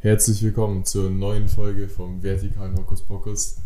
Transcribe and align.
Herzlich 0.00 0.44
willkommen 0.44 0.84
zur 0.84 1.10
neuen 1.10 1.48
Folge 1.48 1.88
vom 1.88 2.22
Vertikalen 2.22 2.78
Hokus 2.78 3.02
Pokus. 3.02 3.56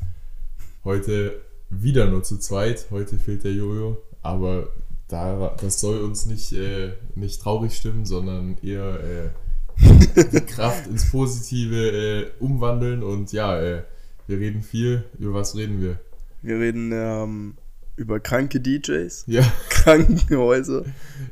Heute 0.83 1.43
wieder 1.69 2.09
nur 2.09 2.23
zu 2.23 2.39
zweit. 2.39 2.87
Heute 2.91 3.19
fehlt 3.19 3.45
der 3.45 3.53
Jojo, 3.53 3.99
aber 4.23 4.69
da, 5.09 5.55
das 5.61 5.79
soll 5.79 5.99
uns 5.99 6.25
nicht, 6.25 6.55
äh, 6.55 6.95
nicht 7.17 7.43
traurig 7.43 7.75
stimmen, 7.75 8.07
sondern 8.07 8.57
eher 8.63 8.99
äh, 9.05 10.25
die 10.33 10.41
Kraft 10.41 10.87
ins 10.87 11.11
Positive 11.11 11.77
äh, 11.77 12.31
umwandeln. 12.41 13.03
Und 13.03 13.35
ja, 13.35 13.61
äh, 13.61 13.83
wir 14.27 14.39
reden 14.39 14.63
viel. 14.63 15.05
Über 15.19 15.35
was 15.35 15.55
reden 15.55 15.83
wir? 15.83 16.01
Wir 16.41 16.59
reden 16.59 16.93
ähm, 16.95 17.55
über 17.97 18.21
kranke 18.21 18.61
DJs, 18.61 19.25
Ja, 19.27 19.43
Krankenhäuser 19.69 20.85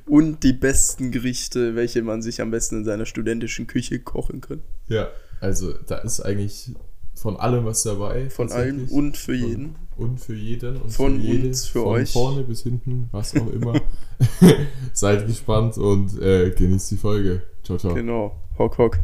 und 0.06 0.42
die 0.42 0.52
besten 0.52 1.10
Gerichte, 1.10 1.74
welche 1.74 2.02
man 2.02 2.22
sich 2.22 2.40
am 2.40 2.50
besten 2.50 2.78
in 2.78 2.84
seiner 2.84 3.06
studentischen 3.06 3.66
Küche 3.66 3.98
kochen 4.00 4.40
kann. 4.40 4.62
ja. 4.88 5.08
Also 5.42 5.72
da 5.86 5.96
ist 5.96 6.20
eigentlich 6.20 6.72
von 7.14 7.38
allem 7.38 7.64
was 7.64 7.82
dabei. 7.82 8.28
Von 8.28 8.52
allem 8.52 8.88
und 8.88 9.16
für 9.16 9.38
Von- 9.38 9.48
jeden. 9.48 9.74
Und 9.96 10.20
für 10.20 10.34
jeden. 10.34 10.76
Und 10.76 10.90
Von 10.92 11.16
für 11.18 11.22
jede, 11.26 11.46
uns, 11.48 11.66
für 11.66 11.80
von 11.80 11.88
euch. 11.94 12.12
vorne 12.12 12.42
bis 12.44 12.62
hinten, 12.62 13.08
was 13.10 13.34
auch 13.34 13.50
immer. 13.50 13.80
Seid 14.92 15.26
gespannt 15.26 15.78
und 15.78 16.20
äh, 16.20 16.50
genießt 16.50 16.90
die 16.90 16.96
Folge. 16.98 17.42
Ciao, 17.64 17.78
ciao. 17.78 17.94
Genau. 17.94 18.36
Hock, 18.58 18.76
hock. 18.76 18.98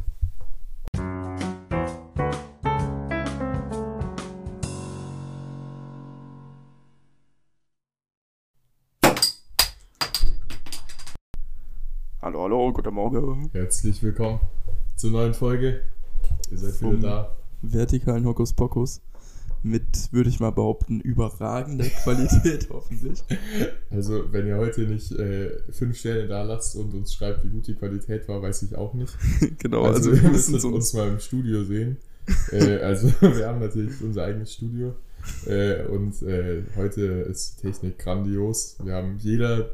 Hallo, 12.46 12.72
guten 12.72 12.94
Morgen. 12.94 13.50
Herzlich 13.52 14.00
willkommen 14.04 14.38
zur 14.94 15.10
neuen 15.10 15.34
Folge. 15.34 15.80
Ihr 16.48 16.58
seid 16.58 16.80
wieder 16.80 16.96
da. 17.00 17.36
Vertikalen 17.60 18.24
Hokus 18.24 18.52
Pokus 18.52 19.00
mit, 19.64 20.12
würde 20.12 20.30
ich 20.30 20.38
mal 20.38 20.52
behaupten, 20.52 21.00
überragender 21.00 21.86
Qualität 22.04 22.68
hoffentlich. 22.70 23.24
Also, 23.90 24.32
wenn 24.32 24.46
ihr 24.46 24.58
heute 24.58 24.82
nicht 24.82 25.10
äh, 25.10 25.60
fünf 25.72 25.98
Sterne 25.98 26.28
da 26.28 26.44
lasst 26.44 26.76
und 26.76 26.94
uns 26.94 27.14
schreibt, 27.14 27.42
wie 27.42 27.48
gut 27.48 27.66
die 27.66 27.74
Qualität 27.74 28.28
war, 28.28 28.40
weiß 28.40 28.62
ich 28.62 28.76
auch 28.76 28.94
nicht. 28.94 29.18
genau, 29.58 29.82
Also, 29.82 30.10
also, 30.10 30.22
wir 30.22 30.30
müssen 30.30 30.52
müssen 30.52 30.72
uns 30.72 30.92
mal 30.92 31.08
im 31.08 31.18
Studio 31.18 31.64
sehen. 31.64 31.96
äh, 32.52 32.78
also, 32.78 33.08
wir 33.22 33.48
haben 33.48 33.58
natürlich 33.58 34.00
unser 34.02 34.22
eigenes 34.22 34.54
Studio. 34.54 34.94
Äh, 35.46 35.84
und 35.86 36.22
äh, 36.22 36.62
heute 36.76 37.02
ist 37.02 37.56
die 37.56 37.66
Technik 37.66 37.98
grandios. 37.98 38.76
Wir 38.84 38.94
haben 38.94 39.16
jeder 39.18 39.68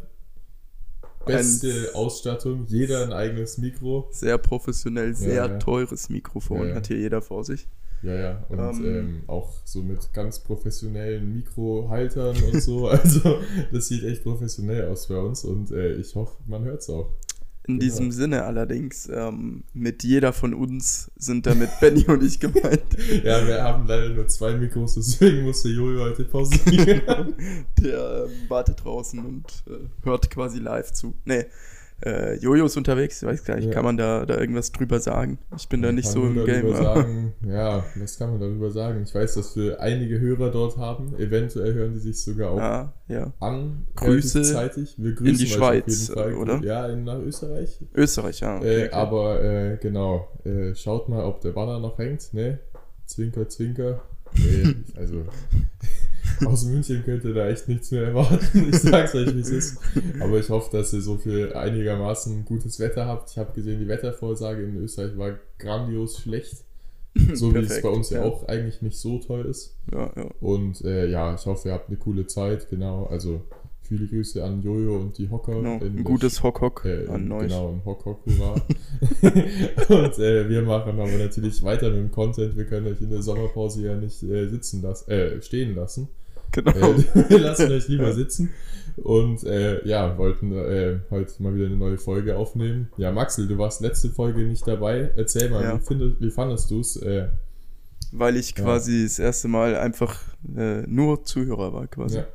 beste 1.26 1.68
Ein- 1.90 1.94
Ausstattung, 1.94 2.64
jeder 2.68 3.02
ein 3.04 3.12
eigenes 3.12 3.58
Mikro. 3.58 4.08
sehr 4.12 4.38
professionell, 4.38 5.14
sehr 5.14 5.34
Ja, 5.34 5.46
ja. 5.48 5.58
teures 5.58 6.08
Mikrofon 6.08 6.68
Ja, 6.68 6.74
hat 6.76 6.86
hier 6.88 6.98
jeder 6.98 7.22
vor 7.22 7.44
sich. 7.44 7.66
Ja, 8.02 8.14
ja. 8.14 8.44
Und 8.48 8.58
Ähm. 8.58 8.84
ähm, 8.84 9.22
auch 9.28 9.52
so 9.64 9.80
mit 9.82 10.12
ganz 10.12 10.40
professionellen 10.40 11.34
Mikrohaltern 11.36 12.36
und 12.52 12.60
so. 12.60 12.88
Also, 12.90 13.38
das 13.72 13.86
sieht 13.88 14.02
echt 14.04 14.24
professionell 14.24 14.88
aus 14.88 15.06
bei 15.06 15.16
uns 15.18 15.44
und 15.44 15.70
äh, 15.70 15.92
ich 15.94 16.14
hoffe, 16.16 16.34
man 16.46 16.64
hört 16.64 16.80
es 16.80 16.90
auch. 16.90 17.10
In 17.64 17.78
Genau. 17.78 17.84
diesem 17.84 18.10
Sinne 18.10 18.42
allerdings, 18.44 19.08
ähm, 19.08 19.62
mit 19.72 20.02
jeder 20.02 20.32
von 20.32 20.52
uns 20.52 21.12
sind 21.16 21.46
damit 21.46 21.70
Benny 21.80 22.04
und 22.06 22.22
ich 22.22 22.40
gemeint. 22.40 22.82
Ja, 23.22 23.46
wir 23.46 23.62
haben 23.62 23.86
leider 23.86 24.08
nur 24.08 24.26
zwei 24.26 24.54
Mikros, 24.54 24.94
deswegen 24.94 25.42
musste 25.42 25.68
Jojo 25.68 26.00
heute 26.00 26.24
pausieren. 26.24 27.34
Der 27.80 28.24
ähm, 28.26 28.30
wartet 28.48 28.82
draußen 28.84 29.18
und 29.24 29.44
äh, 29.68 29.78
hört 30.04 30.28
quasi 30.30 30.58
live 30.58 30.92
zu. 30.92 31.14
Nee, 31.24 31.44
äh, 32.04 32.34
Jojo 32.36 32.66
ist 32.66 32.76
unterwegs, 32.76 33.22
ich 33.22 33.28
weiß 33.28 33.44
gar 33.44 33.56
nicht, 33.56 33.66
Ja. 33.66 33.72
kann 33.72 33.84
man 33.84 33.96
da, 33.96 34.26
da 34.26 34.38
irgendwas 34.38 34.72
drüber 34.72 35.00
sagen? 35.00 35.38
Ich 35.56 35.68
bin 35.68 35.82
da 35.82 35.92
nicht 35.92 36.04
Kann 36.06 36.12
so 36.12 36.22
im 36.24 36.44
Game. 36.44 36.74
Sagen, 36.74 37.34
ja, 37.46 37.84
was 37.96 38.18
kann 38.18 38.30
man 38.30 38.40
darüber 38.40 38.70
sagen? 38.70 39.02
Ich 39.04 39.14
weiß, 39.14 39.34
dass 39.34 39.56
wir 39.56 39.80
einige 39.80 40.18
Hörer 40.20 40.50
dort 40.50 40.76
haben. 40.76 41.14
Eventuell 41.18 41.74
hören 41.74 41.92
die 41.94 42.00
sich 42.00 42.20
sogar 42.20 42.50
auch 42.50 42.58
Ja, 42.58 42.92
ja. 43.08 43.32
an. 43.40 43.86
Grüße 43.96 44.42
zeitig. 44.42 44.94
Wir 44.98 45.12
grüßen 45.14 45.26
in 45.32 45.38
die 45.38 45.46
Schweiz, 45.46 46.10
oder? 46.10 46.60
Ja, 46.62 46.88
in, 46.88 47.04
nach 47.04 47.18
Österreich. 47.18 47.78
Österreich, 47.94 48.40
ja. 48.40 48.56
okay, 48.56 48.66
äh, 48.82 48.86
okay. 48.86 48.94
Aber 48.94 49.42
äh, 49.42 49.76
genau, 49.80 50.28
äh, 50.44 50.74
schaut 50.74 51.08
mal, 51.08 51.24
ob 51.24 51.40
der 51.40 51.50
Banner 51.50 51.78
noch 51.78 51.98
hängt. 51.98 52.32
Ne? 52.34 52.58
Zwinker, 53.06 53.48
zwinker. 53.48 54.02
Nee, 54.34 54.74
also 54.96 55.24
aus 56.44 56.64
München 56.64 57.02
könnt 57.04 57.24
ihr 57.24 57.34
da 57.34 57.48
echt 57.48 57.68
nichts 57.68 57.90
mehr 57.90 58.04
erwarten. 58.04 58.68
Ich 58.70 58.78
sag's 58.78 59.14
euch, 59.14 59.34
wie 59.34 59.40
es 59.40 59.50
ist. 59.50 59.78
Aber 60.20 60.38
ich 60.38 60.48
hoffe, 60.48 60.76
dass 60.76 60.92
ihr 60.92 61.00
so 61.00 61.18
viel 61.18 61.52
einigermaßen 61.52 62.44
gutes 62.44 62.78
Wetter 62.80 63.06
habt. 63.06 63.30
Ich 63.30 63.38
habe 63.38 63.52
gesehen, 63.52 63.80
die 63.80 63.88
Wettervorsage 63.88 64.62
in 64.62 64.76
Österreich 64.76 65.16
war 65.16 65.38
grandios 65.58 66.18
schlecht. 66.18 66.64
So 67.34 67.54
wie 67.54 67.58
es 67.58 67.66
Perfekt, 67.66 67.82
bei 67.82 67.90
uns 67.90 68.08
ja, 68.08 68.20
ja. 68.20 68.24
auch 68.24 68.48
eigentlich 68.48 68.80
nicht 68.80 68.96
so 68.96 69.18
toll 69.18 69.44
ist. 69.44 69.76
Ja, 69.92 70.10
ja. 70.16 70.28
Und 70.40 70.80
äh, 70.82 71.10
ja, 71.10 71.34
ich 71.34 71.44
hoffe, 71.44 71.68
ihr 71.68 71.74
habt 71.74 71.88
eine 71.88 71.98
coole 71.98 72.26
Zeit. 72.26 72.70
Genau, 72.70 73.04
also 73.04 73.42
viele 73.92 74.06
Grüße 74.06 74.42
an 74.42 74.62
Jojo 74.62 74.96
und 74.96 75.18
die 75.18 75.30
Hocker. 75.30 75.54
Genau. 75.54 75.78
in 75.84 75.98
Ein 75.98 76.04
gutes 76.04 76.42
Hock-Hock 76.42 76.84
äh, 76.86 77.06
an 77.08 77.30
euch. 77.30 77.48
Genau, 77.48 77.68
ein 77.68 77.84
Hock 77.84 78.04
Hock 78.06 78.20
Hurra. 78.24 78.54
und 80.04 80.18
äh, 80.18 80.48
wir 80.48 80.62
machen 80.62 80.98
aber 80.98 81.18
natürlich 81.18 81.62
weiter 81.62 81.90
mit 81.90 81.98
dem 81.98 82.10
Content. 82.10 82.56
Wir 82.56 82.64
können 82.64 82.86
euch 82.86 83.00
in 83.00 83.10
der 83.10 83.22
Sommerpause 83.22 83.82
ja 83.82 83.94
nicht 83.94 84.22
äh, 84.22 84.48
sitzen 84.48 84.82
lassen, 84.82 85.10
äh, 85.10 85.42
stehen 85.42 85.74
lassen. 85.74 86.08
Genau. 86.52 86.70
Äh, 86.70 87.04
wir 87.30 87.38
lassen 87.40 87.70
euch 87.72 87.88
lieber 87.88 88.12
sitzen. 88.12 88.50
Und 88.96 89.42
äh, 89.44 89.86
ja, 89.88 90.18
wollten 90.18 90.52
äh, 90.52 90.98
heute 91.10 91.42
mal 91.42 91.54
wieder 91.54 91.66
eine 91.66 91.76
neue 91.76 91.96
Folge 91.98 92.36
aufnehmen. 92.36 92.90
Ja, 92.98 93.10
Maxel, 93.10 93.48
du 93.48 93.56
warst 93.56 93.80
letzte 93.80 94.10
Folge 94.10 94.40
nicht 94.42 94.66
dabei. 94.68 95.10
Erzähl 95.16 95.48
mal, 95.48 95.62
Ja. 95.64 95.80
wie, 95.80 95.84
findest, 95.84 96.20
wie 96.20 96.30
fandest 96.30 96.70
du 96.70 96.80
es? 96.80 96.96
Äh, 96.96 97.28
Weil 98.12 98.36
ich 98.36 98.50
Ja. 98.56 98.64
quasi 98.64 99.04
das 99.04 99.18
erste 99.18 99.48
Mal 99.48 99.76
einfach 99.76 100.20
äh, 100.56 100.82
nur 100.86 101.24
Zuhörer 101.24 101.72
war 101.72 101.86
quasi. 101.86 102.18
ja. 102.18 102.26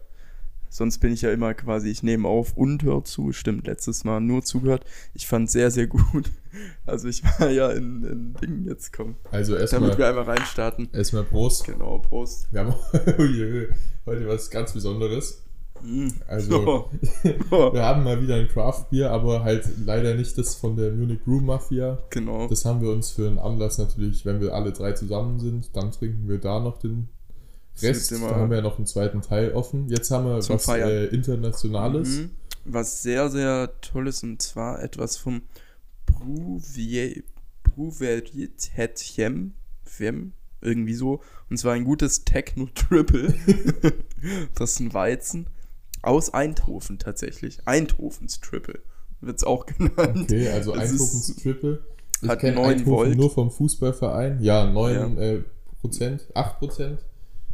Sonst 0.69 0.99
bin 0.99 1.13
ich 1.13 1.21
ja 1.21 1.31
immer 1.31 1.53
quasi, 1.53 1.89
ich 1.89 2.03
nehme 2.03 2.27
auf 2.27 2.55
und 2.55 2.83
höre 2.83 3.03
zu. 3.03 3.31
Stimmt, 3.31 3.67
letztes 3.67 4.03
Mal 4.03 4.19
nur 4.19 4.43
zugehört. 4.43 4.85
Ich 5.13 5.27
fand 5.27 5.49
sehr, 5.49 5.71
sehr 5.71 5.87
gut. 5.87 6.31
Also 6.87 7.07
ich 7.07 7.23
war 7.23 7.51
ja 7.51 7.69
in, 7.69 8.03
in 8.03 8.33
Dingen 8.33 8.65
jetzt 8.65 8.91
kommen. 8.91 9.15
Also 9.29 9.51
Damit 9.53 9.71
erstmal 9.71 9.97
wir 9.99 10.07
einfach 10.07 10.25
reinstarten. 10.27 10.89
erstmal 10.91 11.23
Prost. 11.23 11.65
Genau, 11.65 11.99
Prost. 11.99 12.51
Wir 12.51 12.61
haben 12.61 12.73
heute 14.07 14.27
was 14.27 14.49
ganz 14.49 14.73
Besonderes. 14.73 15.43
Mm. 15.83 16.07
Also, 16.27 16.89
wir 17.21 17.83
haben 17.83 18.03
mal 18.03 18.21
wieder 18.21 18.35
ein 18.35 18.47
Craft-Bier, 18.47 19.11
aber 19.11 19.43
halt 19.43 19.65
leider 19.85 20.15
nicht 20.15 20.37
das 20.37 20.55
von 20.55 20.75
der 20.75 20.91
Munich 20.91 21.23
Brew 21.23 21.39
Mafia. 21.41 21.99
genau. 22.09 22.47
Das 22.47 22.65
haben 22.65 22.81
wir 22.81 22.89
uns 22.89 23.11
für 23.11 23.27
einen 23.27 23.37
Anlass 23.39 23.77
natürlich, 23.77 24.25
wenn 24.25 24.41
wir 24.41 24.53
alle 24.53 24.71
drei 24.71 24.93
zusammen 24.93 25.39
sind, 25.39 25.75
dann 25.75 25.91
trinken 25.91 26.27
wir 26.27 26.39
da 26.39 26.59
noch 26.59 26.79
den 26.79 27.09
Rest. 27.83 28.11
immer- 28.11 28.35
haben 28.35 28.49
wir 28.49 28.57
ja 28.57 28.63
noch 28.63 28.77
einen 28.77 28.85
zweiten 28.87 29.21
Teil 29.21 29.51
offen. 29.53 29.87
Jetzt 29.89 30.09
haben 30.11 30.25
wir 30.25 30.37
was 30.37 30.67
äh, 30.67 31.05
Internationales. 31.05 32.09
Mhm. 32.09 32.29
Was 32.65 33.01
sehr, 33.01 33.29
sehr 33.29 33.71
toll 33.81 34.07
ist, 34.07 34.23
und 34.23 34.41
zwar 34.41 34.83
etwas 34.83 35.15
vom 35.17 35.43
Fem, 39.83 40.33
irgendwie 40.61 40.93
so. 40.93 41.21
Und 41.49 41.57
zwar 41.57 41.73
ein 41.73 41.85
gutes 41.85 42.25
Techno-Triple. 42.25 43.33
das 44.55 44.71
ist 44.73 44.79
ein 44.79 44.93
Weizen 44.93 45.47
aus 46.01 46.33
Eindhoven 46.33 46.99
tatsächlich. 46.99 47.59
Eindhovens 47.65 48.39
Triple 48.39 48.79
wird 49.21 49.37
es 49.37 49.43
auch 49.43 49.65
genannt. 49.65 50.23
Okay, 50.23 50.49
also 50.49 50.75
Es 50.75 50.91
Eindhovens 50.91 51.35
Triple. 51.35 51.83
Ich 52.21 52.29
hat 52.29 52.39
kenne 52.39 52.55
9 52.55 52.65
Eindhoven 52.65 52.91
Volt. 52.91 53.17
nur 53.17 53.29
vom 53.31 53.51
Fußballverein. 53.51 54.41
Ja, 54.41 54.69
9 54.69 54.93
Ja. 55.17 55.21
Äh, 55.21 55.43
Prozent, 55.79 56.27
8 56.33 56.59
Prozent. 56.59 57.05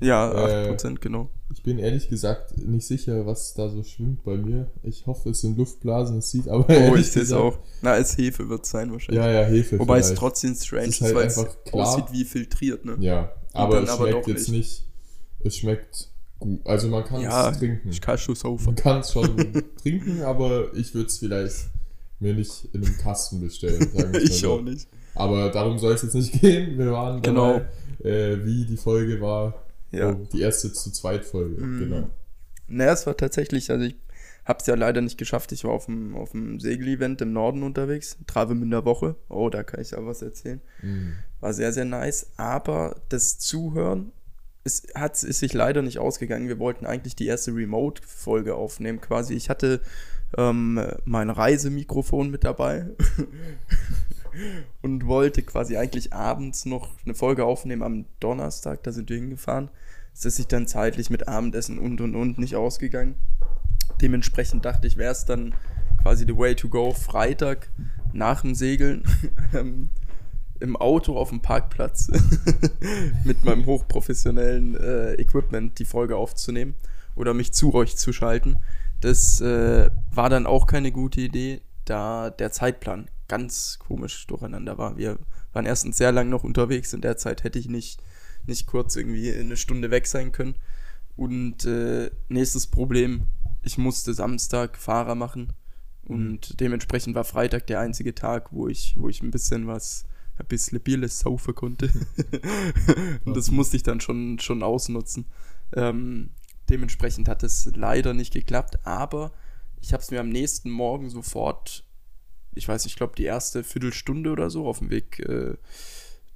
Ja, 0.03 0.31
Äh, 0.31 0.71
8%, 0.71 0.99
genau. 0.99 1.29
Ich 1.53 1.61
bin 1.63 1.77
ehrlich 1.79 2.09
gesagt 2.09 2.57
nicht 2.57 2.85
sicher, 2.87 3.25
was 3.25 3.53
da 3.53 3.69
so 3.69 3.83
schwimmt 3.83 4.23
bei 4.23 4.35
mir. 4.37 4.69
Ich 4.81 5.05
hoffe, 5.05 5.29
es 5.29 5.41
sind 5.41 5.57
Luftblasen, 5.57 6.17
es 6.17 6.31
sieht 6.31 6.47
aber 6.47 6.65
Oh, 6.67 6.95
ich 6.95 7.11
sehe 7.11 7.21
es 7.23 7.31
auch. 7.31 7.57
Na, 7.81 7.91
als 7.91 8.17
Hefe 8.17 8.49
wird 8.49 8.63
es 8.65 8.71
sein 8.71 8.91
wahrscheinlich. 8.91 9.23
Ja, 9.23 9.31
ja, 9.31 9.43
Hefe. 9.47 9.77
Wobei 9.79 9.99
es 9.99 10.07
vielleicht. 10.07 10.19
trotzdem 10.19 10.55
strange 10.55 10.87
Es 10.87 10.95
ist, 10.95 11.01
halt 11.01 11.15
weil 11.15 11.27
es 11.27 11.37
einfach 11.37 11.63
klar. 11.65 11.87
aussieht 11.87 12.05
wie 12.11 12.23
filtriert, 12.25 12.85
ne? 12.85 12.97
Ja, 12.99 13.31
aber 13.53 13.83
es 13.83 13.89
aber 13.89 14.07
schmeckt 14.09 14.23
doch 14.23 14.27
jetzt 14.29 14.49
nicht. 14.49 14.85
Es 15.43 15.57
schmeckt 15.57 16.09
gut. 16.39 16.59
Also 16.65 16.87
man 16.87 17.03
kann 17.03 17.17
es 17.17 17.23
Ja, 17.23 17.51
trinken. 17.51 17.89
Ich 17.89 18.01
kann 18.01 18.17
schon 18.17 18.35
saufen. 18.35 18.65
Man 18.65 18.75
kann 18.75 18.99
es 19.01 19.11
schon 19.11 19.35
trinken, 19.81 20.21
aber 20.23 20.73
ich 20.73 20.93
würde 20.95 21.07
es 21.07 21.19
vielleicht 21.19 21.69
mir 22.19 22.33
nicht 22.33 22.67
in 22.73 22.83
einem 22.83 22.97
Kasten 22.97 23.39
bestellen. 23.41 23.87
Ich 24.23 24.39
so. 24.39 24.53
auch 24.53 24.61
nicht. 24.61 24.87
Aber 25.15 25.49
darum 25.49 25.77
soll 25.77 25.93
es 25.93 26.01
jetzt 26.01 26.15
nicht 26.15 26.33
gehen. 26.41 26.79
Wir 26.79 26.91
waren 26.91 27.21
Genau. 27.21 27.59
dabei, 27.99 28.09
äh, 28.09 28.43
wie 28.43 28.65
die 28.65 28.77
Folge 28.77 29.21
war. 29.21 29.53
Ja. 29.93 30.13
Die 30.13 30.41
erste 30.41 30.73
zu 30.73 30.91
zweit 30.91 31.25
Folge. 31.25 31.61
Mhm. 31.61 31.79
Genau. 31.79 32.09
Naja, 32.67 32.93
es 32.93 33.05
war 33.05 33.15
tatsächlich, 33.15 33.69
also 33.71 33.85
ich 33.85 33.95
habe 34.45 34.59
es 34.59 34.67
ja 34.67 34.75
leider 34.75 35.01
nicht 35.01 35.17
geschafft. 35.17 35.51
Ich 35.51 35.63
war 35.63 35.71
auf 35.71 35.85
dem, 35.85 36.15
auf 36.15 36.31
dem 36.31 36.59
Segel-Event 36.59 37.21
im 37.21 37.31
Norden 37.33 37.63
unterwegs, 37.63 38.17
Travemünder 38.27 38.83
Woche. 38.85 39.15
Oh, 39.29 39.49
da 39.49 39.63
kann 39.63 39.79
ich 39.79 39.91
ja 39.91 40.05
was 40.05 40.21
erzählen. 40.21 40.61
Mhm. 40.81 41.13
War 41.39 41.53
sehr, 41.53 41.71
sehr 41.71 41.85
nice. 41.85 42.31
Aber 42.37 43.01
das 43.09 43.39
Zuhören 43.39 44.11
es 44.63 44.83
hat, 44.95 45.21
ist 45.21 45.39
sich 45.39 45.53
leider 45.53 45.81
nicht 45.81 45.99
ausgegangen. 45.99 46.47
Wir 46.47 46.59
wollten 46.59 46.85
eigentlich 46.85 47.15
die 47.15 47.27
erste 47.27 47.53
Remote-Folge 47.53 48.55
aufnehmen. 48.55 49.01
Quasi, 49.01 49.33
ich 49.33 49.49
hatte 49.49 49.81
ähm, 50.37 50.81
mein 51.05 51.29
Reisemikrofon 51.29 52.29
mit 52.29 52.43
dabei. 52.43 52.87
und 54.81 55.05
wollte 55.07 55.41
quasi 55.41 55.77
eigentlich 55.77 56.13
abends 56.13 56.65
noch 56.65 56.89
eine 57.05 57.13
Folge 57.13 57.45
aufnehmen 57.45 57.83
am 57.83 58.05
Donnerstag, 58.19 58.83
da 58.83 58.91
sind 58.91 59.09
wir 59.09 59.17
hingefahren. 59.17 59.69
Es 60.13 60.25
ist 60.25 60.35
sich 60.35 60.47
dann 60.47 60.67
zeitlich 60.67 61.09
mit 61.09 61.27
Abendessen 61.27 61.79
und 61.79 61.99
und 62.01 62.15
und 62.15 62.37
nicht 62.37 62.55
ausgegangen. 62.55 63.15
Dementsprechend 64.01 64.65
dachte 64.65 64.87
ich, 64.87 64.97
wäre 64.97 65.11
es 65.11 65.25
dann 65.25 65.55
quasi 66.01 66.25
the 66.25 66.37
way 66.37 66.55
to 66.55 66.69
go, 66.69 66.91
Freitag 66.91 67.69
nach 68.11 68.41
dem 68.41 68.55
Segeln 68.55 69.03
ähm, 69.53 69.89
im 70.59 70.75
Auto 70.75 71.17
auf 71.17 71.29
dem 71.29 71.41
Parkplatz 71.41 72.09
mit 73.23 73.43
meinem 73.43 73.65
hochprofessionellen 73.65 74.75
äh, 74.75 75.13
Equipment 75.15 75.79
die 75.79 75.85
Folge 75.85 76.15
aufzunehmen 76.15 76.75
oder 77.15 77.33
mich 77.33 77.53
zu 77.53 77.73
euch 77.73 77.97
zu 77.97 78.13
schalten. 78.13 78.57
Das 79.01 79.41
äh, 79.41 79.89
war 80.11 80.29
dann 80.29 80.45
auch 80.45 80.67
keine 80.67 80.91
gute 80.91 81.21
Idee, 81.21 81.61
da 81.85 82.29
der 82.29 82.51
Zeitplan 82.51 83.09
ganz 83.33 83.79
komisch 83.79 84.27
durcheinander 84.27 84.77
war. 84.77 84.95
Wir 84.95 85.17
waren 85.53 85.65
erstens 85.65 85.97
sehr 85.97 86.11
lang 86.11 86.29
noch 86.29 86.43
unterwegs. 86.43 86.93
In 86.93 87.01
der 87.01 87.17
Zeit 87.17 87.43
hätte 87.43 87.57
ich 87.57 87.67
nicht, 87.67 87.99
nicht 88.45 88.67
kurz 88.67 88.95
irgendwie 88.95 89.33
eine 89.33 89.57
Stunde 89.57 89.89
weg 89.89 90.05
sein 90.05 90.31
können. 90.31 90.53
Und 91.15 91.65
äh, 91.65 92.11
nächstes 92.29 92.67
Problem, 92.67 93.23
ich 93.63 93.79
musste 93.79 94.13
Samstag 94.13 94.77
Fahrer 94.77 95.15
machen. 95.15 95.53
Und 96.05 96.51
mhm. 96.51 96.57
dementsprechend 96.57 97.15
war 97.15 97.23
Freitag 97.23 97.65
der 97.65 97.79
einzige 97.79 98.13
Tag, 98.13 98.51
wo 98.51 98.67
ich, 98.67 98.93
wo 98.99 99.09
ich 99.09 99.23
ein 99.23 99.31
bisschen 99.31 99.65
was, 99.65 100.05
ein 100.37 100.45
bisschen 100.45 100.79
Bierles 100.79 101.17
saufen 101.17 101.55
konnte. 101.55 101.89
und 103.25 103.35
das 103.35 103.49
musste 103.49 103.77
ich 103.77 103.83
dann 103.83 103.99
schon, 103.99 104.37
schon 104.37 104.61
ausnutzen. 104.61 105.25
Ähm, 105.75 106.29
dementsprechend 106.69 107.27
hat 107.27 107.41
es 107.41 107.67
leider 107.73 108.13
nicht 108.13 108.33
geklappt, 108.33 108.85
aber 108.85 109.31
ich 109.81 109.91
habe 109.91 110.03
es 110.03 110.11
mir 110.11 110.19
am 110.19 110.29
nächsten 110.29 110.69
Morgen 110.69 111.09
sofort, 111.09 111.83
ich 112.55 112.67
weiß, 112.67 112.85
ich 112.85 112.95
glaube 112.95 113.15
die 113.17 113.25
erste 113.25 113.63
Viertelstunde 113.63 114.31
oder 114.31 114.49
so 114.49 114.67
auf 114.67 114.79
dem 114.79 114.89
Weg 114.89 115.19
äh, 115.19 115.55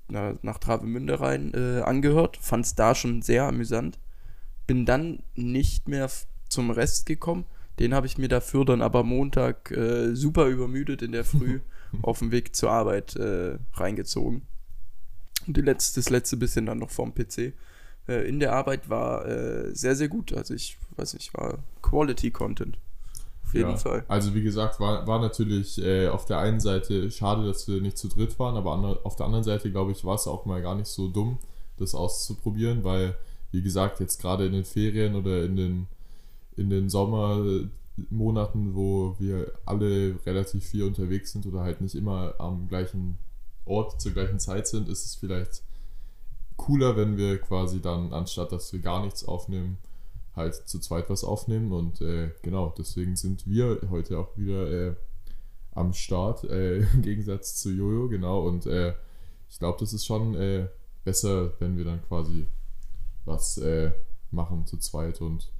nach, 0.08 0.36
nach 0.42 0.58
Travemünde 0.58 1.20
rein 1.20 1.54
äh, 1.54 1.82
angehört, 1.82 2.38
fand 2.38 2.66
es 2.66 2.76
da 2.76 2.96
schon 2.96 3.22
sehr 3.22 3.44
amüsant, 3.44 4.00
bin 4.66 4.86
dann 4.86 5.24
nicht 5.36 5.88
mehr 5.88 6.10
zum 6.50 6.72
Rest 6.72 7.06
gekommen. 7.06 7.46
Den 7.80 7.94
habe 7.94 8.08
ich 8.08 8.18
mir 8.18 8.28
dafür 8.28 8.66
dann 8.66 8.82
aber 8.82 9.04
Montag 9.04 9.72
äh, 9.72 10.16
super 10.16 10.48
übermüdet 10.48 11.02
in 11.02 11.12
der 11.12 11.24
Früh 11.24 11.60
auf 12.02 12.20
dem 12.20 12.32
Weg 12.32 12.56
zur 12.56 12.72
Arbeit 12.72 13.16
äh, 13.16 13.58
reingezogen. 13.74 14.44
Und 15.46 15.58
letzte, 15.58 16.00
das 16.00 16.10
letzte 16.10 16.38
bisschen 16.38 16.66
dann 16.66 16.80
noch 16.80 16.90
vorm 16.90 17.14
PC. 17.14 17.54
Äh, 18.08 18.28
in 18.28 18.40
der 18.40 18.54
Arbeit 18.54 18.90
war 18.90 19.26
äh, 19.26 19.76
sehr, 19.76 19.96
sehr 19.96 20.08
gut. 20.08 20.34
Also 20.34 20.54
ich 20.54 20.78
weiß 20.96 21.14
nicht, 21.14 21.34
war 21.34 21.60
Quality 21.82 22.32
Content. 22.32 22.78
Auf 23.48 23.54
jeden 23.54 23.70
ja, 23.70 23.78
Fall. 23.78 24.04
Also 24.10 24.36
wie 24.36 24.44
gesagt, 24.44 24.82
war, 24.82 25.08
war 25.08 25.22
natürlich 25.22 25.82
äh, 25.82 26.10
auf 26.10 26.26
der 26.26 26.40
einen 26.40 26.60
Seite 26.60 27.10
schade, 27.10 27.46
dass 27.46 27.66
wir 27.70 27.82
nicht 27.82 27.98
zu 27.98 28.10
dritt 28.10 28.38
waren, 28.40 28.58
aber 28.58 29.00
auf 29.06 29.16
der 29.16 29.26
anderen 29.26 29.46
Seite, 29.46 29.72
glaube 29.72 29.94
ich, 29.94 30.04
war 30.04 30.16
es 30.16 30.28
auch 30.28 30.46
mal 30.46 30.62
gar 30.62 30.76
nicht 30.76 30.90
so 30.90 31.08
dumm, 31.08 31.40
das 31.78 31.96
auszuprobieren, 31.96 32.84
weil, 32.84 33.16
wie 33.52 33.62
gesagt, 33.62 34.02
jetzt 34.02 34.20
gerade 34.20 34.48
in 34.48 34.52
den 34.52 34.66
Ferien 34.66 35.16
oder 35.16 35.46
in 35.46 35.56
den, 35.56 35.88
in 36.58 36.70
den 36.70 36.90
Sommermonaten, 36.90 38.76
wo 38.76 39.16
wir 39.18 39.54
alle 39.66 40.20
relativ 40.26 40.66
viel 40.66 40.84
unterwegs 40.84 41.32
sind 41.32 41.46
oder 41.46 41.62
halt 41.62 41.80
nicht 41.80 41.96
immer 41.96 42.34
am 42.40 42.68
gleichen 42.68 43.18
Ort 43.64 44.02
zur 44.02 44.12
gleichen 44.12 44.40
Zeit 44.40 44.68
sind, 44.68 44.90
ist 44.90 45.06
es 45.06 45.16
vielleicht 45.16 45.64
cooler, 46.58 46.98
wenn 46.98 47.16
wir 47.16 47.38
quasi 47.38 47.80
dann, 47.80 48.12
anstatt 48.12 48.52
dass 48.52 48.74
wir 48.74 48.82
gar 48.82 49.06
nichts 49.06 49.24
aufnehmen, 49.24 49.78
halt 50.38 50.56
zu 50.56 50.80
zweit 50.80 51.10
was 51.10 51.26
aufnehmen. 51.26 51.74
Und 51.74 52.00
äh, 52.00 52.32
genau, 52.42 52.74
deswegen 52.78 53.18
sind 53.18 53.46
wir 53.46 53.82
heute 53.90 54.18
auch 54.20 54.38
wieder 54.38 54.72
äh, 54.72 54.96
am 55.72 55.92
Start, 55.94 56.46
äh, 56.46 56.78
im 56.94 57.02
Gegensatz 57.02 57.58
zu 57.58 57.72
Jojo, 57.72 58.08
genau. 58.08 58.48
Und 58.48 58.66
äh, 58.66 58.94
ich 59.50 59.60
glaube, 59.60 59.78
das 59.82 59.92
ist 59.92 60.06
schon 60.06 60.36
äh, 60.36 60.68
besser, 61.04 61.54
wenn 61.60 61.78
wir 61.78 61.84
dann 61.84 62.02
quasi 62.04 62.48
was 63.26 63.58
äh, 63.58 63.92
machen 64.32 64.66
zu 64.66 64.78
zweit 64.78 65.20
und 65.20 65.52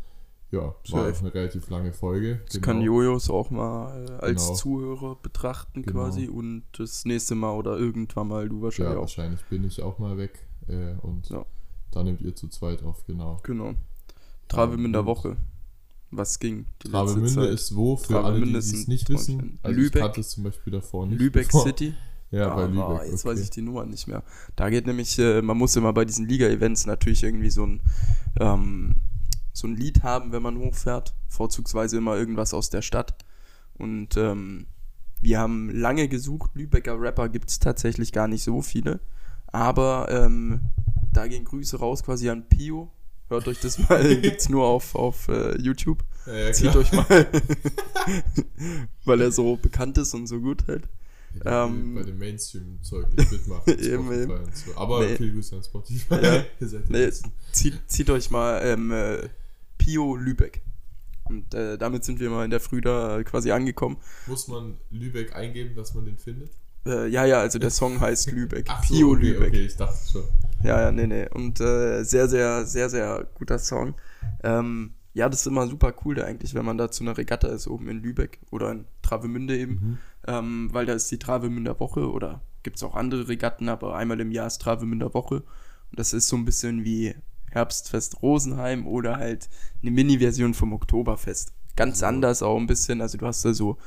ja, 0.50 0.74
war 0.92 1.12
auch 1.12 1.20
eine 1.20 1.34
relativ 1.34 1.70
lange 1.70 1.92
Folge. 1.92 2.40
Das 2.46 2.56
genau. 2.56 2.66
kann 2.66 2.82
Jojos 2.82 3.30
auch 3.30 3.50
mal 3.50 4.06
äh, 4.06 4.12
als 4.26 4.46
genau. 4.46 4.56
Zuhörer 4.56 5.16
betrachten 5.22 5.82
genau. 5.82 6.06
quasi 6.06 6.30
und 6.30 6.64
das 6.78 7.04
nächste 7.04 7.36
Mal 7.36 7.54
oder 7.54 7.78
irgendwann 7.78 8.30
mal 8.30 8.48
du 8.48 8.62
wahrscheinlich 8.62 8.94
ja, 8.94 8.98
auch. 8.98 9.02
wahrscheinlich 9.02 9.44
bin 9.46 9.66
ich 9.66 9.82
auch 9.82 10.00
mal 10.00 10.18
weg 10.18 10.48
äh, 10.68 10.94
und 11.02 11.30
ja. 11.30 11.46
da 11.92 12.04
nehmt 12.04 12.22
ihr 12.22 12.34
zu 12.34 12.48
zweit 12.48 12.82
auf, 12.84 13.06
genau. 13.06 13.42
Genau. 13.44 13.74
Travemünder 14.48 15.06
Woche. 15.06 15.38
Was 16.10 16.40
ging? 16.40 16.66
Travemünde 16.80 17.48
ist 17.48 17.76
wo, 17.76 17.98
für 17.98 18.24
alle, 18.24 18.42
die 18.42 18.56
es 18.56 18.88
nicht 18.88 19.10
wissen. 19.10 19.60
Also 19.62 19.80
Lübeck. 19.80 20.12
ich 20.14 20.18
es 20.20 20.30
zum 20.30 20.44
Beispiel 20.44 20.72
davor 20.72 21.06
nicht. 21.06 21.20
Lübeck 21.20 21.48
bevor. 21.48 21.64
City. 21.64 21.94
Ja, 22.30 22.52
ah, 22.52 22.56
bei 22.56 22.66
Lübeck. 22.66 22.84
Oh, 22.84 23.00
jetzt 23.04 23.26
okay. 23.26 23.30
weiß 23.30 23.40
ich 23.42 23.52
die 23.52 23.62
Nummer 23.62 23.86
nicht 23.86 24.06
mehr. 24.06 24.22
Da 24.58 24.70
geht 24.70 24.86
nämlich, 24.86 25.18
äh, 25.18 25.42
man 25.42 25.58
muss 25.58 25.78
immer 25.78 25.94
bei 25.94 26.04
diesen 26.04 26.28
Liga-Events 26.28 26.86
natürlich 26.86 27.24
irgendwie 27.24 27.50
so 27.50 27.66
ein, 27.66 27.82
ähm, 28.38 28.98
so 29.54 29.66
ein 29.66 29.78
Lied 29.78 30.04
haben, 30.04 30.34
wenn 30.34 30.44
man 30.44 30.58
hochfährt. 30.58 31.14
Vorzugsweise 31.30 31.96
immer 31.98 32.18
irgendwas 32.18 32.54
aus 32.54 32.70
der 32.70 32.82
Stadt. 32.82 33.24
Und 33.76 34.18
ähm, 34.18 34.68
wir 35.22 35.40
haben 35.40 35.70
lange 35.70 36.10
gesucht. 36.10 36.52
Lübecker 36.56 37.00
Rapper 37.00 37.30
gibt 37.30 37.50
es 37.50 37.60
tatsächlich 37.60 38.12
gar 38.12 38.28
nicht 38.28 38.44
so 38.44 38.62
viele. 38.62 39.00
Aber 39.48 40.08
ähm, 40.10 40.62
da 41.14 41.28
gehen 41.28 41.46
Grüße 41.46 41.80
raus 41.80 42.04
quasi 42.04 42.30
an 42.30 42.48
Pio. 42.50 42.92
Hört 43.30 43.48
euch 43.48 43.60
das 43.60 43.78
mal, 43.90 44.16
gibt's 44.18 44.50
nur 44.50 44.66
auf, 44.66 44.96
auf 44.96 45.28
uh, 45.30 45.56
YouTube. 45.58 46.04
Ja, 46.26 46.34
ja, 46.34 46.52
Zieht 46.52 46.76
euch 46.76 46.92
mal, 46.92 47.06
weil 49.06 49.22
er 49.22 49.32
so 49.32 49.56
bekannt 49.56 49.98
ist 49.98 50.14
und 50.14 50.28
so 50.28 50.40
gut 50.40 50.68
halt. 50.68 50.84
Ja, 51.46 51.66
ähm, 51.66 51.96
bei 51.96 52.04
dem 52.04 52.18
Mainstream-Zeug 52.18 53.16
nicht 53.16 53.32
mitmachen. 53.32 53.80
eben, 53.80 54.12
eben. 54.12 54.40
So. 54.54 54.76
Aber 54.76 55.06
nee. 55.06 55.16
viel 55.16 55.34
Grüße 55.34 55.56
an 55.56 55.64
Spotify. 55.64 56.16
Ja. 56.16 56.46
nee, 56.90 57.10
zieht, 57.52 57.80
zieht, 57.88 58.10
euch 58.10 58.32
mal 58.32 58.62
ähm, 58.64 58.92
äh, 58.92 59.30
Pio 59.78 60.16
Lübeck. 60.16 60.62
Und 61.26 61.54
äh, 61.54 61.78
damit 61.78 62.06
sind 62.06 62.20
wir 62.20 62.30
mal 62.30 62.46
in 62.46 62.52
der 62.52 62.62
Früh 62.62 62.82
da 62.82 63.22
quasi 63.24 63.52
angekommen. 63.52 63.98
Muss 64.26 64.48
man 64.48 64.78
Lübeck 64.90 65.36
eingeben, 65.36 65.76
dass 65.76 65.94
man 65.94 66.06
den 66.06 66.18
findet? 66.18 66.52
Äh, 66.86 67.08
ja, 67.10 67.26
ja, 67.26 67.42
also 67.42 67.60
der 67.60 67.70
Song 67.70 68.00
heißt 68.00 68.32
Lübeck. 68.32 68.66
Ach 68.70 68.82
Pio 68.82 69.12
okay, 69.12 69.22
Lübeck. 69.22 69.48
Okay, 69.50 69.66
ich 69.66 69.76
dachte 69.76 69.98
schon. 70.10 70.24
Ja, 70.64 70.82
ja, 70.82 70.92
nee, 70.92 71.08
nee. 71.08 71.28
Und 71.30 71.60
äh, 71.62 72.04
sehr, 72.04 72.28
sehr, 72.28 72.66
sehr, 72.66 72.90
sehr 72.90 73.28
guter 73.36 73.60
Song. 73.60 73.96
Ähm, 74.44 74.94
ja, 75.14 75.30
das 75.30 75.42
ist 75.42 75.48
immer 75.48 75.68
super 75.68 75.94
cool 76.06 76.16
da 76.16 76.26
eigentlich, 76.26 76.54
wenn 76.54 76.66
man 76.66 76.78
da 76.78 76.92
zu 76.92 77.04
einer 77.04 77.18
Regatta 77.18 77.48
ist, 77.48 77.68
oben 77.68 77.88
in 77.90 78.02
Lübeck 78.02 78.40
oder 78.52 78.72
in 78.72 78.86
Travemünde 79.02 79.58
eben. 79.58 79.74
Mhm. 79.74 79.98
Ähm, 80.28 80.70
weil 80.72 80.86
da 80.86 80.94
ist 80.94 81.10
die 81.10 81.20
Travemünder 81.20 81.80
Woche 81.80 82.12
oder 82.12 82.42
gibt 82.64 82.78
es 82.78 82.84
auch 82.84 82.96
andere 82.96 83.28
Regatten, 83.28 83.70
aber 83.70 83.96
einmal 83.96 84.20
im 84.20 84.32
Jahr 84.32 84.48
ist 84.48 84.62
Travemünder 84.62 85.14
Woche. 85.14 85.38
Und 85.90 86.00
das 86.00 86.14
ist 86.14 86.28
so 86.28 86.36
ein 86.36 86.46
bisschen 86.46 86.84
wie 86.84 87.16
Herbstfest 87.52 88.22
Rosenheim 88.22 88.86
oder 88.86 89.18
halt 89.18 89.50
eine 89.82 89.92
Mini-Version 89.92 90.54
vom 90.54 90.74
Oktoberfest. 90.74 91.54
Ganz 91.76 92.04
also. 92.04 92.06
anders 92.08 92.44
auch 92.44 92.58
ein 92.58 92.68
bisschen. 92.68 93.02
Also 93.02 93.18
du 93.18 93.26
hast 93.26 93.46
da 93.46 93.54
so 93.54 93.78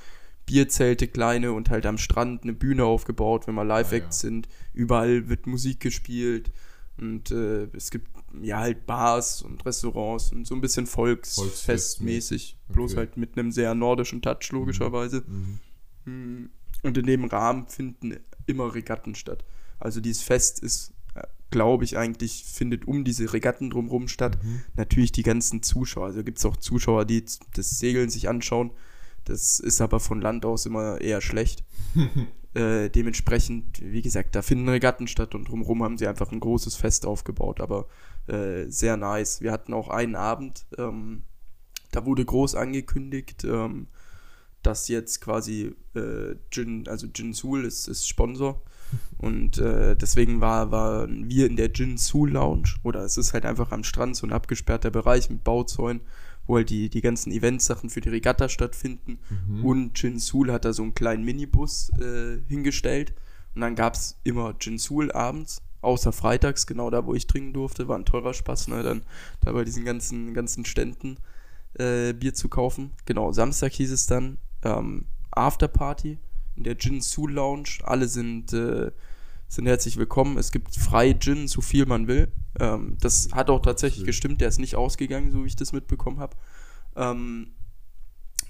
Bierzelte 0.51 1.07
kleine 1.07 1.53
und 1.53 1.71
halt 1.71 1.87
am 1.87 1.97
Strand 1.97 2.43
eine 2.43 2.53
Bühne 2.53 2.85
aufgebaut, 2.85 3.47
wenn 3.47 3.55
mal 3.55 3.63
Live-Acts 3.63 4.25
ah, 4.25 4.27
ja. 4.27 4.31
sind. 4.31 4.49
Überall 4.75 5.29
wird 5.29 5.47
Musik 5.47 5.79
gespielt 5.79 6.51
und 6.99 7.31
äh, 7.31 7.69
es 7.73 7.93
gibt 7.93 8.09
ja 8.43 8.59
halt 8.59 8.85
Bars 8.85 9.43
und 9.43 9.65
Restaurants 9.65 10.33
und 10.33 10.49
so 10.49 10.57
ein 10.57 10.61
bisschen 10.61 10.87
Volksfestmäßig. 10.87 12.57
Okay. 12.65 12.75
Bloß 12.75 12.97
halt 12.97 13.17
mit 13.17 13.39
einem 13.39 13.53
sehr 13.53 13.77
nordischen 13.77 14.23
Touch, 14.23 14.51
logischerweise. 14.51 15.23
Mhm. 15.25 15.59
mhm. 16.05 16.51
Und 16.83 16.99
in 16.99 17.07
dem 17.07 17.27
Rahmen 17.27 17.69
finden 17.69 18.17
immer 18.47 18.75
Regatten 18.75 19.15
statt. 19.15 19.45
Also 19.79 20.01
dieses 20.01 20.23
Fest 20.23 20.59
ist, 20.61 20.95
äh, 21.15 21.23
glaube 21.51 21.85
ich, 21.85 21.97
eigentlich 21.97 22.45
findet 22.45 22.89
um 22.89 23.05
diese 23.05 23.33
Regatten 23.33 23.71
drumherum 23.71 24.09
statt. 24.09 24.37
Mhm. 24.43 24.63
Natürlich 24.75 25.13
die 25.13 25.23
ganzen 25.23 25.63
Zuschauer. 25.63 26.07
Also 26.07 26.25
gibt 26.25 26.39
es 26.39 26.45
auch 26.45 26.57
Zuschauer, 26.57 27.05
die 27.05 27.25
das 27.55 27.79
Segeln 27.79 28.11
sich 28.11 28.29
anschauen 28.29 28.73
das 29.25 29.61
ist 29.61 29.81
aber 29.81 30.01
von 30.01 30.21
Land 30.21 30.45
aus 30.45 30.67
immer 30.67 31.01
eher 31.01 31.21
schlecht. 31.21 31.65
äh, 32.55 32.89
dementsprechend, 32.91 33.81
wie 33.81 34.03
gesagt, 34.03 34.35
da 34.35 34.43
finden 34.43 34.69
Regatten 34.69 35.07
statt 35.07 35.35
und 35.35 35.49
drumherum 35.49 35.83
haben 35.83 35.99
sie 35.99 36.07
einfach 36.07 36.33
ein 36.33 36.41
großes 36.41 36.75
Fest 36.77 37.07
aufgebaut, 37.07 37.61
aber 37.61 37.87
äh, 38.27 38.67
sehr 38.69 38.97
nice. 38.97 39.41
Wir 39.41 39.53
hatten 39.53 39.73
auch 39.73 39.89
einen 39.89 40.17
Abend, 40.17 40.67
ähm, 40.79 41.23
da 41.93 42.05
wurde 42.07 42.25
groß 42.25 42.55
angekündigt, 42.55 43.45
ähm, 43.45 43.87
dass 44.63 44.89
jetzt 44.89 45.21
quasi 45.21 45.75
äh, 45.95 46.35
Jin, 46.53 46.87
also 46.89 47.07
Jin 47.15 47.33
Sul 47.33 47.65
ist, 47.65 47.89
ist 47.89 48.07
Sponsor 48.07 48.63
und 49.19 49.59
äh, 49.59 49.95
deswegen 49.95 50.41
war, 50.41 50.71
waren 50.73 51.29
wir 51.29 51.47
in 51.47 51.57
der 51.57 51.71
Jin 51.71 51.99
Sul 51.99 52.33
Lounge 52.33 52.75
oder 52.83 53.05
es 53.05 53.17
ist 53.17 53.33
halt 53.33 53.47
einfach 53.47 53.71
am 53.71 53.85
Strand 53.85 54.17
so 54.17 54.27
ein 54.27 54.33
abgesperrter 54.33 54.91
Bereich 54.91 55.31
mit 55.31 55.45
Bauzäunen 55.45 56.01
wo 56.51 56.57
halt 56.57 56.69
die, 56.69 56.91
die 56.91 57.01
ganzen 57.01 57.31
Eventsachen 57.31 57.91
für 57.91 58.01
die 58.01 58.09
Regatta 58.09 58.49
stattfinden. 58.49 59.21
Mhm. 59.47 59.65
Und 59.65 60.03
Jinsul 60.03 60.53
hat 60.53 60.65
da 60.65 60.73
so 60.73 60.83
einen 60.83 60.95
kleinen 60.95 61.25
Minibus 61.25 61.91
äh, 62.01 62.41
hingestellt. 62.49 63.15
Und 63.55 63.61
dann 63.61 63.77
gab 63.77 63.95
es 63.95 64.19
immer 64.25 64.57
Jinsul 64.61 65.13
abends, 65.13 65.63
außer 65.81 66.13
freitags, 66.13 66.67
genau 66.67 66.91
da, 66.91 67.07
wo 67.07 67.15
ich 67.15 67.29
trinken 67.29 67.53
durfte, 67.53 67.87
war 67.87 67.97
ein 67.97 68.05
teurer 68.05 68.35
Spaß, 68.35 68.67
ne, 68.69 68.83
dann 68.83 69.03
da 69.41 69.53
bei 69.53 69.65
diesen 69.65 69.85
ganzen, 69.85 70.35
ganzen 70.35 70.65
Ständen 70.65 71.19
äh, 71.75 72.13
Bier 72.13 72.35
zu 72.35 72.49
kaufen. 72.49 72.91
Genau, 73.07 73.31
Samstag 73.31 73.73
hieß 73.73 73.93
es 73.93 74.07
dann 74.07 74.39
ähm, 74.65 75.07
Afterparty 75.31 76.19
in 76.57 76.65
der 76.65 76.77
Gin 76.77 77.01
Su 77.01 77.29
Lounge. 77.29 77.79
Alle 77.85 78.09
sind, 78.09 78.53
äh, 78.53 78.91
sind 79.51 79.67
herzlich 79.67 79.97
willkommen. 79.97 80.39
Es 80.39 80.53
gibt 80.53 80.77
frei 80.77 81.13
Gin, 81.13 81.49
so 81.49 81.61
viel 81.61 81.85
man 81.85 82.07
will. 82.07 82.29
Ähm, 82.61 82.97
das 83.01 83.31
hat 83.33 83.51
auch 83.51 83.61
tatsächlich 83.61 84.05
gestimmt. 84.05 84.41
Der 84.41 84.47
ist 84.49 84.61
nicht 84.61 84.77
ausgegangen, 84.77 85.33
so 85.33 85.43
wie 85.43 85.49
ich 85.49 85.57
das 85.57 85.73
mitbekommen 85.73 86.21
habe. 86.21 86.37
Ähm, 86.95 87.49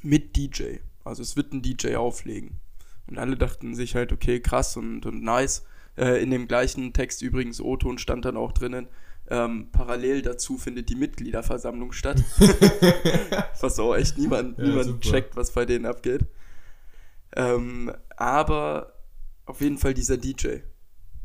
mit 0.02 0.36
DJ. 0.36 0.76
Also 1.02 1.22
es 1.22 1.36
wird 1.36 1.54
ein 1.54 1.62
DJ 1.62 1.96
auflegen. 1.96 2.60
Und 3.06 3.18
alle 3.18 3.36
dachten 3.36 3.74
sich 3.74 3.94
halt, 3.94 4.12
okay, 4.12 4.40
krass 4.40 4.76
und, 4.76 5.06
und 5.06 5.22
nice. 5.22 5.64
Äh, 5.96 6.22
in 6.22 6.30
dem 6.30 6.46
gleichen 6.46 6.92
Text 6.92 7.22
übrigens, 7.22 7.62
O-Ton 7.62 7.96
stand 7.96 8.26
dann 8.26 8.36
auch 8.36 8.52
drinnen, 8.52 8.86
ähm, 9.28 9.68
parallel 9.72 10.20
dazu 10.20 10.58
findet 10.58 10.90
die 10.90 10.96
Mitgliederversammlung 10.96 11.92
statt. 11.92 12.22
was 13.60 13.78
auch 13.78 13.94
echt 13.94 14.18
niemand, 14.18 14.58
Ja, 14.58 14.64
niemand 14.64 14.86
super. 14.86 15.00
checkt, 15.00 15.36
was 15.36 15.52
bei 15.52 15.64
denen 15.64 15.86
abgeht. 15.86 16.26
Ähm, 17.36 17.90
aber 18.16 18.92
auf 19.46 19.62
jeden 19.62 19.78
Fall 19.78 19.94
dieser 19.94 20.18
DJ 20.18 20.58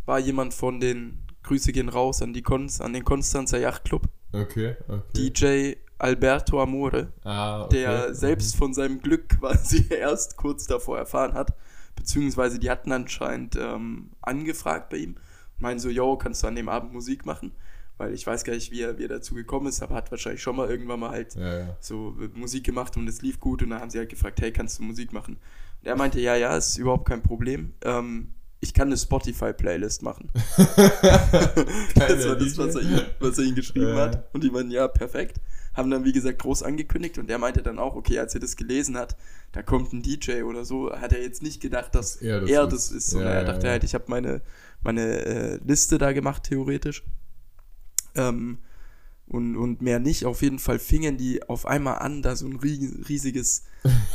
war 0.06 0.20
jemand 0.20 0.54
von 0.54 0.80
den 0.80 1.20
Grüße 1.44 1.72
gehen 1.72 1.90
raus 1.90 2.22
an 2.22 2.34
die 2.34 2.42
Konz, 2.42 2.82
an 2.82 2.94
den 2.94 3.04
Konstanzer 3.04 3.60
Yachtclub. 3.60 4.04
Okay, 4.34 4.76
okay. 4.88 5.02
DJ 5.16 5.76
Alberto 5.98 6.62
Amore, 6.62 7.14
ah, 7.24 7.64
okay. 7.64 7.78
der 7.78 8.14
selbst 8.14 8.56
von 8.56 8.74
seinem 8.74 9.02
Glück 9.02 9.30
quasi 9.40 9.86
erst 9.90 10.38
kurz 10.38 10.68
davor 10.68 10.98
erfahren 10.98 11.34
hat. 11.34 11.54
Beziehungsweise 11.96 12.60
die 12.60 12.70
hatten 12.70 12.92
anscheinend 12.92 13.56
ähm, 13.56 14.12
angefragt 14.22 14.90
bei 14.90 14.98
ihm 14.98 15.12
und 15.12 15.62
meinen 15.62 15.80
so, 15.80 15.90
yo, 15.90 16.18
kannst 16.18 16.44
du 16.44 16.48
an 16.48 16.56
dem 16.56 16.68
Abend 16.68 16.92
Musik 16.92 17.26
machen? 17.26 17.54
Weil 17.98 18.14
ich 18.14 18.28
weiß 18.28 18.44
gar 18.44 18.54
nicht, 18.54 18.72
wie 18.72 18.82
er, 18.82 18.98
wie 18.98 19.04
er 19.04 19.10
dazu 19.10 19.36
gekommen 19.36 19.68
ist, 19.68 19.82
aber 19.82 19.96
hat 19.96 20.12
wahrscheinlich 20.12 20.42
schon 20.42 20.58
mal 20.58 20.70
irgendwann 20.70 21.00
mal 21.00 21.12
halt 21.12 21.36
Ja, 21.36 21.60
ja. 21.60 21.78
so 21.80 22.18
äh, 22.20 22.28
Musik 22.38 22.66
gemacht 22.66 22.98
und 22.98 23.08
es 23.08 23.22
lief 23.22 23.40
gut 23.40 23.64
und 23.64 23.70
dann 23.70 23.80
haben 23.80 23.90
sie 23.90 24.00
halt 24.00 24.10
gefragt, 24.10 24.42
hey, 24.42 24.52
kannst 24.52 24.80
du 24.80 24.84
Musik 24.84 25.14
machen? 25.14 25.38
Und 25.82 25.88
er 25.88 25.96
meinte, 25.96 26.20
ja, 26.20 26.36
ja, 26.36 26.58
ist 26.58 26.78
überhaupt 26.78 27.08
kein 27.08 27.24
Problem. 27.24 27.74
Ähm, 27.84 28.34
ich 28.62 28.74
kann 28.74 28.88
eine 28.88 28.98
Spotify-Playlist 28.98 30.02
machen. 30.02 30.30
das 30.56 32.28
war 32.28 32.36
das, 32.36 32.58
was 32.58 32.76
er, 32.76 32.82
ihm- 32.82 33.02
was 33.20 33.38
er 33.38 33.44
ihm 33.46 33.56
geschrieben 33.56 33.90
Ja. 33.90 33.96
hat. 34.04 34.30
Und 34.34 34.44
die 34.44 34.50
meinen, 34.50 34.72
ja, 34.72 34.88
perfekt. 34.88 35.38
Haben 35.74 35.92
dann, 35.92 36.06
wie 36.06 36.14
gesagt, 36.14 36.40
groß 36.40 36.64
angekündigt 36.64 37.18
und 37.18 37.30
er 37.30 37.38
meinte 37.38 37.62
dann 37.62 37.80
auch, 37.80 37.96
okay, 37.96 38.18
als 38.20 38.34
er 38.34 38.40
das 38.40 38.56
gelesen 38.56 38.98
hat, 38.98 39.16
da 39.52 39.62
kommt 39.62 39.92
ein 39.94 40.02
DJ 40.02 40.44
oder 40.44 40.64
so, 40.64 40.92
hat 40.92 41.12
er 41.12 41.22
jetzt 41.22 41.44
nicht 41.44 41.62
gedacht, 41.62 41.94
dass 41.96 42.16
er 42.16 42.42
das 42.42 42.50
er 42.50 42.64
ist. 42.64 42.74
das 42.74 42.92
ist. 42.92 43.08
sondern 43.12 43.30
Ja, 43.30 43.36
er 43.36 43.42
ja, 43.42 43.48
dachte 43.52 43.66
ja. 43.68 43.72
halt, 43.74 43.84
ich 43.84 43.94
habe 43.94 44.06
meine, 44.08 44.42
meine 44.82 45.02
äh, 45.26 45.60
Liste 45.66 45.98
da 45.98 46.14
gemacht, 46.14 46.44
theoretisch. 46.44 47.04
Ähm, 48.16 48.60
und, 49.28 49.56
und 49.58 49.82
mehr 49.82 50.00
nicht. 50.00 50.26
Auf 50.26 50.42
jeden 50.42 50.60
Fall 50.60 50.80
fingen 50.80 51.18
die 51.18 51.42
auf 51.50 51.66
einmal 51.66 52.00
an, 52.00 52.22
da 52.22 52.36
so 52.36 52.46
ein 52.48 52.58
rie- 52.58 52.94
riesiges 53.10 53.64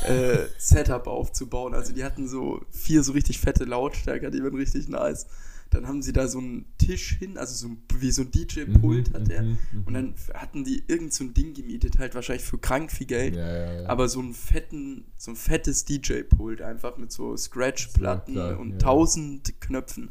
äh, 0.07 0.39
Setup 0.59 1.07
aufzubauen. 1.07 1.75
Also 1.75 1.93
die 1.93 2.05
hatten 2.05 2.29
so 2.29 2.65
vier 2.71 3.03
so 3.03 3.13
richtig 3.13 3.41
fette 3.41 3.65
Lautstärker, 3.65 4.31
die 4.31 4.43
waren 4.43 4.55
richtig 4.55 4.89
nice. 4.89 5.27
Dann 5.73 5.87
haben 5.87 6.03
sie 6.03 6.13
da 6.13 6.27
so 6.27 6.39
einen 6.39 6.65
Tisch 6.79 7.17
hin, 7.21 7.39
also 7.39 7.55
so 7.55 7.77
wie 8.01 8.11
so 8.11 8.23
ein 8.23 8.33
DJ-Pult 8.33 9.11
Mhm, 9.11 9.15
hat 9.15 9.29
der. 9.29 9.43
mhm, 9.43 9.59
mhm. 9.71 9.83
Und 9.85 9.95
dann 9.95 10.15
hatten 10.35 10.65
die 10.65 10.83
irgend 10.89 11.13
so 11.15 11.23
ein 11.23 11.33
Ding 11.33 11.55
gemietet, 11.55 12.01
halt 12.01 12.17
wahrscheinlich 12.17 12.45
für 12.45 12.59
krank 12.59 12.91
viel 12.91 13.07
Geld. 13.07 13.37
Ja, 13.37 13.47
ja, 13.57 13.83
ja. 13.83 13.89
Aber 13.89 14.09
so 14.09 14.21
ein 14.21 14.35
fetten, 14.35 15.05
so 15.17 15.31
ein 15.31 15.37
fettes 15.37 15.85
DJ-Pult 15.85 16.61
einfach 16.61 16.97
mit 16.99 17.13
so 17.13 17.37
Scratch-Platten 17.37 18.37
und 18.57 18.81
tausend 18.81 19.61
Knöpfen. 19.61 20.11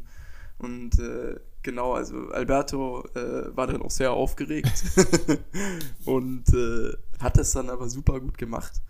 Und 0.56 0.98
äh, 0.98 1.36
genau, 1.62 1.94
also 1.94 2.28
Alberto 2.30 3.04
äh, 3.14 3.56
war 3.56 3.66
dann 3.66 3.82
auch 3.82 3.90
sehr 3.90 4.12
aufgeregt 4.12 4.82
und 6.04 6.48
äh, 6.54 6.92
hat 7.18 7.38
es 7.38 7.52
dann 7.52 7.70
aber 7.70 7.88
super 7.88 8.20
gut 8.20 8.38
gemacht. 8.38 8.82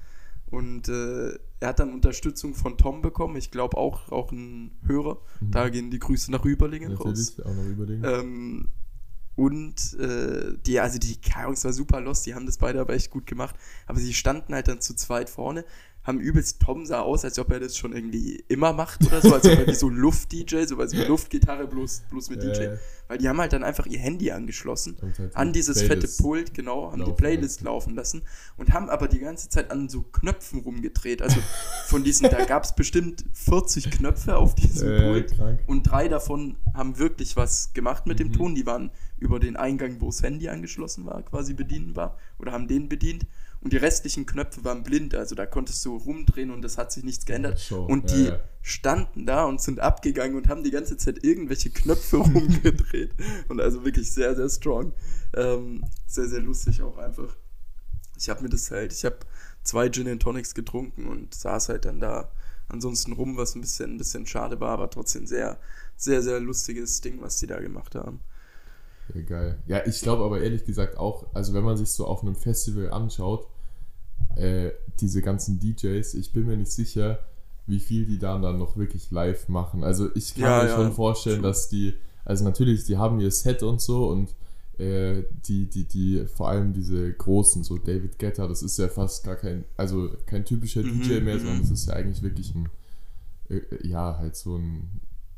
Und 0.50 0.88
äh, 0.88 1.38
er 1.60 1.68
hat 1.68 1.78
dann 1.78 1.94
Unterstützung 1.94 2.54
von 2.54 2.76
Tom 2.76 3.02
bekommen, 3.02 3.36
ich 3.36 3.50
glaube 3.50 3.76
auch, 3.76 4.10
auch 4.10 4.32
ein 4.32 4.72
Hörer. 4.84 5.18
Mhm. 5.40 5.50
Da 5.52 5.68
gehen 5.68 5.90
die 5.90 6.00
Grüße 6.00 6.32
nach 6.32 6.44
Rüberlingen 6.44 6.92
raus. 6.92 7.06
Natürlich, 7.06 7.44
auch 7.44 7.54
noch 7.54 7.70
überlegen. 7.70 8.04
Ähm, 8.04 8.68
und 9.36 9.94
äh, 9.98 10.58
die, 10.66 10.80
also 10.80 10.98
die, 10.98 11.18
es 11.52 11.64
war 11.64 11.72
super 11.72 12.00
lost, 12.00 12.26
die 12.26 12.34
haben 12.34 12.46
das 12.46 12.58
beide 12.58 12.80
aber 12.80 12.94
echt 12.94 13.10
gut 13.10 13.26
gemacht. 13.26 13.54
Aber 13.86 14.00
sie 14.00 14.12
standen 14.12 14.54
halt 14.54 14.68
dann 14.68 14.80
zu 14.80 14.94
zweit 14.94 15.30
vorne, 15.30 15.64
haben 16.02 16.18
übelst, 16.18 16.60
Tom 16.62 16.86
sah 16.86 17.00
aus, 17.00 17.24
als 17.24 17.38
ob 17.38 17.50
er 17.52 17.60
das 17.60 17.76
schon 17.76 17.92
irgendwie 17.92 18.42
immer 18.48 18.72
macht 18.72 19.04
oder 19.06 19.20
so, 19.20 19.34
als 19.34 19.44
ob 19.46 19.58
er 19.58 19.66
wie 19.66 19.74
so 19.74 19.88
Luft-DJ, 19.90 20.64
so 20.66 20.78
also 20.78 20.96
Luftgitarre 21.04 21.66
bloß, 21.66 22.04
bloß 22.10 22.30
mit 22.30 22.42
Ja, 22.42 22.50
DJ. 22.52 22.66
Weil 23.06 23.18
die 23.18 23.28
haben 23.28 23.38
halt 23.38 23.52
dann 23.52 23.64
einfach 23.64 23.86
ihr 23.86 23.98
Handy 23.98 24.30
angeschlossen 24.30 24.96
halt 25.18 25.36
an 25.36 25.48
die 25.48 25.58
dieses 25.58 25.84
Playlist 25.84 26.16
fette 26.16 26.22
Pult, 26.22 26.54
genau, 26.54 26.90
haben 26.90 27.04
die 27.04 27.12
Playlist 27.12 27.60
laufen 27.62 27.94
lassen 27.94 28.22
und 28.56 28.72
haben 28.72 28.88
aber 28.88 29.08
die 29.08 29.18
ganze 29.18 29.48
Zeit 29.50 29.70
an 29.70 29.88
so 29.88 30.02
Knöpfen 30.02 30.60
rumgedreht. 30.60 31.20
Also 31.20 31.40
von 31.86 32.02
diesen, 32.02 32.30
da 32.30 32.44
gab 32.44 32.64
es 32.64 32.72
bestimmt 32.76 33.24
40 33.34 33.90
Knöpfe 33.90 34.36
auf 34.36 34.54
diesem 34.54 34.92
Äh, 34.92 35.00
Pult. 35.02 35.32
krank. 35.36 35.60
Und 35.66 35.82
drei 35.82 36.08
davon 36.08 36.56
haben 36.72 36.98
wirklich 36.98 37.36
was 37.36 37.72
gemacht 37.74 38.06
mit 38.06 38.20
dem 38.20 38.28
Mhm. 38.28 38.32
Ton. 38.32 38.54
Die 38.54 38.64
waren 38.64 38.90
über 39.18 39.38
den 39.38 39.56
Eingang, 39.56 39.96
wo 40.00 40.06
das 40.06 40.22
Handy 40.22 40.48
angeschlossen 40.48 41.04
war, 41.04 41.20
quasi 41.22 41.52
bedienbar 41.52 42.16
oder 42.38 42.52
haben 42.52 42.68
den 42.68 42.88
bedient. 42.88 43.26
Und 43.62 43.74
die 43.74 43.76
restlichen 43.76 44.24
Knöpfe 44.24 44.64
waren 44.64 44.82
blind, 44.82 45.14
also 45.14 45.34
da 45.34 45.44
konntest 45.44 45.84
du 45.84 45.96
rumdrehen 45.96 46.50
und 46.50 46.62
das 46.62 46.78
hat 46.78 46.92
sich 46.92 47.04
nichts 47.04 47.26
geändert. 47.26 47.60
Show. 47.60 47.84
Und 47.84 48.10
die 48.10 48.26
ja. 48.26 48.40
standen 48.62 49.26
da 49.26 49.44
und 49.44 49.60
sind 49.60 49.80
abgegangen 49.80 50.36
und 50.36 50.48
haben 50.48 50.64
die 50.64 50.70
ganze 50.70 50.96
Zeit 50.96 51.22
irgendwelche 51.22 51.70
Knöpfe 51.70 52.16
rumgedreht. 52.16 53.12
Und 53.48 53.60
also 53.60 53.84
wirklich 53.84 54.10
sehr, 54.10 54.34
sehr 54.34 54.48
strong. 54.48 54.94
Ähm, 55.36 55.84
sehr, 56.06 56.26
sehr 56.26 56.40
lustig 56.40 56.80
auch 56.82 56.96
einfach. 56.96 57.36
Ich 58.16 58.30
habe 58.30 58.42
mir 58.42 58.48
das 58.48 58.70
halt, 58.70 58.92
ich 58.92 59.04
habe 59.04 59.18
zwei 59.62 59.90
Gin 59.90 60.08
and 60.08 60.22
Tonics 60.22 60.54
getrunken 60.54 61.06
und 61.06 61.34
saß 61.34 61.68
halt 61.68 61.84
dann 61.84 62.00
da 62.00 62.32
ansonsten 62.68 63.12
rum, 63.12 63.36
was 63.36 63.54
ein 63.54 63.60
bisschen, 63.60 63.94
ein 63.94 63.98
bisschen 63.98 64.26
schade 64.26 64.58
war, 64.60 64.70
aber 64.70 64.88
trotzdem 64.90 65.26
sehr, 65.26 65.58
sehr, 65.96 66.22
sehr 66.22 66.40
lustiges 66.40 67.00
Ding, 67.00 67.20
was 67.20 67.36
die 67.38 67.46
da 67.46 67.60
gemacht 67.60 67.94
haben. 67.94 68.20
Ja, 69.14 69.22
geil. 69.22 69.58
Ja, 69.66 69.86
ich 69.86 70.00
glaube 70.02 70.24
aber 70.24 70.40
ehrlich 70.40 70.64
gesagt 70.64 70.96
auch, 70.96 71.26
also 71.34 71.54
wenn 71.54 71.64
man 71.64 71.76
sich 71.76 71.90
so 71.90 72.06
auf 72.06 72.22
einem 72.22 72.34
Festival 72.34 72.90
anschaut, 72.90 73.46
äh, 74.36 74.70
diese 75.00 75.22
ganzen 75.22 75.58
DJs, 75.60 76.14
ich 76.14 76.32
bin 76.32 76.46
mir 76.46 76.56
nicht 76.56 76.70
sicher, 76.72 77.20
wie 77.66 77.80
viel 77.80 78.06
die 78.06 78.18
dann 78.18 78.42
dann 78.42 78.58
noch 78.58 78.76
wirklich 78.76 79.10
live 79.10 79.48
machen. 79.48 79.84
Also 79.84 80.08
ich 80.14 80.34
kann 80.34 80.42
Ja, 80.42 80.62
mir 80.62 80.68
ja, 80.68 80.76
schon 80.76 80.92
vorstellen, 80.92 81.42
dass 81.42 81.68
die, 81.68 81.94
also 82.24 82.44
natürlich, 82.44 82.84
die 82.84 82.96
haben 82.96 83.20
ihr 83.20 83.30
Set 83.30 83.62
und 83.62 83.80
so 83.80 84.08
und 84.08 84.34
äh, 84.78 85.24
die, 85.46 85.66
die, 85.66 85.84
die, 85.84 86.26
vor 86.26 86.48
allem 86.48 86.72
diese 86.72 87.12
großen, 87.12 87.64
so 87.64 87.76
David 87.78 88.18
Guetta, 88.18 88.48
das 88.48 88.62
ist 88.62 88.78
ja 88.78 88.88
fast 88.88 89.24
gar 89.24 89.36
kein, 89.36 89.64
also 89.76 90.10
kein 90.26 90.44
typischer 90.44 90.82
Mhm, 90.82 91.02
DJ 91.02 91.20
mehr, 91.20 91.34
mhm. 91.34 91.40
sondern 91.40 91.60
das 91.60 91.70
ist 91.70 91.86
ja 91.86 91.94
eigentlich 91.94 92.22
wirklich 92.22 92.54
ein, 92.54 92.68
äh, 93.50 93.60
ja, 93.86 94.16
halt 94.18 94.36
so 94.36 94.56
ein, 94.56 94.88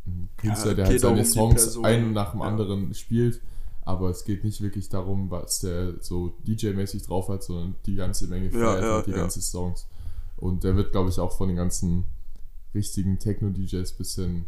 ein 0.07 0.29
Künstler, 0.37 0.75
der 0.75 0.87
halt 0.87 1.01
seine 1.01 1.21
um 1.21 1.25
Songs 1.25 1.79
einen 1.83 2.13
nach 2.13 2.33
dem 2.33 2.43
anderen 2.43 2.95
spielt. 2.95 3.41
Aber 3.85 4.11
es 4.11 4.25
geht 4.25 4.45
nicht 4.45 4.61
wirklich 4.61 4.89
darum, 4.89 5.31
was 5.31 5.61
der 5.61 5.95
so 6.01 6.33
DJ-mäßig 6.47 7.05
drauf 7.07 7.29
hat, 7.29 7.43
sondern 7.43 7.75
die 7.87 7.97
ganze 7.97 8.29
Menge 8.29 8.51
Ja, 8.53 8.59
feiert 8.59 8.83
ja, 8.83 8.99
und 8.99 9.07
die 9.07 9.11
ja. 9.11 9.17
ganzen 9.17 9.43
Songs. 9.43 9.87
Und 10.37 10.65
der 10.65 10.77
wird, 10.77 10.93
glaube 10.93 11.11
ich, 11.11 11.19
auch 11.19 11.37
von 11.37 11.49
den 11.49 11.57
ganzen 11.57 12.05
richtigen 12.75 13.19
Techno-DJs 13.19 13.93
bisschen 13.95 14.47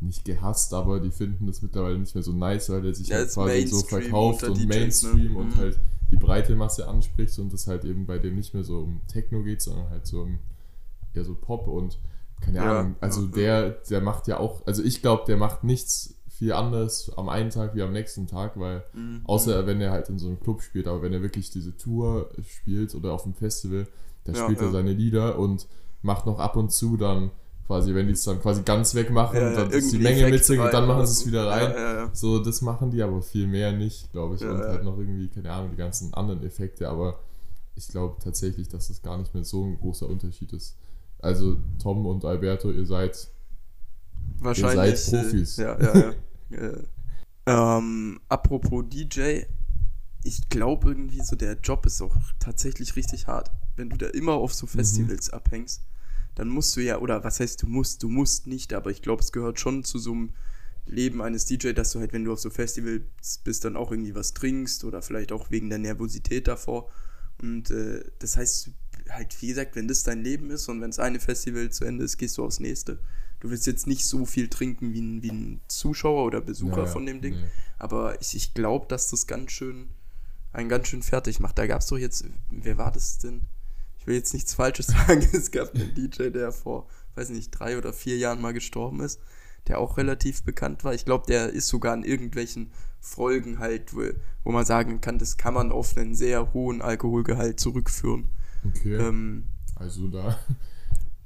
nicht 0.00 0.24
gehasst, 0.24 0.74
aber 0.74 1.00
die 1.00 1.10
finden 1.10 1.46
das 1.46 1.62
mittlerweile 1.62 1.98
nicht 1.98 2.14
mehr 2.14 2.22
so 2.24 2.32
nice, 2.32 2.68
weil 2.70 2.82
der 2.82 2.94
sich 2.94 3.08
Ja, 3.08 3.16
halt 3.16 3.32
quasi 3.32 3.64
so 3.66 3.82
Mainstream 3.82 3.88
verkauft 4.02 4.42
unter 4.42 4.50
und 4.50 4.58
DJs, 4.58 5.02
ne? 5.02 5.08
Mainstream 5.14 5.36
und 5.36 5.54
Mhm. 5.54 5.56
halt 5.56 5.80
die 6.10 6.16
breite 6.16 6.54
Masse 6.56 6.86
anspricht 6.88 7.38
und 7.38 7.52
das 7.52 7.66
halt 7.66 7.84
eben 7.84 8.06
bei 8.06 8.18
dem 8.18 8.36
nicht 8.36 8.54
mehr 8.54 8.64
so 8.64 8.80
um 8.80 9.00
Techno 9.08 9.42
geht, 9.42 9.62
sondern 9.62 9.88
halt 9.90 10.06
so 10.06 10.22
um 10.22 10.38
eher 11.14 11.24
so 11.24 11.34
Pop 11.34 11.66
und 11.68 11.98
keine 12.40 12.58
Ja, 12.58 12.80
Ahnung, 12.80 12.96
also 13.00 13.22
ja, 13.22 13.32
der, 13.32 13.70
der 13.88 14.00
macht 14.02 14.28
ja 14.28 14.38
auch, 14.38 14.66
also 14.66 14.82
ich 14.82 15.00
glaube, 15.00 15.24
der 15.26 15.36
macht 15.38 15.64
nichts 15.64 16.14
viel 16.38 16.52
anders 16.52 17.10
am 17.16 17.28
einen 17.28 17.50
Tag 17.50 17.74
wie 17.74 17.82
am 17.82 17.92
nächsten 17.92 18.26
Tag, 18.26 18.58
weil 18.58 18.82
Mhm. 18.92 19.20
außer 19.24 19.66
wenn 19.66 19.80
er 19.80 19.92
halt 19.92 20.08
in 20.08 20.18
so 20.18 20.26
einem 20.28 20.40
Club 20.40 20.62
spielt, 20.62 20.86
aber 20.88 21.02
wenn 21.02 21.12
er 21.12 21.22
wirklich 21.22 21.50
diese 21.50 21.76
Tour 21.76 22.28
spielt 22.48 22.94
oder 22.94 23.12
auf 23.12 23.22
dem 23.22 23.34
Festival, 23.34 23.86
da 24.24 24.32
Ja, 24.32 24.42
spielt 24.44 24.58
er 24.60 24.66
ja. 24.66 24.72
seine 24.72 24.92
Lieder 24.92 25.38
und 25.38 25.66
macht 26.02 26.26
noch 26.26 26.38
ab 26.38 26.56
und 26.56 26.72
zu 26.72 26.96
dann 26.96 27.30
quasi, 27.66 27.94
wenn 27.94 28.06
die 28.08 28.12
es 28.12 28.24
dann 28.24 28.40
quasi 28.42 28.62
ganz 28.62 28.94
wegmachen 28.94 29.38
Ja, 29.40 29.48
und 29.48 29.56
dann 29.56 29.70
ist 29.70 29.90
die 29.92 29.98
Menge 29.98 30.28
mitsingen 30.28 30.64
und 30.66 30.72
dann 30.74 30.86
machen 30.86 31.06
sie 31.06 31.12
es 31.12 31.26
wieder 31.26 31.46
rein. 31.48 32.10
So, 32.12 32.38
das 32.38 32.60
machen 32.60 32.90
die 32.90 33.02
aber 33.02 33.22
viel 33.22 33.46
mehr 33.46 33.72
nicht, 33.72 34.10
glaube 34.12 34.34
ich. 34.34 34.42
Und 34.42 34.58
halt 34.58 34.84
noch 34.84 34.98
irgendwie, 34.98 35.28
keine 35.28 35.50
Ahnung, 35.52 35.70
die 35.70 35.76
ganzen 35.76 36.12
anderen 36.14 36.42
Effekte, 36.42 36.88
aber 36.90 37.20
ich 37.76 37.88
glaube 37.88 38.16
tatsächlich, 38.22 38.68
dass 38.68 38.88
das 38.88 39.00
gar 39.02 39.16
nicht 39.18 39.32
mehr 39.34 39.44
so 39.44 39.64
ein 39.64 39.78
großer 39.80 40.06
Unterschied 40.08 40.52
ist. 40.52 40.76
Also 41.20 41.56
Tom 41.82 42.04
und 42.06 42.24
Alberto, 42.24 42.70
ihr 42.70 42.84
seid 42.84 43.28
Wahrscheinlich. 44.40 44.90
Ihr 44.90 44.96
seid 44.96 45.22
Profis. 45.22 45.58
Äh, 45.58 45.62
ja, 45.62 45.80
ja, 45.80 46.14
ja. 46.50 46.58
äh, 46.58 46.82
ähm, 47.46 48.20
apropos 48.28 48.84
DJ, 48.88 49.42
ich 50.22 50.48
glaube 50.48 50.88
irgendwie 50.88 51.20
so, 51.20 51.36
der 51.36 51.58
Job 51.62 51.84
ist 51.86 52.00
auch 52.00 52.16
tatsächlich 52.38 52.96
richtig 52.96 53.26
hart. 53.26 53.50
Wenn 53.76 53.90
du 53.90 53.96
da 53.96 54.06
immer 54.08 54.32
auf 54.32 54.54
so 54.54 54.66
Festivals 54.66 55.30
abhängst, 55.30 55.82
dann 56.34 56.48
musst 56.48 56.74
du 56.76 56.80
ja, 56.80 56.98
oder 56.98 57.22
was 57.22 57.40
heißt 57.40 57.62
du 57.62 57.66
musst, 57.66 58.02
du 58.02 58.08
musst 58.08 58.46
nicht, 58.46 58.72
aber 58.72 58.90
ich 58.90 59.02
glaube, 59.02 59.22
es 59.22 59.32
gehört 59.32 59.60
schon 59.60 59.84
zu 59.84 59.98
so 59.98 60.12
einem 60.12 60.32
Leben 60.86 61.22
eines 61.22 61.44
DJ, 61.46 61.72
dass 61.72 61.92
du 61.92 62.00
halt, 62.00 62.12
wenn 62.12 62.24
du 62.24 62.32
auf 62.32 62.40
so 62.40 62.50
Festivals 62.50 63.38
bist, 63.42 63.64
dann 63.64 63.76
auch 63.76 63.90
irgendwie 63.90 64.14
was 64.14 64.34
trinkst 64.34 64.84
oder 64.84 65.02
vielleicht 65.02 65.32
auch 65.32 65.50
wegen 65.50 65.68
der 65.70 65.78
Nervosität 65.78 66.48
davor. 66.48 66.90
Und 67.40 67.70
äh, 67.70 68.04
das 68.18 68.36
heißt, 68.36 68.70
halt, 69.10 69.40
wie 69.42 69.48
gesagt, 69.48 69.76
wenn 69.76 69.88
das 69.88 70.02
dein 70.02 70.22
Leben 70.22 70.50
ist 70.50 70.68
und 70.68 70.80
wenn 70.80 70.90
das 70.90 70.98
eine 70.98 71.20
Festival 71.20 71.70
zu 71.70 71.84
Ende 71.84 72.04
ist, 72.04 72.18
gehst 72.18 72.38
du 72.38 72.44
aufs 72.44 72.60
nächste. 72.60 72.98
Du 73.44 73.50
willst 73.50 73.66
jetzt 73.66 73.86
nicht 73.86 74.06
so 74.06 74.24
viel 74.24 74.48
trinken 74.48 74.94
wie 74.94 75.02
ein, 75.02 75.22
wie 75.22 75.28
ein 75.30 75.60
Zuschauer 75.68 76.24
oder 76.24 76.40
Besucher 76.40 76.78
Ja, 76.78 76.84
ja, 76.84 76.90
von 76.90 77.04
dem 77.04 77.20
Ding. 77.20 77.34
nee. 77.34 77.46
Aber 77.78 78.18
ich, 78.22 78.34
ich 78.34 78.54
glaube, 78.54 78.86
dass 78.88 79.10
das 79.10 79.26
ganz 79.26 79.52
schön, 79.52 79.90
einen 80.54 80.70
ganz 80.70 80.88
schön 80.88 81.02
fertig 81.02 81.40
macht. 81.40 81.58
Da 81.58 81.66
gab 81.66 81.82
es 81.82 81.88
doch 81.88 81.98
jetzt, 81.98 82.24
wer 82.50 82.78
war 82.78 82.90
das 82.90 83.18
denn? 83.18 83.42
Ich 83.98 84.06
will 84.06 84.14
jetzt 84.14 84.32
nichts 84.32 84.54
Falsches 84.54 84.86
sagen. 85.08 85.28
Es 85.34 85.50
gab 85.50 85.74
einen 85.74 85.94
DJ, 85.94 86.30
der 86.30 86.52
vor, 86.52 86.88
weiß 87.16 87.28
nicht, 87.28 87.50
drei 87.50 87.76
oder 87.76 87.92
vier 87.92 88.16
Jahren 88.16 88.40
mal 88.40 88.54
gestorben 88.54 89.00
ist, 89.00 89.20
der 89.66 89.78
auch 89.78 89.98
relativ 89.98 90.42
bekannt 90.42 90.82
war. 90.82 90.94
Ich 90.94 91.04
glaube, 91.04 91.26
der 91.26 91.50
ist 91.50 91.68
sogar 91.68 91.92
in 91.92 92.02
irgendwelchen 92.02 92.70
Folgen 92.98 93.58
halt, 93.58 93.94
wo, 93.94 94.04
wo 94.44 94.52
man 94.52 94.64
sagen 94.64 95.02
kann, 95.02 95.18
das 95.18 95.36
kann 95.36 95.52
man 95.52 95.70
auf 95.70 95.94
einen 95.98 96.14
sehr 96.14 96.54
hohen 96.54 96.80
Alkoholgehalt 96.80 97.60
zurückführen. 97.60 98.30
Okay. 98.64 98.94
Ähm, 98.94 99.44
also 99.74 100.08
da. 100.08 100.38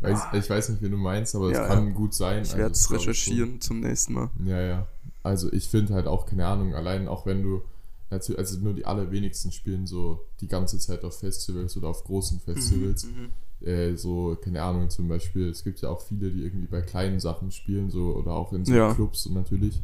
Weiß, 0.01 0.19
ich 0.35 0.49
weiß 0.49 0.69
nicht, 0.71 0.83
wie 0.83 0.89
du 0.91 0.97
meinst, 0.97 1.35
aber 1.35 1.51
es 1.51 1.57
Ja, 1.59 1.67
kann 1.67 1.93
gut 1.95 2.15
sein. 2.15 2.43
ich 2.43 2.49
Also 2.51 2.59
werde 2.59 2.73
es 2.73 2.87
schon. 2.87 2.97
recherchieren 2.97 3.61
zum 3.61 3.81
nächsten 3.81 4.13
Mal. 4.15 4.31
Ja, 4.45 4.61
ja. 4.61 4.87
Also 5.23 5.53
ich 5.53 5.69
finde 5.69 5.95
halt 5.95 6.07
auch, 6.07 6.25
keine 6.27 6.47
Ahnung, 6.47 6.75
allein 6.75 7.09
auch 7.09 7.27
wenn 7.27 7.43
du, 7.43 7.63
natürlich, 8.11 8.39
also 8.39 8.61
nur 8.61 8.75
die 8.75 8.87
allerwenigsten 8.87 9.51
spielen 9.53 9.87
so 9.87 10.25
die 10.41 10.47
ganze 10.47 10.79
Zeit 10.79 11.05
auf 11.05 11.19
Festivals 11.19 11.77
oder 11.77 11.89
auf 11.89 12.05
großen 12.05 12.41
Festivals. 12.41 13.07
Mhm. 13.07 13.67
Äh, 13.67 13.97
so, 13.97 14.37
keine 14.41 14.63
Ahnung, 14.63 14.89
zum 14.89 15.09
Beispiel, 15.09 15.49
es 15.49 15.65
gibt 15.65 15.81
ja 15.81 15.89
auch 15.89 16.01
viele, 16.01 16.31
die 16.31 16.43
irgendwie 16.45 16.69
bei 16.69 16.81
kleinen 16.81 17.19
Sachen 17.19 17.51
spielen, 17.51 17.91
so 17.91 18.15
oder 18.15 18.33
auch 18.33 18.53
in 18.53 18.65
so 18.65 18.73
Ja. 18.73 18.95
Clubs 18.95 19.29
natürlich. 19.29 19.83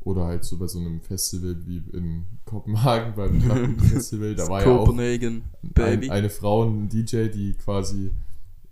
Oder 0.00 0.24
halt 0.24 0.44
so 0.44 0.56
bei 0.56 0.66
so 0.66 0.80
einem 0.80 1.00
Festival 1.02 1.56
wie 1.66 1.80
in 1.92 2.24
Kopenhagen 2.46 3.14
beim 3.14 3.78
Festival, 3.78 4.34
da 4.34 4.48
war 4.48 4.62
ja 4.62 4.76
auch 4.78 4.88
ein, 4.88 6.10
eine 6.10 6.30
Frau, 6.30 6.64
ein 6.64 6.88
DJ, 6.88 7.28
die 7.28 7.52
quasi, 7.54 8.10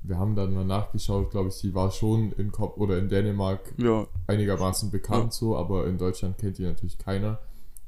wir 0.03 0.19
haben 0.19 0.35
dann 0.35 0.55
mal 0.55 0.65
nachgeschaut, 0.65 1.31
glaube 1.31 1.49
ich, 1.51 1.61
die 1.61 1.75
war 1.75 1.91
schon 1.91 2.33
in 2.33 2.53
Kop 2.53 2.79
oder 2.79 2.99
in 2.99 3.09
Dänemark 3.09 3.61
ja, 3.77 4.07
einigermaßen 4.27 4.91
bekannt 4.91 5.25
Ja. 5.27 5.31
so, 5.33 5.57
aber 5.57 5.87
in 5.87 5.99
Deutschland 5.99 6.39
kennt 6.39 6.59
die 6.59 6.65
natürlich 6.65 6.99
keiner. 6.99 7.39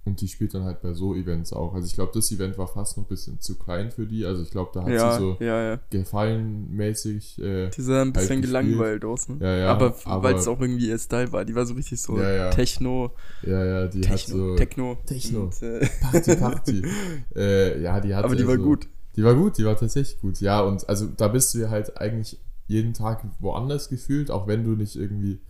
Und 0.04 0.20
die 0.20 0.26
spielt 0.26 0.52
dann 0.52 0.64
halt 0.64 0.82
bei 0.82 0.94
so 0.94 1.14
Events 1.14 1.52
auch. 1.52 1.74
Also 1.74 1.86
ich 1.86 1.94
glaube, 1.94 2.10
das 2.12 2.32
Event 2.32 2.58
war 2.58 2.66
fast 2.66 2.96
noch 2.96 3.04
ein 3.04 3.08
bisschen 3.08 3.38
zu 3.40 3.56
klein 3.56 3.92
für 3.92 4.04
die. 4.04 4.26
Also 4.26 4.42
ich 4.42 4.50
glaube, 4.50 4.72
da 4.74 4.82
hat 4.82 4.88
ja, 4.90 5.12
sie 5.12 5.18
so 5.20 5.36
ja, 5.38 5.78
gefallenmäßig. 5.90 7.38
Äh, 7.40 7.70
Die 7.70 7.82
sah 7.82 8.02
ein 8.02 8.12
bisschen 8.12 8.30
halt 8.38 8.42
gelangweilt 8.42 9.04
aus, 9.04 9.28
ne? 9.28 9.36
Ja, 9.40 9.56
ja, 9.58 9.72
aber, 9.72 9.94
aber- 10.04 10.22
weil 10.24 10.34
es 10.34 10.48
auch 10.48 10.60
irgendwie 10.60 10.88
ihr 10.88 10.98
Style 10.98 11.30
war. 11.32 11.44
Die 11.44 11.54
war 11.54 11.66
so 11.66 11.74
richtig 11.74 12.00
so 12.00 12.18
Ja, 12.18 12.30
ja. 12.32 12.50
Techno, 12.50 13.12
ja, 13.46 13.64
ja, 13.64 13.86
die 13.86 14.00
hat 14.08 14.16
Techno, 14.18 14.36
so 14.36 14.56
Techno. 14.56 14.98
Techno. 15.06 15.40
Und, 15.44 15.62
äh, 15.62 15.88
Party 16.00 16.36
Party. 16.36 16.82
äh, 17.36 17.80
ja, 17.82 18.00
die 18.00 18.12
hat 18.14 18.24
aber 18.24 18.34
die 18.36 18.44
war 18.44 18.54
also- 18.54 18.64
gut. 18.64 18.88
Die 19.16 19.24
war 19.24 19.34
gut, 19.34 19.58
die 19.58 19.64
war 19.64 19.76
tatsächlich 19.76 20.20
gut. 20.20 20.40
Ja, 20.40 20.60
und 20.62 20.88
also 20.88 21.06
da 21.06 21.28
bist 21.28 21.54
du 21.54 21.58
ja 21.58 21.70
halt 21.70 21.98
eigentlich 22.00 22.38
jeden 22.66 22.94
Tag 22.94 23.24
woanders 23.40 23.88
gefühlt, 23.88 24.30
auch 24.30 24.46
wenn 24.46 24.64
du 24.64 24.70
nicht 24.70 24.96
irgendwie 24.96 25.40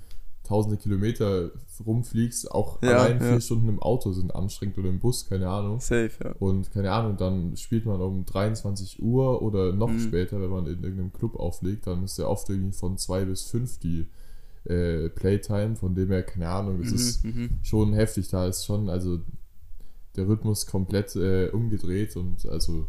tausende 0.45 0.77
Kilometer 0.77 1.51
rumfliegst, 1.87 2.51
auch 2.51 2.83
Ja, 2.83 2.91
allein 2.99 3.21
ja. 3.21 3.31
vier 3.33 3.41
Stunden 3.41 3.69
im 3.69 3.79
Auto 3.81 4.11
sind 4.13 4.35
anstrengend 4.35 4.77
oder 4.79 4.89
im 4.89 4.99
Bus, 4.99 5.29
keine 5.29 5.49
Ahnung. 5.49 5.79
Safe, 5.81 6.11
ja. 6.23 6.33
Und 6.41 6.73
keine 6.73 6.91
Ahnung, 6.91 7.17
dann 7.17 7.57
spielt 7.57 7.87
man 7.87 8.01
um 8.01 8.25
23 8.25 9.01
Uhr 9.01 9.41
oder 9.43 9.73
noch 9.73 9.89
Mhm. 9.89 10.01
später, 10.01 10.41
wenn 10.41 10.51
man 10.51 10.67
in 10.67 10.83
irgendeinem 10.83 11.13
Club 11.13 11.37
auflegt, 11.37 11.87
dann 11.87 12.03
ist 12.05 12.19
ja 12.19 12.27
oft 12.27 12.51
irgendwie 12.51 12.73
von 12.77 12.99
zwei 12.99 13.25
bis 13.25 13.45
fünf 13.45 13.79
die 13.79 14.09
äh, 14.65 15.09
Playtime, 15.11 15.77
von 15.77 15.95
dem 15.95 16.09
her, 16.11 16.23
keine 16.25 16.49
Ahnung, 16.49 16.81
ist 16.83 17.25
Mhm, 17.25 17.31
mhm. 17.31 17.51
schon 17.63 17.95
heftig, 17.95 18.29
da 18.29 18.47
ist 18.47 18.65
schon, 18.65 18.89
also 18.91 19.21
der 20.17 20.27
Rhythmus 20.29 20.67
komplett 20.67 21.15
äh, 21.17 21.49
umgedreht 21.51 22.17
und 22.17 22.47
also 22.47 22.87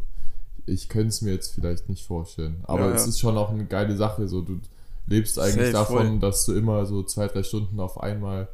ich 0.66 0.88
könnte 0.88 1.08
es 1.08 1.22
mir 1.22 1.32
jetzt 1.32 1.54
vielleicht 1.54 1.88
nicht 1.88 2.06
vorstellen. 2.06 2.62
Aber 2.64 2.88
Ja, 2.88 2.94
es 2.94 3.02
ja. 3.02 3.08
ist 3.08 3.20
schon 3.20 3.36
auch 3.36 3.50
eine 3.50 3.66
geile 3.66 3.96
Sache, 3.96 4.28
so 4.28 4.42
du 4.42 4.60
lebst 5.06 5.38
eigentlich 5.38 5.72
Safe, 5.72 5.72
davon, 5.72 6.06
voll. 6.06 6.18
dass 6.20 6.46
du 6.46 6.54
immer 6.54 6.86
so 6.86 7.02
zwei, 7.02 7.26
drei 7.28 7.42
Stunden 7.42 7.78
auf 7.80 8.00
einmal 8.00 8.48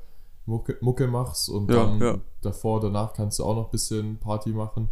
Mucke, 0.46 0.76
Mucke 0.80 1.06
machst 1.06 1.48
und 1.48 1.70
Ja, 1.70 1.86
dann 1.86 2.22
davor, 2.42 2.80
danach 2.80 3.12
kannst 3.12 3.38
du 3.38 3.44
auch 3.44 3.54
noch 3.54 3.66
ein 3.66 3.70
bisschen 3.70 4.18
Party 4.18 4.50
machen, 4.50 4.88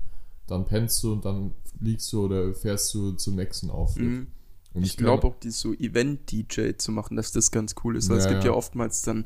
dann 0.47 0.65
pennst 0.65 1.03
du 1.03 1.13
und 1.13 1.25
dann 1.25 1.53
liegst 1.81 2.13
du 2.13 2.25
oder 2.25 2.55
fährst 2.55 2.93
du 2.95 3.13
zum 3.13 3.37
nächsten 3.37 3.71
Auftritt. 3.71 4.05
Mhm. 4.05 4.27
Und 4.75 4.85
Ich 4.85 4.97
glaube 4.97 5.27
auch, 5.27 5.35
die 5.37 5.51
so 5.51 5.73
Event-DJ 5.73 6.77
zu 6.77 6.93
machen, 6.93 7.17
dass 7.17 7.33
das 7.33 7.51
ganz 7.51 7.75
cool 7.83 7.97
ist. 7.97 8.11
Weil 8.11 8.19
es 8.19 8.29
gibt 8.29 8.45
ja. 8.45 8.51
ja 8.51 8.57
oftmals 8.57 9.03
dann, 9.03 9.25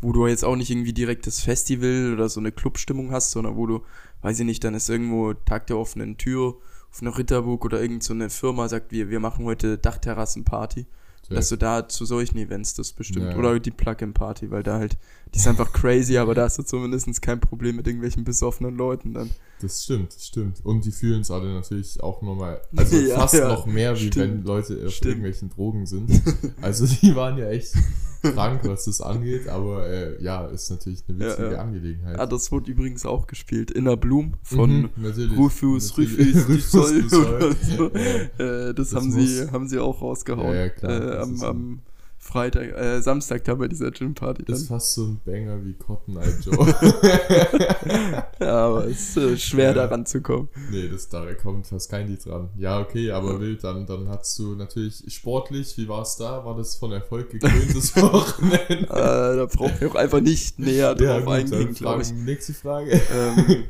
wo 0.00 0.12
du 0.12 0.26
jetzt 0.26 0.44
auch 0.44 0.56
nicht 0.56 0.70
irgendwie 0.70 0.92
direkt 0.92 1.26
das 1.26 1.40
Festival 1.40 2.12
oder 2.12 2.28
so 2.28 2.40
eine 2.40 2.52
Clubstimmung 2.52 3.12
hast, 3.12 3.30
sondern 3.30 3.56
wo 3.56 3.66
du, 3.66 3.82
weiß 4.22 4.40
ich 4.40 4.46
nicht, 4.46 4.64
dann 4.64 4.74
ist 4.74 4.88
irgendwo 4.88 5.34
Tag 5.34 5.66
der 5.66 5.78
offenen 5.78 6.16
Tür 6.16 6.56
auf 6.90 7.02
einer 7.02 7.16
Ritterburg 7.16 7.64
oder 7.64 7.80
irgend 7.80 8.02
so 8.02 8.14
eine 8.14 8.30
Firma 8.30 8.68
sagt, 8.68 8.92
wir, 8.92 9.10
wir 9.10 9.20
machen 9.20 9.44
heute 9.44 9.78
Dachterrassenparty. 9.78 10.86
Safe. 11.22 11.34
Dass 11.34 11.48
du 11.50 11.56
da 11.58 11.86
zu 11.86 12.06
solchen 12.06 12.38
Events 12.38 12.72
das 12.72 12.92
bestimmt. 12.94 13.26
Ja. 13.32 13.36
Oder 13.36 13.60
die 13.60 13.70
Plug-in-Party, 13.70 14.50
weil 14.50 14.62
da 14.62 14.78
halt, 14.78 14.96
die 15.34 15.38
ist 15.38 15.46
einfach 15.46 15.74
crazy, 15.74 16.16
aber 16.16 16.34
da 16.34 16.44
hast 16.44 16.56
du 16.58 16.62
zumindest 16.62 17.20
kein 17.20 17.38
Problem 17.38 17.76
mit 17.76 17.86
irgendwelchen 17.86 18.24
besoffenen 18.24 18.76
Leuten 18.78 19.12
dann. 19.12 19.28
Das 19.60 19.84
stimmt, 19.84 20.14
das 20.14 20.26
stimmt. 20.26 20.64
Und 20.64 20.86
die 20.86 20.90
fühlen 20.90 21.20
es 21.20 21.30
alle 21.30 21.52
natürlich 21.52 22.02
auch 22.02 22.22
nochmal, 22.22 22.62
also 22.76 22.96
Ja, 22.96 23.16
fast 23.20 23.34
ja. 23.34 23.48
noch 23.48 23.66
mehr, 23.66 23.94
wie 23.96 24.06
Stimmt. 24.06 24.16
wenn 24.16 24.44
Leute 24.44 24.82
auf 24.86 24.92
Stimmt. 24.92 25.06
irgendwelchen 25.16 25.50
Drogen 25.50 25.84
sind. 25.84 26.10
Also 26.62 26.86
die 26.86 27.14
waren 27.14 27.36
ja 27.36 27.50
echt 27.50 27.74
krank, 28.22 28.60
was 28.64 28.84
das 28.86 29.00
angeht, 29.00 29.48
aber 29.48 29.86
äh, 29.88 30.22
ja, 30.22 30.46
ist 30.46 30.70
natürlich 30.70 31.02
eine 31.08 31.18
Ja, 31.24 31.30
witzige 31.30 31.52
ja. 31.52 31.58
Angelegenheit. 31.60 32.18
Ah, 32.18 32.26
das 32.26 32.50
wurde 32.52 32.70
übrigens 32.70 33.06
auch 33.06 33.26
gespielt. 33.26 33.70
Inner 33.70 33.96
Bloom 33.96 34.34
von 34.42 34.82
Mhm. 34.82 34.90
Rufus. 35.36 35.96
Rufus, 35.96 36.48
Rufus 36.48 36.74
oder 37.12 37.52
so. 37.54 37.90
Ja. 37.94 38.68
Äh, 38.68 38.74
das, 38.74 38.90
Das 38.90 38.94
haben, 38.94 39.10
sie, 39.12 39.50
haben 39.50 39.68
sie 39.68 39.78
auch 39.78 40.00
rausgehauen. 40.02 40.52
Ja, 40.54 40.54
ja, 40.64 40.68
klar, 40.68 41.14
Äh, 41.14 41.18
am, 41.18 41.42
am 41.42 41.78
Freitag, 42.28 42.76
äh, 42.76 43.00
Samstag 43.00 43.44
da 43.44 43.54
bei 43.54 43.68
dieser 43.68 43.90
Gym-Party 43.90 44.44
dann. 44.44 44.54
Ist 44.56 44.68
fast 44.68 44.94
so 44.94 45.04
ein 45.06 45.20
Banger 45.24 45.64
wie 45.64 45.72
Cotton 45.74 46.16
Eye 46.18 46.34
Joe. 46.42 46.74
Ja, 48.40 48.66
aber 48.66 48.86
es 48.86 49.10
ist 49.10 49.16
äh, 49.16 49.36
schwer 49.38 49.68
Ja. 49.68 49.74
da 49.74 49.84
ranzukommen. 49.86 50.48
nee, 50.70 50.88
das, 50.88 51.08
da 51.08 51.24
kommt 51.34 51.66
fast 51.66 51.90
kein 51.90 52.06
Lied 52.08 52.24
dran. 52.24 52.50
Ja, 52.56 52.80
okay, 52.80 53.10
aber 53.10 53.40
wild, 53.40 53.64
dann, 53.64 53.86
dann 53.86 54.08
hast 54.08 54.38
du 54.38 54.54
natürlich 54.54 55.02
sportlich, 55.08 55.76
wie 55.76 55.88
war 55.88 56.02
es 56.02 56.16
da? 56.16 56.44
War 56.44 56.56
das 56.56 56.76
von 56.76 56.92
Erfolg 56.92 57.30
gekröntes 57.30 57.96
Wochenende? 58.00 58.84
Äh, 58.84 59.36
da 59.36 59.46
brauchen 59.50 59.80
wir 59.80 59.90
auch 59.90 59.94
einfach 59.94 60.20
nicht 60.20 60.58
näher 60.58 60.94
drauf 60.94 61.24
gut, 61.24 61.32
eingehen, 61.34 61.74
glaube 61.74 62.02
ich. 62.02 62.12
Nächste 62.12 62.52
Frage. 62.54 62.90
ähm, 63.12 63.64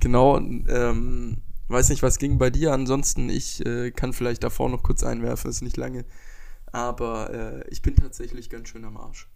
genau, 0.00 0.36
ähm, 0.38 1.38
weiß 1.68 1.88
nicht, 1.88 2.02
was 2.02 2.18
ging 2.18 2.38
bei 2.38 2.50
dir. 2.50 2.72
Ansonsten, 2.72 3.28
ich 3.30 3.64
äh, 3.66 3.90
kann 3.90 4.12
vielleicht 4.12 4.44
davor 4.44 4.68
noch 4.68 4.82
kurz 4.82 5.02
einwerfen, 5.02 5.50
ist 5.50 5.62
nicht 5.62 5.76
lange. 5.76 6.04
Aber 6.72 7.32
äh, 7.32 7.68
ich 7.70 7.82
bin 7.82 7.96
tatsächlich 7.96 8.50
ganz 8.50 8.68
schön 8.68 8.84
am 8.84 8.96
Arsch. 8.96 9.28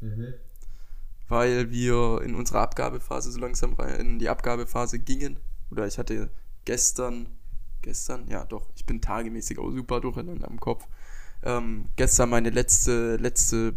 Weil 1.28 1.70
wir 1.70 2.20
in 2.22 2.34
unserer 2.34 2.60
Abgabephase 2.60 3.32
so 3.32 3.40
langsam 3.40 3.74
rein 3.74 3.98
in 4.00 4.18
die 4.18 4.28
Abgabephase 4.28 4.98
gingen. 4.98 5.38
Oder 5.70 5.86
ich 5.86 5.98
hatte 5.98 6.30
gestern, 6.64 7.26
gestern, 7.80 8.28
ja 8.28 8.44
doch, 8.44 8.68
ich 8.76 8.84
bin 8.84 9.00
tagemäßig 9.00 9.58
auch 9.58 9.70
super 9.70 10.00
durcheinander 10.00 10.48
am 10.48 10.60
Kopf. 10.60 10.86
Ähm, 11.44 11.86
gestern 11.96 12.30
meine 12.30 12.50
letzte, 12.50 13.16
letzte 13.16 13.74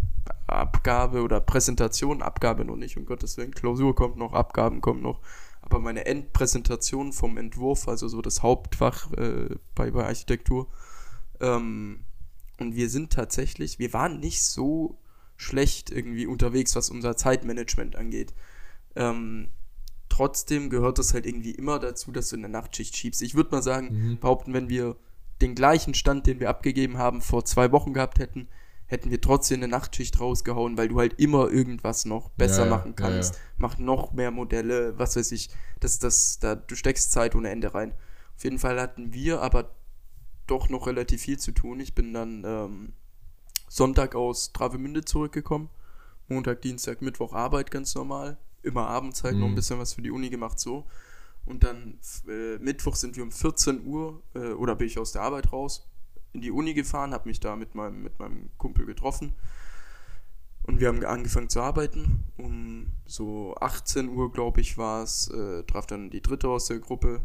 Abgabe 0.48 1.24
oder 1.24 1.42
Präsentation, 1.42 2.22
Abgabe 2.22 2.64
noch 2.64 2.76
nicht, 2.76 2.98
um 2.98 3.06
Gottes 3.06 3.38
Willen, 3.38 3.52
Klausur 3.52 3.96
kommt 3.96 4.18
noch, 4.18 4.34
Abgaben 4.34 4.82
kommen 4.82 5.02
noch, 5.02 5.20
aber 5.62 5.80
meine 5.80 6.06
Endpräsentation 6.06 7.12
vom 7.12 7.38
Entwurf, 7.38 7.88
also 7.88 8.08
so 8.08 8.22
das 8.22 8.44
Hauptfach 8.44 9.12
äh, 9.14 9.56
bei, 9.74 9.90
bei 9.90 10.06
Architektur. 10.06 10.68
Ähm, 11.40 12.06
und 12.60 12.76
wir 12.76 12.90
sind 12.90 13.12
tatsächlich, 13.14 13.80
wir 13.80 13.94
waren 13.94 14.20
nicht 14.20 14.44
so 14.44 14.98
schlecht 15.38 15.92
irgendwie 15.92 16.26
unterwegs, 16.28 16.76
was 16.76 16.90
unser 16.90 17.18
Zeitmanagement 17.18 17.96
angeht. 17.96 18.34
Ähm, 18.96 19.50
trotzdem 20.10 20.70
gehört 20.70 21.00
es 21.00 21.14
halt 21.14 21.26
irgendwie 21.26 21.52
immer 21.52 21.80
dazu, 21.80 22.12
dass 22.12 22.30
du 22.30 22.36
in 22.38 22.42
der 22.44 22.50
Nachtschicht 22.52 22.96
schiebst. 22.96 23.22
Ich 23.22 23.36
würde 23.36 23.52
mal 23.52 23.64
sagen, 23.64 23.90
Mhm. 23.92 24.20
behaupten, 24.20 24.54
wenn 24.54 24.70
wir 24.70 24.96
den 25.42 25.56
gleichen 25.56 25.94
Stand, 25.94 26.28
den 26.28 26.40
wir 26.40 26.50
abgegeben 26.50 26.98
haben, 26.98 27.22
vor 27.22 27.44
zwei 27.44 27.72
Wochen 27.74 27.94
gehabt 27.94 28.20
hätten, 28.20 28.48
hätten 28.88 29.10
wir 29.10 29.20
trotzdem 29.20 29.58
eine 29.60 29.68
Nachtschicht 29.68 30.20
rausgehauen, 30.22 30.78
weil 30.78 30.88
du 30.88 31.00
halt 31.00 31.20
immer 31.20 31.50
irgendwas 31.50 32.06
noch 32.06 32.30
besser 32.30 32.60
Ja, 32.60 32.66
ja, 32.66 32.70
machen 32.70 32.96
ja, 32.98 33.06
kannst. 33.06 33.34
ja. 33.34 33.40
Mach 33.58 33.78
noch 33.78 34.14
mehr 34.14 34.32
Modelle, 34.32 34.98
was 34.98 35.16
weiß 35.18 35.32
ich. 35.34 35.50
Das, 35.82 36.00
das, 36.00 36.40
da, 36.40 36.56
du 36.56 36.76
steckst 36.76 37.12
Zeit 37.12 37.36
ohne 37.36 37.50
Ende 37.50 37.74
rein. 37.74 37.94
Auf 38.38 38.44
jeden 38.44 38.60
Fall 38.60 38.80
hatten 38.80 39.12
wir 39.14 39.42
aber 39.42 39.72
doch 40.48 40.70
noch 40.70 40.88
relativ 40.88 41.22
viel 41.22 41.40
zu 41.40 41.52
tun. 41.52 41.80
Ich 41.80 41.96
bin 41.96 42.14
dann 42.14 42.44
ähm, 42.46 42.94
Sonntag 43.70 44.16
aus 44.16 44.54
Travemünde 44.54 45.04
zurückgekommen. 45.06 45.70
Montag, 46.28 46.62
Dienstag, 46.62 47.02
Mittwoch 47.02 47.34
Arbeit 47.34 47.72
ganz 47.72 47.94
normal. 47.96 48.38
Immer 48.64 48.88
abends 48.88 49.24
halt 49.24 49.38
noch 49.38 49.46
ein 49.46 49.52
Mhm. 49.52 49.56
bisschen 49.56 49.80
was 49.80 49.94
für 49.94 50.02
die 50.02 50.12
Uni 50.12 50.30
gemacht 50.30 50.60
so. 50.60 50.86
Und 51.46 51.64
dann 51.64 52.00
äh, 52.28 52.58
Mittwoch 52.58 52.96
sind 52.96 53.16
wir 53.16 53.24
um 53.24 53.32
14 53.32 53.86
Uhr 53.86 54.24
äh, 54.34 54.54
oder 54.54 54.76
bin 54.76 54.88
ich 54.88 54.98
aus 54.98 55.12
der 55.12 55.22
Arbeit 55.22 55.52
raus 55.52 55.88
in 56.34 56.42
die 56.42 56.52
Uni 56.52 56.74
gefahren, 56.74 57.14
habe 57.14 57.30
mich 57.30 57.40
da 57.40 57.56
mit 57.56 57.76
meinem, 57.76 58.02
mit 58.04 58.18
meinem 58.20 58.50
Kumpel 58.58 58.86
getroffen. 58.86 59.34
Und 60.64 60.80
wir 60.80 60.88
haben 60.88 61.04
angefangen 61.06 61.50
zu 61.50 61.62
arbeiten. 61.62 62.24
Um 62.38 62.88
so 63.06 63.56
18 63.60 64.10
Uhr, 64.10 64.32
glaube 64.32 64.62
ich, 64.62 64.78
war 64.80 65.04
es, 65.04 65.30
äh, 65.30 65.64
traf 65.64 65.86
dann 65.86 66.10
die 66.10 66.22
dritte 66.22 66.50
aus 66.50 66.66
der 66.66 66.80
Gruppe 66.80 67.22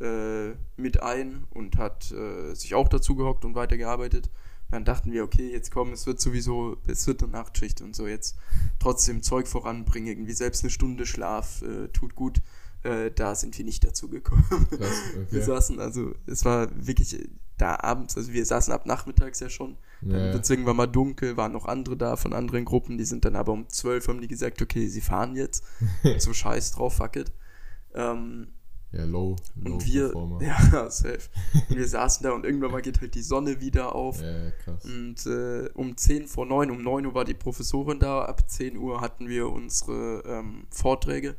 äh, 0.00 0.50
mit 0.76 1.02
ein 1.02 1.44
und 1.50 1.76
hat 1.78 2.10
äh, 2.12 2.54
sich 2.54 2.74
auch 2.74 2.88
dazu 2.88 3.14
gehockt 3.16 3.44
und 3.44 3.54
weitergearbeitet. 3.54 4.30
Dann 4.70 4.84
dachten 4.86 5.12
wir, 5.12 5.22
okay, 5.22 5.50
jetzt 5.52 5.70
komm, 5.70 5.92
es 5.92 6.06
wird 6.06 6.18
sowieso, 6.20 6.78
es 6.86 7.06
wird 7.06 7.22
eine 7.22 7.32
Nachtschicht 7.32 7.82
und 7.82 7.94
so, 7.94 8.06
jetzt 8.06 8.36
trotzdem 8.78 9.22
Zeug 9.22 9.46
voranbringen, 9.46 10.08
irgendwie 10.08 10.32
selbst 10.32 10.64
eine 10.64 10.70
Stunde 10.70 11.04
Schlaf 11.04 11.60
äh, 11.62 11.88
tut 11.88 12.14
gut. 12.14 12.40
Äh, 12.82 13.10
da 13.10 13.34
sind 13.34 13.56
wir 13.58 13.64
nicht 13.64 13.84
dazu 13.84 14.08
gekommen. 14.08 14.44
Krass, 14.70 15.02
okay. 15.10 15.26
Wir 15.30 15.42
saßen, 15.42 15.78
also 15.78 16.14
es 16.26 16.44
war 16.44 16.68
wirklich 16.74 17.16
da 17.58 17.76
abends, 17.78 18.16
also 18.16 18.32
wir 18.32 18.44
saßen 18.44 18.72
ab 18.72 18.86
nachmittags 18.86 19.38
ja 19.38 19.48
schon. 19.48 19.76
Dann 20.00 20.10
Ja, 20.10 20.32
wird 20.32 20.42
es 20.42 20.50
irgendwann 20.50 20.76
mal 20.76 20.86
dunkel, 20.86 21.36
waren 21.36 21.52
noch 21.52 21.66
andere 21.66 21.96
da 21.96 22.16
von 22.16 22.32
anderen 22.32 22.64
Gruppen, 22.64 22.98
die 22.98 23.04
sind 23.04 23.24
dann 23.24 23.36
aber 23.36 23.52
um 23.52 23.68
12 23.68 24.08
haben 24.08 24.20
die 24.20 24.26
gesagt, 24.26 24.60
okay, 24.62 24.88
sie 24.88 25.00
fahren 25.00 25.36
jetzt. 25.36 25.62
so 26.18 26.32
scheiß 26.32 26.72
drauf, 26.72 26.96
fuck 26.96 27.14
it. 27.16 27.30
Ähm, 27.94 28.48
ja, 28.92 29.04
low, 29.04 29.36
low 29.56 29.74
und 29.74 29.86
wir, 29.86 30.04
Performer. 30.04 30.42
ja, 30.72 30.90
safe. 30.90 31.20
Und 31.70 31.76
wir 31.76 31.88
saßen 31.88 32.24
da 32.24 32.32
und 32.32 32.44
irgendwann 32.44 32.70
mal 32.72 32.82
geht 32.82 33.00
halt 33.00 33.14
die 33.14 33.22
Sonne 33.22 33.60
wieder 33.60 33.94
auf. 33.94 34.20
Ja, 34.20 34.50
krass. 34.62 34.84
Und 34.84 35.26
äh, 35.26 35.70
um 35.74 35.96
10 35.96 36.28
vor 36.28 36.44
9, 36.46 36.70
um 36.70 36.82
9 36.82 37.06
Uhr 37.06 37.14
war 37.14 37.24
die 37.24 37.34
Professorin 37.34 37.98
da, 38.00 38.24
ab 38.24 38.48
10 38.50 38.76
Uhr 38.76 39.00
hatten 39.00 39.28
wir 39.28 39.48
unsere 39.50 40.22
ähm, 40.26 40.66
Vorträge. 40.70 41.36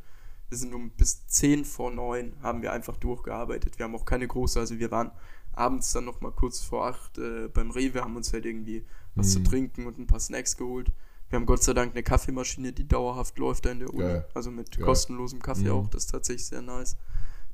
Wir 0.50 0.58
sind 0.58 0.74
um 0.74 0.92
bis 0.92 1.26
10 1.28 1.66
vor 1.66 1.92
9 1.92 2.34
haben 2.42 2.62
wir 2.62 2.72
einfach 2.74 2.98
durchgearbeitet. 2.98 3.78
Wir 3.80 3.86
haben 3.86 3.96
auch 3.96 4.06
keine 4.06 4.28
große, 4.28 4.60
also 4.60 4.78
wir 4.80 4.92
waren 4.92 5.12
abends 5.52 5.92
dann 5.94 6.06
noch 6.06 6.22
mal 6.22 6.32
kurz 6.32 6.62
vor 6.62 6.88
8 6.88 7.18
äh, 7.18 7.48
beim 7.48 7.70
Rewe, 7.72 8.02
haben 8.02 8.16
uns 8.16 8.34
halt 8.34 8.46
irgendwie 8.46 8.86
was 9.16 9.32
zu 9.34 9.40
Mhm. 9.40 9.44
trinken 9.46 9.86
und 9.86 10.00
ein 10.00 10.08
paar 10.08 10.20
Snacks 10.20 10.58
geholt. 10.58 10.92
Wir 11.30 11.38
haben 11.38 11.46
Gott 11.48 11.64
sei 11.64 11.74
Dank 11.74 11.94
eine 11.94 12.04
Kaffeemaschine, 12.04 12.74
die 12.74 12.88
dauerhaft 12.88 13.38
läuft 13.40 13.66
da 13.66 13.72
in 13.72 13.80
der 13.80 13.90
Uni. 13.92 14.02
Geil. 14.04 14.28
Also 14.36 14.52
mit 14.52 14.72
Geil. 14.76 14.86
kostenlosem 14.86 15.40
Kaffee 15.42 15.66
Mhm. 15.66 15.72
auch, 15.72 15.88
das 15.88 16.06
ist 16.06 16.12
tatsächlich 16.12 16.46
sehr 16.48 16.62
nice. 16.62 16.98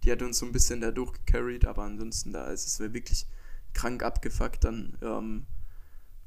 Die 0.04 0.12
hat 0.12 0.22
uns 0.22 0.40
so 0.40 0.46
ein 0.46 0.52
bisschen 0.52 0.82
da 0.82 0.92
durchgecarried, 0.92 1.66
aber 1.66 1.84
ansonsten 1.84 2.32
da 2.34 2.46
ist 2.48 2.66
es 2.68 2.80
wirklich 2.80 3.28
krank 3.74 4.02
abgefuckt. 4.04 4.64
Dann 4.64 4.98
ähm, 5.02 5.46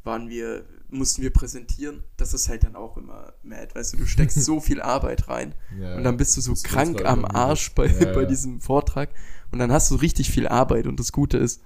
waren 0.05 0.29
wir, 0.29 0.65
mussten 0.91 1.23
wir 1.23 1.33
präsentieren. 1.33 2.03
Das 2.17 2.35
ist 2.35 2.49
halt 2.49 2.65
dann 2.65 2.77
auch 2.77 2.97
immer 2.97 3.33
mad, 3.43 3.75
weißt 3.75 3.95
du, 3.95 3.99
du 3.99 4.07
steckst 4.07 4.37
so 4.45 4.61
viel 4.61 4.81
Arbeit 4.83 5.29
rein 5.29 5.55
Ja, 5.81 5.97
und 5.97 6.05
dann 6.05 6.17
bist 6.17 6.37
du 6.37 6.41
so 6.41 6.55
krank 6.63 7.05
am. 7.05 7.25
Arsch 7.25 7.73
bei, 7.75 7.87
Ja, 7.87 8.13
bei 8.13 8.25
diesem 8.25 8.61
Vortrag 8.61 9.11
und 9.53 9.59
dann 9.59 9.71
hast 9.73 9.91
du 9.91 9.95
richtig 9.97 10.31
viel 10.31 10.49
Arbeit 10.49 10.87
und 10.87 10.99
das 10.99 11.13
Gute 11.13 11.39
ist, 11.39 11.63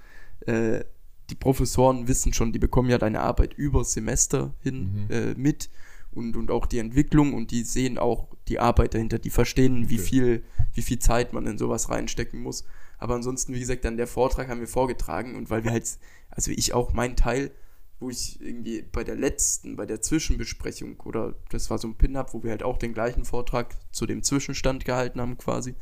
äh, 0.46 0.84
die 1.30 1.34
Professoren 1.34 2.06
wissen 2.08 2.32
schon, 2.32 2.52
die 2.52 2.58
bekommen 2.60 2.88
ja 2.90 2.98
deine 2.98 3.20
Arbeit 3.20 3.54
über 3.54 3.84
Semester 3.84 4.54
hin 4.60 5.06
Mhm. 5.06 5.10
äh, 5.10 5.34
mit 5.34 5.70
und, 6.16 6.36
und 6.36 6.50
auch 6.50 6.66
die 6.66 6.78
Entwicklung 6.78 7.34
und 7.34 7.50
die 7.50 7.62
sehen 7.62 7.98
auch 7.98 8.28
die 8.48 8.58
Arbeit 8.58 8.94
dahinter, 8.94 9.18
die 9.18 9.30
verstehen, 9.30 9.90
wie 9.90 9.96
Okay. 9.96 10.04
viel, 10.04 10.44
wie 10.74 10.82
viel 10.82 10.98
Zeit 10.98 11.32
man 11.32 11.46
in 11.46 11.58
sowas 11.58 11.90
reinstecken 11.90 12.40
muss. 12.42 12.64
Aber 12.98 13.14
ansonsten, 13.14 13.54
wie 13.54 13.60
gesagt, 13.60 13.84
dann 13.84 13.96
der 13.96 14.06
Vortrag 14.06 14.48
haben 14.48 14.60
wir 14.60 14.68
vorgetragen 14.68 15.36
und 15.36 15.50
weil 15.50 15.64
wir 15.64 15.70
halt, 15.70 15.98
also 16.30 16.50
ich 16.50 16.72
auch 16.74 16.92
mein 16.92 17.16
Teil, 17.16 17.50
wo 17.98 18.10
ich 18.10 18.40
irgendwie 18.40 18.82
bei 18.82 19.04
der 19.04 19.16
letzten, 19.16 19.76
bei 19.76 19.86
der 19.86 20.02
Zwischenbesprechung 20.02 21.00
oder 21.00 21.34
das 21.50 21.70
war 21.70 21.78
so 21.78 21.88
ein 21.88 21.96
Pin-Up, 21.96 22.34
wo 22.34 22.42
wir 22.42 22.50
halt 22.50 22.62
auch 22.62 22.78
den 22.78 22.94
gleichen 22.94 23.24
Vortrag 23.24 23.74
zu 23.92 24.06
dem 24.06 24.22
Zwischenstand 24.22 24.84
gehalten 24.84 25.20
haben 25.20 25.38
quasi, 25.38 25.74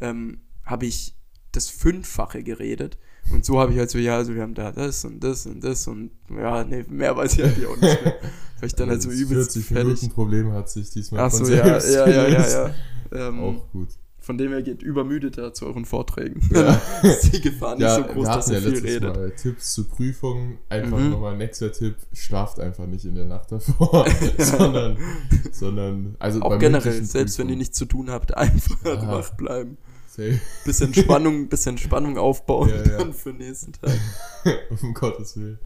ähm, 0.00 0.40
habe 0.64 0.86
ich 0.86 1.14
das 1.52 1.68
Fünffache 1.68 2.42
geredet. 2.42 2.98
Und 3.32 3.44
so 3.44 3.60
habe 3.60 3.72
ich 3.72 3.78
halt 3.78 3.90
so, 3.90 3.98
ja, 3.98 4.16
also 4.16 4.34
wir 4.34 4.42
haben 4.42 4.54
da 4.54 4.72
das 4.72 5.04
und 5.04 5.22
das 5.22 5.46
und 5.46 5.62
das 5.62 5.86
und 5.86 6.10
ja, 6.34 6.64
nee, 6.64 6.84
mehr 6.88 7.16
weiß 7.16 7.34
ich 7.38 7.42
halt 7.44 7.66
auch 7.66 7.76
nicht 7.76 8.02
mehr. 8.04 8.14
Weil 8.60 8.66
ich 8.66 8.74
dann 8.74 8.88
halt 8.90 9.02
so 9.02 9.10
das 9.10 9.18
übelst 9.18 9.52
40 9.52 9.64
fertig. 9.66 9.84
Minuten 9.86 10.08
Problem 10.10 10.52
hat 10.52 10.68
sich 10.70 10.90
diesmal 10.90 11.20
Ach 11.26 11.30
von 11.30 11.44
so, 11.44 11.52
ja, 11.52 11.66
ja, 11.78 12.08
ja, 12.08 12.28
ja, 12.28 12.48
ja. 12.48 12.74
Ähm, 13.12 13.40
Auch 13.40 13.70
gut. 13.72 13.88
von 14.18 14.36
dem 14.36 14.50
her 14.50 14.60
geht 14.62 14.82
übermüdeter 14.82 15.54
zu 15.54 15.64
euren 15.66 15.84
Vorträgen. 15.86 16.46
Ja. 16.52 16.78
ist 17.02 17.32
die 17.32 17.40
Gefahr 17.40 17.72
nicht 17.74 17.82
Ja, 17.84 17.96
so 17.96 18.02
groß, 18.04 18.26
dass 18.26 18.46
hatten 18.50 18.52
ja 18.52 18.58
ihr 18.70 18.76
viel 18.76 18.86
redet. 18.86 19.16
Mal 19.16 19.30
Tipps 19.30 19.72
zur 19.74 19.88
Prüfung. 19.88 20.58
Einfach 20.68 20.98
Mhm. 20.98 21.10
nochmal 21.10 21.32
ein 21.32 21.38
nächster 21.38 21.72
Tipp. 21.72 21.96
Schlaft 22.12 22.60
einfach 22.60 22.86
nicht 22.86 23.04
in 23.06 23.14
der 23.14 23.24
Nacht 23.24 23.50
davor, 23.52 24.06
sondern, 24.38 24.98
sondern, 25.52 26.16
also 26.18 26.40
Auch 26.42 26.58
generell, 26.58 27.02
selbst 27.04 27.38
wenn 27.38 27.46
ihr 27.46 27.52
Prüfungen. 27.52 27.58
nichts 27.58 27.78
zu 27.78 27.86
tun 27.86 28.10
habt, 28.10 28.36
einfach 28.36 28.76
Ja. 28.84 29.08
wach 29.08 29.30
bleiben. 29.36 29.78
Safe. 30.18 30.40
Bisschen 30.64 30.92
Spannung, 30.94 31.48
bisschen 31.48 31.78
Spannung 31.78 32.18
aufbauen 32.18 32.68
Ja, 32.70 32.76
ja. 32.82 32.98
dann 32.98 33.12
für 33.14 33.32
den 33.32 33.46
nächsten 33.46 33.72
Tag. 33.72 33.92
um 34.82 34.92
Gottes 34.94 35.36
Willen. 35.36 35.58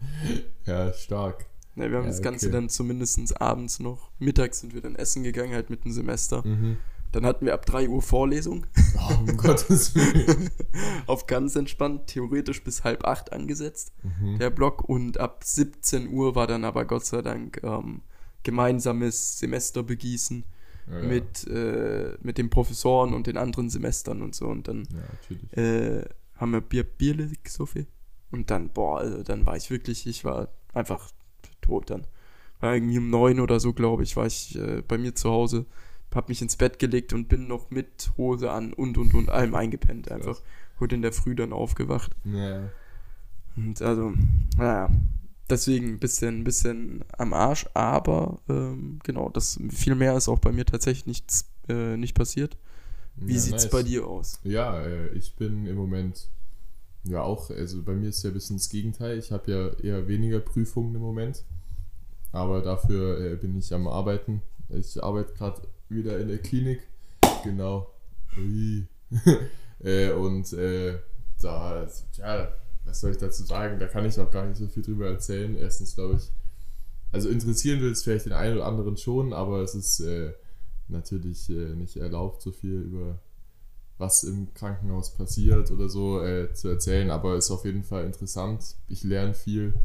Ja, 0.65 0.93
stark. 0.93 1.45
Ne, 1.75 1.89
wir 1.89 1.97
haben 1.97 2.05
Ja, 2.05 2.11
das 2.11 2.21
Ganze 2.21 2.45
okay. 2.47 2.53
dann 2.53 2.69
zumindest 2.69 3.41
abends 3.41 3.79
noch. 3.79 4.11
Mittags 4.19 4.59
sind 4.59 4.75
wir 4.75 4.81
dann 4.81 4.95
essen 4.95 5.23
gegangen, 5.23 5.53
halt 5.53 5.71
mit 5.71 5.83
dem 5.85 5.91
Semester. 5.91 6.45
Mhm. 6.45 6.77
Dann 7.11 7.25
hatten 7.25 7.45
wir 7.45 7.53
ab 7.55 7.65
3 7.65 7.89
Uhr 7.89 8.01
Vorlesung. 8.03 8.65
Oh, 8.97 9.13
um 9.19 9.37
Gottes 9.37 9.95
Willen. 9.95 10.49
Auf 11.07 11.25
ganz 11.27 11.55
entspannt, 11.55 12.07
theoretisch 12.07 12.63
bis 12.63 12.83
halb 12.83 13.05
acht 13.05 13.33
angesetzt, 13.33 13.91
Mhm. 14.03 14.37
der 14.37 14.51
Block. 14.51 14.87
Und 14.87 15.19
ab 15.19 15.41
17 15.43 16.09
Uhr 16.09 16.35
war 16.35 16.45
dann 16.47 16.63
aber 16.63 16.85
Gott 16.85 17.05
sei 17.05 17.21
Dank 17.23 17.59
ähm, 17.63 18.01
gemeinsames 18.43 19.39
Semesterbegießen 19.39 20.43
Ja, 20.91 20.99
mit, 20.99 21.47
äh, 21.47 22.17
mit 22.21 22.37
den 22.37 22.49
Professoren 22.49 23.13
und 23.13 23.27
den 23.27 23.37
anderen 23.37 23.69
Semestern 23.69 24.21
und 24.21 24.35
so. 24.35 24.47
Und 24.47 24.67
dann 24.67 24.87
äh, 25.51 26.03
haben 26.35 26.51
wir 26.51 26.61
Bier, 26.61 26.83
Bierle 26.83 27.29
so 27.47 27.65
viel. 27.65 27.87
Und 28.31 28.49
dann, 28.49 28.69
boah, 28.69 28.99
also 28.99 29.23
dann 29.23 29.45
war 29.45 29.55
ich 29.55 29.69
wirklich, 29.69 30.07
ich 30.07 30.25
war 30.25 30.49
einfach 30.73 31.11
tot 31.61 31.89
dann. 31.89 32.07
War 32.59 32.73
irgendwie 32.73 32.97
um 32.97 33.09
neun 33.09 33.39
oder 33.39 33.59
so, 33.59 33.73
glaube 33.73 34.03
ich, 34.03 34.15
war 34.15 34.25
ich 34.25 34.57
äh, 34.57 34.81
bei 34.87 34.97
mir 34.97 35.15
zu 35.15 35.29
Hause, 35.29 35.65
hab 36.13 36.29
mich 36.29 36.41
ins 36.41 36.55
Bett 36.55 36.79
gelegt 36.79 37.13
und 37.13 37.27
bin 37.27 37.47
noch 37.47 37.71
mit 37.71 38.11
Hose 38.17 38.51
an 38.51 38.73
und 38.73 38.97
und 38.97 39.13
und 39.13 39.29
allem 39.29 39.55
eingepennt 39.55 40.11
einfach. 40.11 40.41
Heute 40.79 40.95
in 40.95 41.01
der 41.01 41.13
Früh 41.13 41.35
dann 41.35 41.53
aufgewacht. 41.53 42.11
Ja. 42.23 42.69
Und 43.55 43.81
also, 43.81 44.13
naja, 44.57 44.89
deswegen 45.49 45.93
ein 45.93 45.99
bisschen, 45.99 46.43
bisschen 46.43 47.03
am 47.17 47.33
Arsch, 47.33 47.67
aber 47.73 48.39
ähm, 48.49 48.99
genau, 49.03 49.29
das 49.29 49.59
viel 49.69 49.95
mehr 49.95 50.15
ist 50.15 50.29
auch 50.29 50.39
bei 50.39 50.51
mir 50.51 50.65
tatsächlich 50.65 51.05
nichts, 51.05 51.49
äh, 51.67 51.97
nicht 51.97 52.15
passiert. 52.15 52.57
Wie 53.15 53.33
ja, 53.33 53.39
sieht's 53.39 53.63
nice. 53.63 53.71
bei 53.71 53.83
dir 53.83 54.07
aus? 54.07 54.39
Ja, 54.43 54.81
äh, 54.81 55.09
ich 55.09 55.35
bin 55.35 55.65
im 55.65 55.75
Moment 55.75 56.29
ja 57.03 57.21
auch, 57.21 57.49
also 57.49 57.83
bei 57.83 57.93
mir 57.93 58.09
ist 58.09 58.23
ja 58.23 58.29
ein 58.29 58.33
bisschen 58.33 58.57
das 58.57 58.69
Gegenteil. 58.69 59.17
Ich 59.17 59.31
habe 59.31 59.51
ja 59.51 59.69
eher 59.83 60.07
weniger 60.07 60.39
Prüfungen 60.39 60.95
im 60.95 61.01
Moment, 61.01 61.43
aber 62.31 62.61
dafür 62.61 63.19
äh, 63.19 63.35
bin 63.35 63.57
ich 63.57 63.73
am 63.73 63.87
Arbeiten. 63.87 64.41
Ich 64.69 65.03
arbeite 65.03 65.33
gerade 65.33 65.61
wieder 65.89 66.19
in 66.19 66.29
der 66.29 66.39
Klinik, 66.39 66.81
genau. 67.43 67.89
Äh, 69.83 70.11
und 70.13 70.53
äh, 70.53 70.97
da, 71.41 71.85
ja, 72.13 72.53
was 72.85 73.01
soll 73.01 73.11
ich 73.11 73.17
dazu 73.17 73.43
sagen? 73.43 73.79
Da 73.79 73.87
kann 73.87 74.05
ich 74.05 74.19
auch 74.19 74.31
gar 74.31 74.45
nicht 74.45 74.57
so 74.57 74.67
viel 74.67 74.83
drüber 74.83 75.07
erzählen. 75.07 75.55
Erstens 75.55 75.95
glaube 75.95 76.15
ich, 76.15 76.31
also 77.11 77.29
interessieren 77.29 77.81
will 77.81 77.91
es 77.91 78.03
vielleicht 78.03 78.25
den 78.25 78.33
einen 78.33 78.57
oder 78.57 78.65
anderen 78.65 78.97
schon, 78.97 79.33
aber 79.33 79.61
es 79.61 79.75
ist 79.75 79.99
äh, 79.99 80.33
natürlich 80.87 81.49
äh, 81.49 81.75
nicht 81.75 81.97
erlaubt, 81.97 82.41
so 82.41 82.51
viel 82.51 82.81
über 82.81 83.19
was 83.97 84.23
im 84.23 84.53
Krankenhaus 84.53 85.13
passiert 85.13 85.71
oder 85.71 85.87
so 85.87 86.21
äh, 86.21 86.53
zu 86.53 86.67
erzählen, 86.67 87.09
aber 87.11 87.37
ist 87.37 87.51
auf 87.51 87.63
jeden 87.65 87.83
Fall 87.83 88.05
interessant. 88.05 88.75
Ich 88.87 89.03
lerne 89.03 89.33
viel 89.33 89.75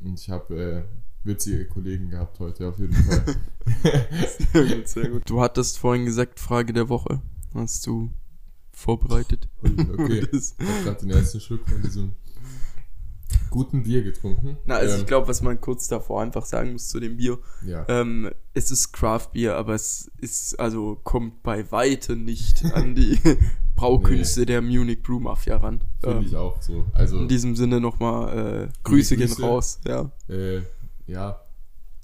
und 0.00 0.18
ich 0.18 0.30
habe 0.30 0.60
äh, 0.60 0.82
witzige 1.24 1.66
Kollegen 1.66 2.10
gehabt 2.10 2.40
heute 2.40 2.68
auf 2.68 2.78
jeden 2.78 2.94
Fall. 2.94 3.24
Sehr 4.52 4.76
gut, 4.76 4.88
sehr 4.88 5.08
gut. 5.10 5.22
Du 5.30 5.40
hattest 5.40 5.78
vorhin 5.78 6.04
gesagt, 6.04 6.40
Frage 6.40 6.72
der 6.72 6.88
Woche. 6.88 7.20
Hast 7.54 7.86
du 7.86 8.10
vorbereitet? 8.72 9.48
Okay, 9.62 10.26
ich 10.32 10.54
habe 10.58 10.84
gerade 10.84 11.00
den 11.00 11.10
ersten 11.10 11.40
Schluck 11.40 11.68
von 11.68 11.80
diesem 11.82 12.14
guten 13.50 13.82
Bier 13.82 14.02
getrunken. 14.02 14.56
Na, 14.64 14.76
also 14.76 14.94
Ähm, 14.94 15.00
ich 15.00 15.06
glaube, 15.06 15.28
was 15.28 15.42
man 15.42 15.60
kurz 15.60 15.88
davor 15.88 16.22
einfach 16.22 16.44
sagen 16.46 16.72
muss 16.72 16.88
zu 16.88 17.00
dem 17.00 17.16
Bier, 17.16 17.38
ja. 17.66 17.84
ähm, 17.88 18.30
es 18.54 18.70
ist 18.70 18.92
Craft 18.92 19.28
Bier, 19.32 19.56
aber 19.56 19.74
es 19.74 20.10
ist, 20.18 20.58
also 20.60 20.96
kommt 21.02 21.42
bei 21.42 21.70
weitem 21.72 22.24
nicht 22.24 22.64
an 22.74 22.94
die 22.94 23.18
Braukünste 23.76 24.44
der 24.46 24.60
Munich 24.62 25.02
Brew 25.02 25.20
Mafia 25.20 25.56
ran. 25.56 25.82
Finde 26.00 26.18
Ähm, 26.18 26.24
ich 26.26 26.36
auch 26.36 26.60
so. 26.60 26.84
Also, 26.92 27.18
In 27.18 27.28
diesem 27.28 27.56
Sinne 27.56 27.80
nochmal 27.80 28.68
äh, 28.68 28.72
Grüße 28.84 29.16
gehen 29.16 29.28
Grüße. 29.28 29.42
raus. 29.42 29.80
Ja. 29.86 30.10
äh, 30.28 30.60
ja, 31.06 31.40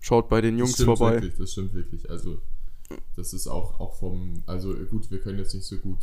Schaut 0.00 0.28
bei 0.28 0.40
den 0.40 0.54
das 0.54 0.60
Jungs 0.60 0.72
stimmt 0.74 0.86
vorbei. 0.98 1.14
wirklich, 1.14 1.34
das 1.36 1.52
stimmt 1.52 1.74
wirklich. 1.74 2.08
Also, 2.08 2.38
das 3.16 3.32
ist 3.32 3.46
auch, 3.48 3.80
auch 3.80 3.94
vom, 3.98 4.42
also 4.46 4.72
gut, 4.90 5.10
wir 5.10 5.20
können 5.20 5.38
jetzt 5.38 5.54
nicht 5.54 5.66
so 5.66 5.76
gut 5.78 5.98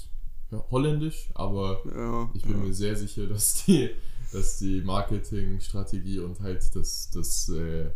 Holländisch, 0.70 1.32
aber 1.34 1.82
Ja, 1.96 2.30
Ich 2.36 2.44
bin 2.44 2.52
ja. 2.52 2.58
mir 2.60 2.74
sehr 2.74 2.96
sicher, 2.96 3.26
dass 3.26 3.66
die, 3.66 3.90
dass 4.34 4.58
die 4.58 4.82
Marketingstrategie 4.82 6.20
und 6.20 6.40
halt 6.42 6.76
das, 6.76 7.10
das, 7.12 7.50
äh, 7.50 7.90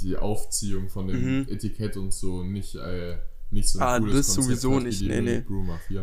die 0.00 0.16
Aufziehung 0.16 0.88
von 0.88 1.08
dem 1.08 1.40
Mhm. 1.40 1.46
Etikett 1.48 1.96
und 1.96 2.12
so 2.12 2.42
nicht, 2.44 2.74
äh, 2.76 3.18
nicht 3.50 3.68
so 3.68 3.78
ein 3.80 3.82
Ah, 3.84 3.98
cooles 3.98 4.14
das 4.28 4.36
Konzept 4.36 4.60
sowieso 4.60 4.76
hat 4.76 4.82
nicht, 4.84 5.02
nee, 5.02 5.20
nee. 5.20 5.42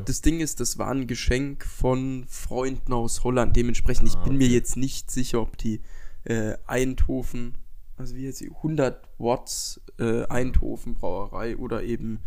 Das 0.05 0.21
Ding 0.21 0.39
ist, 0.39 0.59
das 0.59 0.77
war 0.77 0.91
ein 0.91 1.07
Geschenk 1.07 1.63
von 1.65 2.25
Freunden 2.27 2.91
aus 2.91 3.23
Holland. 3.23 3.55
Dementsprechend, 3.55 4.07
ich 4.07 4.15
Ah, 4.15 4.23
bin 4.23 4.37
mir 4.37 4.45
okay. 4.45 4.53
jetzt 4.55 4.77
nicht 4.77 5.11
sicher, 5.11 5.41
ob 5.41 5.57
die 5.57 5.81
äh, 6.25 6.55
Eindhoven, 6.65 7.57
also 7.97 8.15
wie 8.15 8.23
jetzt 8.25 8.41
die 8.41 8.49
100 8.49 9.07
Watts 9.19 9.79
äh, 9.99 10.25
Eindhoven 10.25 10.95
Brauerei 10.95 11.55
oder 11.55 11.83
eben 11.83 12.19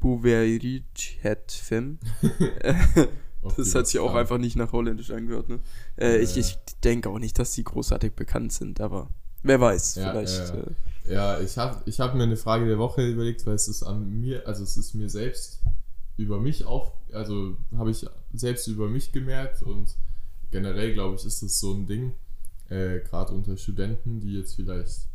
Bouverie 0.00 0.84
het 1.22 1.50
Fem, 1.52 1.98
ob 2.22 3.08
Das 3.56 3.74
hat 3.74 3.86
sich 3.86 4.00
auch 4.00 4.14
einfach 4.14 4.38
nicht 4.38 4.56
nach 4.56 4.72
Holländisch 4.72 5.10
angehört, 5.10 5.48
ne? 5.48 5.60
Äh, 5.98 6.18
ich 6.18 6.34
Ja, 6.34 6.40
ich 6.40 6.58
denke 6.82 7.08
auch 7.08 7.18
nicht, 7.18 7.38
dass 7.38 7.52
die 7.52 7.64
großartig 7.64 8.12
bekannt 8.12 8.52
sind, 8.52 8.80
aber 8.80 9.08
wer 9.42 9.60
weiß, 9.60 9.96
Ja, 9.96 10.10
vielleicht. 10.10 10.54
Äh, 10.54 11.12
Ja, 11.12 11.38
ich 11.40 11.58
habe 11.58 11.82
ich 11.84 12.00
hab 12.00 12.14
mir 12.14 12.22
eine 12.22 12.36
Frage 12.36 12.66
der 12.66 12.78
Woche 12.78 13.06
überlegt, 13.06 13.46
weil 13.46 13.54
es 13.54 13.68
ist 13.68 13.82
an 13.82 14.20
mir, 14.20 14.46
also 14.48 14.62
es 14.62 14.76
ist 14.76 14.94
mir 14.94 15.10
selbst 15.10 15.60
über 16.16 16.40
mich 16.40 16.64
auf, 16.64 16.92
also 17.12 17.56
habe 17.76 17.90
ich 17.90 18.06
selbst 18.32 18.66
über 18.68 18.88
mich 18.88 19.12
gemerkt 19.12 19.62
und 19.62 19.96
generell 20.50 20.94
glaube 20.94 21.16
ich, 21.16 21.26
ist 21.26 21.42
das 21.42 21.60
so 21.60 21.74
ein 21.74 21.86
Ding, 21.86 22.12
äh, 22.70 23.00
gerade 23.00 23.34
unter 23.34 23.56
Studenten, 23.56 24.20
die 24.20 24.38
jetzt 24.38 24.54
vielleicht 24.54 25.08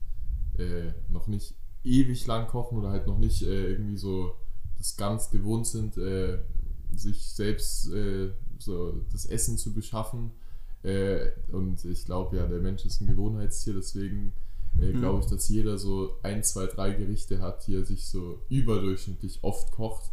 äh, 0.58 0.92
noch 1.10 1.28
nicht 1.28 1.56
ewig 1.84 2.28
lang 2.28 2.48
kochen 2.48 2.78
oder 2.78 2.90
halt 2.92 3.08
noch 3.08 3.18
nicht 3.18 3.42
äh, 3.44 3.72
irgendwie 3.72 3.98
so 3.98 4.36
das 4.78 4.96
ganz 4.98 5.30
gewohnt 5.30 5.66
sind, 5.68 5.98
äh, 5.98 6.40
sich 6.96 7.22
selbst 7.24 7.92
äh, 7.92 8.30
so 8.58 8.94
das 9.12 9.26
Essen 9.26 9.58
zu 9.58 9.74
beschaffen. 9.74 10.32
Äh, 10.84 11.32
und 11.52 11.84
ich 11.86 12.06
glaube 12.06 12.38
ja, 12.38 12.48
der 12.48 12.60
Mensch 12.60 12.86
ist 12.86 13.02
ein 13.02 13.08
Gewohnheitstier, 13.08 13.74
deswegen 13.74 14.34
äh, 14.80 14.94
Mhm. 14.94 15.00
glaube 15.00 15.20
ich, 15.22 15.26
dass 15.26 15.50
jeder 15.50 15.78
so 15.78 16.16
ein, 16.24 16.44
zwei, 16.44 16.66
drei 16.68 16.92
Gerichte 16.92 17.42
hat, 17.42 17.68
die 17.68 17.76
er 17.76 17.86
sich 17.86 18.08
so 18.08 18.42
überdurchschnittlich 18.50 19.40
oft 19.42 19.72
kocht. 19.72 20.12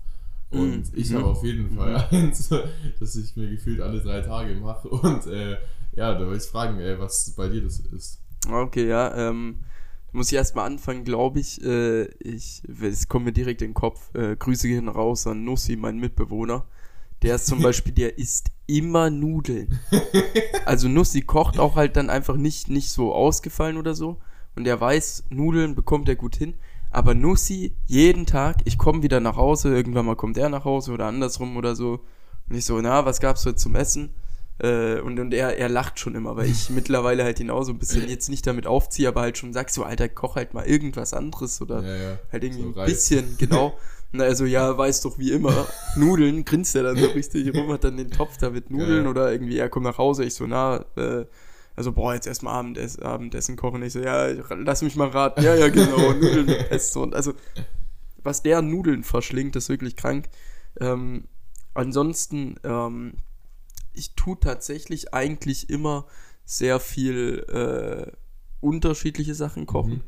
Und 0.50 0.76
Mhm. 0.76 0.82
ich 0.94 1.10
Mhm. 1.10 1.14
habe 1.16 1.26
auf 1.26 1.44
jeden 1.44 1.70
Fall 1.70 1.96
eins, 2.10 2.48
das 3.00 3.16
ich 3.16 3.36
mir 3.36 3.48
gefühlt 3.50 3.80
alle 3.80 4.00
drei 4.00 4.20
Tage 4.22 4.54
mache. 4.56 4.88
Und 4.88 5.26
äh, 5.26 5.58
ja, 5.94 6.14
da 6.14 6.26
wollte 6.26 6.44
ich 6.44 6.50
fragen, 6.50 6.78
äh, 6.80 6.98
was 6.98 7.32
bei 7.36 7.48
dir 7.48 7.62
das 7.62 7.80
ist. 7.80 8.20
Okay, 8.48 8.86
ja, 8.88 9.30
ähm, 9.30 9.64
muss 10.12 10.28
ich 10.28 10.36
erstmal 10.36 10.66
anfangen, 10.66 11.04
glaube 11.04 11.40
ich. 11.40 11.62
Äh, 11.64 12.04
ich. 12.20 12.62
Es 12.80 13.08
kommt 13.08 13.26
mir 13.26 13.32
direkt 13.32 13.62
in 13.62 13.68
den 13.70 13.74
Kopf. 13.74 14.14
Äh, 14.14 14.36
Grüße 14.36 14.68
gehen 14.68 14.88
raus 14.88 15.26
an 15.26 15.44
Nussi, 15.44 15.76
mein 15.76 15.98
Mitbewohner. 15.98 16.64
Der 17.22 17.36
ist 17.36 17.46
zum 17.46 17.62
Beispiel, 17.62 17.92
der 17.92 18.18
isst 18.18 18.50
immer 18.66 19.10
Nudeln. 19.10 19.78
Also 20.64 20.88
Nussi 20.88 21.22
kocht 21.22 21.60
auch 21.60 21.76
halt 21.76 21.96
dann 21.96 22.10
einfach 22.10 22.36
nicht, 22.36 22.68
nicht 22.68 22.90
so 22.90 23.14
ausgefallen 23.14 23.76
oder 23.76 23.94
so. 23.94 24.18
Und 24.56 24.64
der 24.64 24.80
weiß, 24.80 25.26
Nudeln 25.30 25.76
bekommt 25.76 26.08
er 26.08 26.16
gut 26.16 26.34
hin. 26.34 26.54
Aber 26.90 27.14
Nussi, 27.14 27.76
jeden 27.86 28.26
Tag, 28.26 28.56
ich 28.64 28.76
komme 28.76 29.04
wieder 29.04 29.20
nach 29.20 29.36
Hause, 29.36 29.72
irgendwann 29.72 30.06
mal 30.06 30.16
kommt 30.16 30.36
er 30.38 30.48
nach 30.48 30.64
Hause 30.64 30.90
oder 30.92 31.06
andersrum 31.06 31.56
oder 31.56 31.76
so. 31.76 32.00
Und 32.48 32.56
ich 32.56 32.64
so, 32.64 32.80
na, 32.80 33.04
was 33.04 33.20
gab's 33.20 33.46
heute 33.46 33.56
zum 33.56 33.76
Essen? 33.76 34.10
Äh, 34.58 35.00
und 35.00 35.18
und 35.18 35.34
er, 35.34 35.58
er 35.58 35.68
lacht 35.68 35.98
schon 36.00 36.14
immer, 36.14 36.36
weil 36.36 36.46
ich 36.46 36.70
mittlerweile 36.70 37.24
halt 37.24 37.40
ihn 37.40 37.50
auch 37.50 37.62
so 37.62 37.72
ein 37.72 37.78
bisschen 37.78 38.08
jetzt 38.08 38.28
nicht 38.28 38.46
damit 38.46 38.66
aufziehe, 38.66 39.08
aber 39.08 39.20
halt 39.20 39.38
schon 39.38 39.52
sag 39.52 39.70
so, 39.70 39.84
Alter, 39.84 40.08
koch 40.08 40.36
halt 40.36 40.54
mal 40.54 40.66
irgendwas 40.66 41.12
anderes 41.12 41.60
oder 41.60 41.82
Ja, 41.82 41.96
ja. 41.96 42.18
halt 42.32 42.44
irgendwie 42.44 42.72
So 42.72 42.80
ein 42.80 42.86
bisschen, 42.86 43.36
genau. 43.38 43.78
Und 44.12 44.20
also 44.20 44.44
ja, 44.44 44.78
weiß 44.78 45.02
doch 45.02 45.18
wie 45.18 45.32
immer, 45.32 45.66
Nudeln, 45.96 46.44
grinst 46.44 46.76
er 46.76 46.84
dann 46.84 46.96
so 46.96 47.06
richtig 47.06 47.52
rum, 47.54 47.72
hat 47.72 47.84
dann 47.84 47.96
den 47.96 48.10
Topf 48.10 48.38
da 48.38 48.50
mit 48.50 48.70
Nudeln 48.70 49.02
Geil. 49.02 49.06
oder 49.08 49.32
irgendwie, 49.32 49.58
er 49.58 49.68
kommt 49.68 49.84
nach 49.84 49.98
Hause, 49.98 50.24
ich 50.24 50.34
so, 50.34 50.46
na, 50.46 50.84
äh, 50.96 51.26
also 51.74 51.92
boah, 51.92 52.14
jetzt 52.14 52.26
erstmal 52.26 52.54
Abendessen, 52.54 53.02
Abendessen 53.02 53.56
kochen. 53.56 53.82
Ich 53.82 53.92
so, 53.92 54.00
ja, 54.00 54.28
lass 54.50 54.80
mich 54.80 54.96
mal 54.96 55.08
raten. 55.08 55.42
Ja, 55.42 55.54
ja, 55.54 55.68
genau, 55.68 56.12
Nudeln 56.14 56.46
mit 56.46 56.68
Pesto. 56.70 57.02
Und 57.02 57.14
also, 57.14 57.34
was 58.22 58.42
der 58.42 58.62
Nudeln 58.62 59.04
verschlingt, 59.04 59.54
ist 59.56 59.68
wirklich 59.68 59.94
krank. 59.96 60.28
Ähm, 60.80 61.24
ansonsten, 61.74 62.56
ähm, 62.64 63.18
ich 63.96 64.14
tue 64.14 64.38
tatsächlich 64.38 65.12
eigentlich 65.14 65.68
immer 65.70 66.06
sehr 66.44 66.78
viel 66.80 67.44
äh, 67.48 68.12
unterschiedliche 68.60 69.34
Sachen 69.34 69.66
kochen, 69.66 69.92
Mhm. 69.94 70.02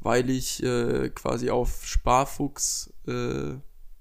weil 0.00 0.30
ich 0.30 0.62
äh, 0.62 1.10
quasi 1.10 1.50
auf 1.50 1.84
Sparfuchs 1.86 2.92
äh, 3.06 3.54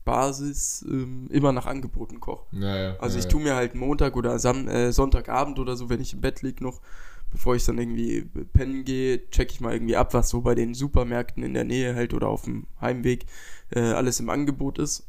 Basis 0.05 0.85
ähm, 0.87 1.27
immer 1.31 1.51
nach 1.51 1.65
Angeboten 1.65 2.19
koche. 2.19 2.45
Ja, 2.55 2.77
ja, 2.77 2.95
Also 2.99 3.15
ja, 3.15 3.19
ich 3.19 3.27
tue 3.27 3.41
mir 3.41 3.55
halt 3.55 3.75
Montag 3.75 4.15
oder 4.15 4.39
Sam 4.39 4.67
äh, 4.67 4.91
Sonntagabend 4.91 5.59
oder 5.59 5.75
so, 5.75 5.89
wenn 5.89 5.99
ich 6.01 6.13
im 6.13 6.21
Bett 6.21 6.41
liege 6.41 6.63
noch, 6.63 6.81
bevor 7.29 7.55
ich 7.55 7.65
dann 7.65 7.77
irgendwie 7.77 8.21
pennen 8.53 8.85
gehe, 8.85 9.29
checke 9.29 9.51
ich 9.53 9.59
mal 9.59 9.73
irgendwie 9.73 9.97
ab, 9.97 10.13
was 10.13 10.29
so 10.29 10.41
bei 10.41 10.55
den 10.55 10.73
Supermärkten 10.73 11.43
in 11.43 11.53
der 11.53 11.65
Nähe 11.65 11.93
halt 11.93 12.13
oder 12.13 12.29
auf 12.29 12.43
dem 12.45 12.67
Heimweg 12.79 13.25
äh, 13.71 13.81
alles 13.81 14.19
im 14.21 14.29
Angebot 14.29 14.79
ist. 14.79 15.07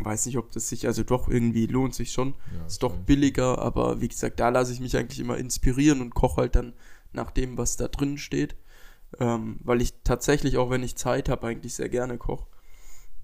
Weiß 0.00 0.26
nicht, 0.26 0.38
ob 0.38 0.50
das 0.50 0.68
sich, 0.68 0.86
also 0.86 1.04
doch 1.04 1.28
irgendwie 1.28 1.66
lohnt 1.66 1.94
sich 1.94 2.12
schon. 2.12 2.34
Ja, 2.58 2.66
ist 2.66 2.82
doch 2.82 2.96
billiger, 2.96 3.58
aber 3.58 4.00
wie 4.00 4.08
gesagt, 4.08 4.40
da 4.40 4.48
lasse 4.48 4.72
ich 4.72 4.80
mich 4.80 4.96
eigentlich 4.96 5.20
immer 5.20 5.36
inspirieren 5.36 6.00
und 6.00 6.14
koche 6.14 6.42
halt 6.42 6.56
dann 6.56 6.72
nach 7.12 7.30
dem, 7.30 7.56
was 7.56 7.76
da 7.76 7.88
drin 7.88 8.18
steht. 8.18 8.56
Ähm, 9.20 9.60
weil 9.62 9.80
ich 9.80 9.94
tatsächlich, 10.02 10.56
auch 10.56 10.70
wenn 10.70 10.82
ich 10.82 10.96
Zeit 10.96 11.28
habe, 11.28 11.46
eigentlich 11.46 11.74
sehr 11.74 11.88
gerne 11.88 12.18
koche. 12.18 12.46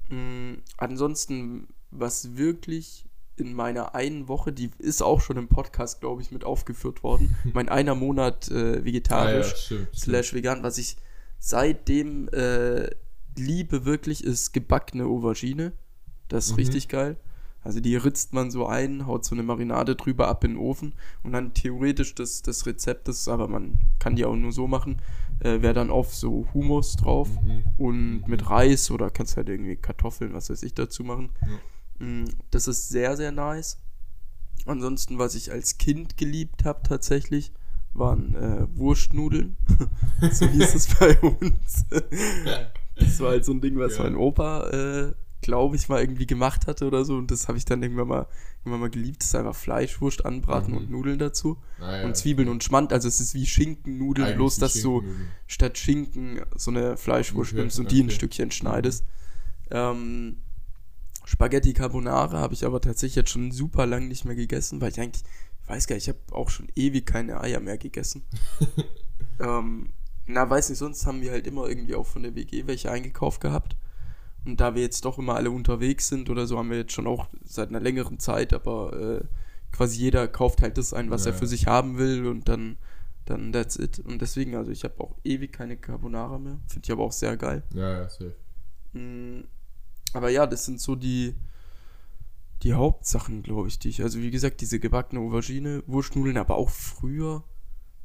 Mm, 0.09 0.59
ansonsten, 0.77 1.69
was 1.91 2.37
wirklich 2.37 3.07
in 3.37 3.55
meiner 3.55 3.95
einen 3.95 4.29
Woche, 4.29 4.53
die 4.53 4.71
ist 4.79 5.03
auch 5.03 5.21
schon 5.21 5.37
im 5.39 5.49
Podcast, 5.49 6.01
glaube 6.01 6.23
ich, 6.23 6.31
mit 6.31 6.45
aufgeführt 6.45 7.03
worden, 7.03 7.35
mein 7.53 7.69
einer 7.69 7.95
Monat 7.97 8.49
äh, 8.49 8.55
Ah, 8.55 8.75
ja, 8.77 8.85
vegetarisch 8.85 9.57
stimmt. 9.65 9.89
slash 9.97 10.35
vegan, 10.35 10.63
was 10.63 10.79
ich 10.79 10.97
seitdem 11.39 12.29
äh, 12.29 12.91
liebe 13.37 13.85
wirklich, 13.85 14.23
ist 14.23 14.53
gebackene 14.53 15.05
Aubergine. 15.05 15.73
Das 16.31 16.47
ist 16.47 16.53
Mhm. 16.53 16.57
richtig 16.57 16.89
geil. 16.89 17.17
Also 17.63 17.81
die 17.81 17.95
ritzt 17.97 18.33
man 18.33 18.51
so 18.51 18.67
ein, 18.67 19.07
haut 19.07 19.27
so 19.27 19.35
eine 19.35 19.43
Marinade 19.43 19.95
drüber 19.95 20.29
ab 20.29 20.45
in 20.45 20.53
den 20.53 20.59
Ofen 20.59 20.95
und 21.23 21.33
dann 21.33 21.53
theoretisch 21.53 22.15
das, 22.15 22.41
das 22.41 22.65
Rezept 22.65 23.07
ist, 23.09 23.29
aber 23.29 23.49
man 23.49 23.75
kann 23.99 24.17
die 24.17 24.25
auch 24.25 24.35
nur 24.35 24.51
so 24.53 24.67
machen, 24.67 25.03
äh, 25.41 25.61
wäre 25.61 25.75
dann 25.75 25.91
auf 25.91 26.15
so 26.15 26.47
Hummus 26.55 26.97
drauf 26.97 27.29
Mhm. 27.45 27.63
und 27.77 28.29
mit 28.29 28.49
Reis 28.49 28.91
oder 28.91 29.11
kannst 29.11 29.37
halt 29.37 29.51
irgendwie 29.51 29.77
Kartoffeln, 29.77 30.33
was 30.33 30.49
weiß 30.49 30.63
ich, 30.63 30.73
dazu 30.73 31.05
machen. 31.05 31.29
Mm, 31.99 32.25
Das 32.51 32.67
ist 32.67 32.89
sehr, 32.89 33.15
sehr 33.19 33.31
nice. 33.33 33.79
Ansonsten, 34.65 35.19
was 35.19 35.35
ich 35.35 35.53
als 35.53 35.77
Kind 35.77 36.17
geliebt 36.17 36.65
habe 36.65 36.81
tatsächlich, 36.83 37.53
waren 37.93 38.35
äh, 38.37 38.67
Wurstnudeln. 38.75 39.57
so 40.33 40.47
hieß 40.47 40.75
es 40.75 40.95
bei 40.95 41.19
uns. 41.21 41.85
das 42.97 43.21
war 43.21 43.31
halt 43.31 43.45
so 43.45 43.53
ein 43.53 43.61
Ding, 43.61 43.79
was 43.79 43.97
Ja. 43.99 44.05
mein 44.05 44.17
Opa, 44.17 44.69
äh, 44.71 45.13
glaube 45.43 45.77
ich, 45.77 45.89
mal 45.89 46.01
irgendwie 46.01 46.27
gemacht 46.27 46.67
hatte 46.67 46.87
oder 46.87 47.05
so. 47.05 47.17
Und 47.17 47.31
das 47.31 47.49
habe 47.49 47.57
ich 47.59 47.65
dann 47.65 47.83
irgendwann 47.83 48.09
mal, 48.09 48.27
irgendwann 48.61 48.81
mal 48.81 48.91
geliebt. 48.91 49.23
Das 49.23 49.29
ist 49.29 49.35
einfach 49.35 49.55
Fleisch, 49.57 50.01
Wurst 50.01 50.25
anbraten 50.27 50.73
Mhm. 50.73 50.77
und 50.79 50.91
Nudeln 50.91 51.19
dazu. 51.19 51.59
Ah, 51.81 51.99
ja. 51.99 52.05
Und 52.05 52.17
Zwiebeln 52.17 52.49
und 52.49 52.63
Schmand. 52.65 52.93
Also 52.93 53.09
es 53.09 53.21
ist 53.21 53.35
wie 53.35 53.47
Schinkennudeln, 53.47 54.27
Eigentlich 54.27 54.37
bloß 54.37 54.59
dass 54.59 54.75
du 54.83 55.03
statt 55.47 55.79
Schinken 55.79 56.41
so 56.57 56.71
eine 56.71 56.97
Fleischwurst 56.97 57.53
Okay, 57.53 57.61
nimmst 57.61 57.79
und 57.79 57.91
die 57.91 58.01
ein 58.03 58.07
okay. 58.07 58.15
Stückchen 58.15 58.51
schneidest. 58.51 59.05
Ähm, 59.71 60.39
Spaghetti 61.25 61.73
Carbonara 61.75 62.39
habe 62.39 62.55
ich 62.55 62.65
aber 62.65 62.81
tatsächlich 62.81 63.17
jetzt 63.17 63.31
schon 63.31 63.53
super 63.53 63.87
lang 63.87 64.09
nicht 64.09 64.25
mehr 64.25 64.35
gegessen, 64.35 64.81
weil 64.81 64.91
ich 64.91 65.01
eigentlich, 65.01 65.23
ich 65.63 65.69
weiß 65.69 65.87
gar 65.87 65.95
nicht, 65.95 66.09
ich 66.09 66.15
habe 66.15 66.21
auch 66.33 66.51
schon 66.51 66.69
ewig 66.75 67.07
keine 67.07 67.41
Eier 67.41 67.61
mehr 67.61 67.79
gegessen. 67.79 68.25
ähm, 69.41 69.91
na, 70.27 70.49
weiß 70.49 70.69
nicht, 70.71 70.79
sonst 70.79 71.07
haben 71.07 71.23
wir 71.23 71.31
halt 71.31 71.47
immer 71.47 71.69
irgendwie 71.69 71.95
auch 71.95 72.07
von 72.07 72.23
der 72.23 72.35
WG 72.35 72.67
welche 72.67 72.91
eingekauft 72.91 73.41
gehabt. 73.41 73.77
Und 74.45 74.61
da 74.61 74.75
wir 74.75 74.83
jetzt 74.83 75.05
doch 75.05 75.19
immer 75.19 75.35
alle 75.35 75.51
unterwegs 75.51 76.09
sind 76.09 76.31
oder 76.31 76.47
so, 76.47 76.59
haben 76.59 76.71
wir 76.71 76.79
jetzt 76.79 76.93
schon 76.93 77.07
auch 77.07 77.29
seit 77.45 77.69
einer 77.69 77.81
längeren 77.81 78.19
Zeit, 78.19 78.53
aber 78.53 79.21
äh, 79.21 79.25
quasi 79.73 79.99
jeder 80.01 80.29
kauft 80.29 80.63
halt 80.63 80.79
das 80.79 80.95
ein, 80.95 81.11
was 81.11 81.25
Ja, 81.25 81.33
er 81.33 81.37
für 81.39 81.47
sich 81.47 81.67
haben 81.67 81.99
will 81.99 82.27
und 82.27 82.49
dann, 82.49 82.79
dann 83.27 83.53
that's 83.53 83.77
it. 83.77 83.99
Und 83.99 84.23
deswegen, 84.23 84.55
also 84.57 84.71
ich 84.71 84.85
habe 84.85 84.99
auch 85.01 85.17
ewig 85.25 85.53
keine 85.53 85.77
Carbonara 85.77 86.39
mehr. 86.39 86.59
Finde 86.67 86.87
ich 86.87 86.93
aber 86.93 87.05
auch 87.05 87.13
sehr 87.13 87.37
geil. 87.37 87.63
Ja, 87.75 87.93
ja, 88.01 88.09
safe. 88.09 88.35
Mm, 88.93 89.45
Aber 90.15 90.31
ja, 90.31 90.47
das 90.47 90.65
sind 90.65 90.81
so 90.81 90.97
die, 90.97 91.35
die 92.63 92.75
Hauptsachen, 92.75 93.43
glaube 93.43 93.69
ich, 93.69 93.79
die 93.79 93.89
ich. 93.89 94.03
Also 94.03 94.21
wie 94.21 94.31
gesagt, 94.31 94.61
diese 94.61 94.81
gebackene 94.81 95.21
Aubergine, 95.21 95.83
Wurstnudeln, 95.87 96.37
aber 96.37 96.57
auch 96.57 96.71
früher. 96.71 97.45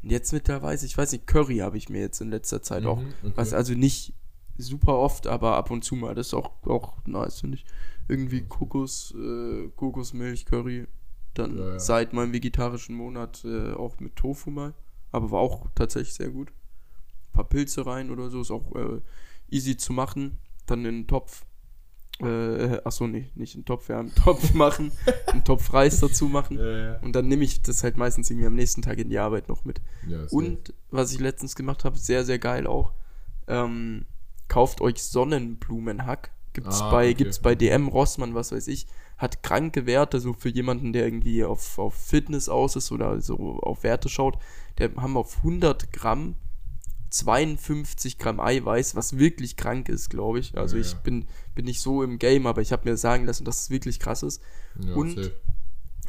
Und 0.04 0.12
jetzt 0.12 0.34
mittlerweile, 0.34 0.80
ich 0.84 0.98
weiß 0.98 1.12
nicht, 1.13 1.28
Curry 1.28 1.58
habe 1.58 1.78
ich 1.78 1.89
mir 1.89 2.00
jetzt 2.02 2.21
in 2.21 2.30
letzter 2.30 2.62
Zeit 2.62 2.86
auch. 2.86 3.00
Mhm, 3.00 3.13
okay. 3.24 3.34
Was 3.36 3.54
also 3.54 3.74
nicht 3.74 4.13
super 4.57 4.97
oft, 4.97 5.27
aber 5.27 5.55
ab 5.57 5.71
und 5.71 5.83
zu 5.83 5.95
mal. 5.95 6.15
Das 6.15 6.27
ist 6.27 6.33
auch, 6.33 6.51
auch 6.65 6.97
nice, 7.05 7.41
finde 7.41 7.57
ich. 7.57 7.65
Irgendwie 8.07 8.41
Kokos, 8.41 9.13
äh, 9.17 9.69
Kokosmilch, 9.75 10.45
Curry. 10.45 10.87
Dann 11.33 11.57
Ja, 11.57 11.69
ja. 11.73 11.79
seit 11.79 12.13
meinem 12.13 12.31
vegetarischen 12.33 12.95
Monat 12.95 13.43
äh, 13.45 13.73
auch 13.73 13.99
mit 13.99 14.15
Tofu 14.15 14.51
mal. 14.51 14.73
Aber 15.11 15.31
war 15.31 15.39
auch 15.39 15.67
tatsächlich 15.75 16.13
sehr 16.13 16.29
gut. 16.29 16.49
Ein 16.49 17.31
paar 17.33 17.49
Pilze 17.49 17.85
rein 17.85 18.11
oder 18.11 18.29
so, 18.29 18.41
ist 18.41 18.51
auch 18.51 18.73
äh, 18.75 19.01
easy 19.49 19.75
zu 19.77 19.93
machen. 19.93 20.39
Dann 20.65 20.79
in 20.85 21.01
den 21.01 21.07
Topf. 21.07 21.45
Äh, 22.21 22.79
achso, 22.85 23.07
nee, 23.07 23.29
nicht 23.35 23.55
in 23.55 23.61
den 23.61 23.65
Topf, 23.65 23.89
ja, 23.89 23.99
einen 23.99 24.15
Topf 24.15 24.53
machen. 24.53 24.91
einen 25.27 25.43
Topf 25.43 25.73
Reis 25.73 25.99
dazu 25.99 26.27
machen. 26.29 26.57
Ja, 26.57 26.77
ja. 26.77 26.99
Und 27.01 27.13
dann 27.13 27.27
nehme 27.27 27.43
ich 27.43 27.61
das 27.61 27.83
halt 27.83 27.97
meistens 27.97 28.29
irgendwie 28.29 28.47
am 28.47 28.55
nächsten 28.55 28.81
Tag 28.81 28.97
in 28.99 29.09
die 29.09 29.19
Arbeit 29.19 29.49
noch 29.49 29.65
mit. 29.65 29.81
ja. 30.07 30.23
Und 30.31 30.73
was 30.91 31.11
ich 31.11 31.19
letztens 31.19 31.55
gemacht 31.57 31.83
habe, 31.83 31.97
sehr, 31.97 32.23
sehr 32.23 32.39
geil 32.39 32.67
auch. 32.67 32.93
Ähm, 33.47 34.05
kauft 34.47 34.81
euch 34.81 35.01
Sonnenblumenhack. 35.03 36.31
Gibt's 36.53 36.81
Ah, 36.81 36.89
bei, 36.91 37.05
okay. 37.08 37.13
gibt's 37.15 37.39
bei 37.39 37.55
DM, 37.55 37.88
Rossmann, 37.88 38.34
was 38.34 38.51
weiß 38.51 38.67
ich. 38.67 38.88
Hat 39.17 39.43
kranke 39.43 39.86
Werte, 39.86 40.19
so 40.19 40.34
für 40.34 40.49
jemanden, 40.49 40.93
der 40.93 41.05
irgendwie 41.05 41.43
auf, 41.43 41.77
auf 41.79 41.93
Fitness 41.95 42.49
aus 42.49 42.75
ist 42.75 42.91
oder 42.91 43.19
so 43.21 43.60
auf 43.62 43.84
Werte 43.84 44.10
schaut. 44.10 44.38
Der 44.77 44.93
haben 44.95 45.17
auf 45.17 45.38
100 45.38 45.91
Gramm 45.93 46.36
52 47.10 48.17
Gramm 48.17 48.39
Eiweiß, 48.39 48.95
was 48.95 49.17
wirklich 49.17 49.55
krank 49.55 49.89
ist, 49.89 50.10
glaube 50.10 50.39
ich. 50.39 50.58
Also 50.58 50.75
Ja, 50.75 50.81
ich 50.81 50.93
bin, 50.95 51.27
bin 51.55 51.65
nicht 51.65 51.79
so 51.81 52.03
im 52.03 52.19
Game, 52.19 52.45
aber 52.47 52.62
ich 52.62 52.71
habe 52.71 52.89
mir 52.89 52.97
sagen 52.97 53.25
lassen, 53.25 53.45
dass 53.45 53.63
es 53.63 53.69
wirklich 53.69 53.99
krass 53.99 54.23
ist. 54.23 54.41
ja, 54.79 54.93
und- 54.95 55.15
safe. 55.15 55.31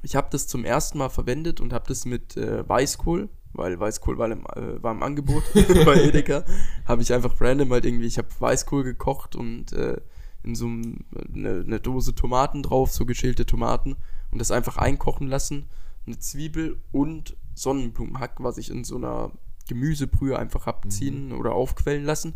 ich 0.03 0.17
habe 0.17 0.29
das 0.31 0.47
zum 0.49 0.65
ersten 0.65 0.99
Mal 0.99 1.09
verwendet 1.09 1.61
und 1.61 1.73
habe 1.73 1.87
das 1.89 2.05
mit 2.07 2.37
äh, 2.37 2.69
Weißkohl, 2.69 3.29
weil 3.57 3.79
Weißkohl 3.79 4.19
war 4.19 4.31
im, 4.31 4.45
äh, 4.55 4.83
war 4.83 4.93
im 4.93 5.03
Angebot 5.03 5.43
bei 5.85 6.03
Edeka, 6.03 6.45
habe 6.85 7.03
ich 7.03 7.13
einfach 7.13 7.41
random 7.41 7.73
halt 7.73 7.85
irgendwie, 7.85 8.07
ich 8.07 8.19
habe 8.19 8.29
Weißkohl 8.39 8.85
gekocht 8.85 9.37
und 9.37 9.73
äh, 9.73 10.01
in 10.43 10.55
so 10.55 10.67
eine, 10.67 11.65
eine 11.65 11.81
Dose 11.81 12.15
Tomaten 12.15 12.63
drauf, 12.63 12.93
so 12.93 13.05
geschälte 13.05 13.47
Tomaten 13.47 13.97
und 14.31 14.39
das 14.39 14.51
einfach 14.51 14.77
einkochen 14.77 15.27
lassen, 15.27 15.69
eine 16.07 16.19
Zwiebel 16.19 16.77
und 16.93 17.37
Sonnenblumenhack, 17.55 18.37
was 18.39 18.59
ich 18.59 18.71
in 18.71 18.85
so 18.85 18.97
einer 18.97 19.33
Gemüsebrühe 19.69 20.39
einfach 20.39 20.67
abziehen 20.67 21.29
mhm. 21.29 21.39
oder 21.39 21.53
aufquellen 21.53 22.05
lassen. 22.05 22.35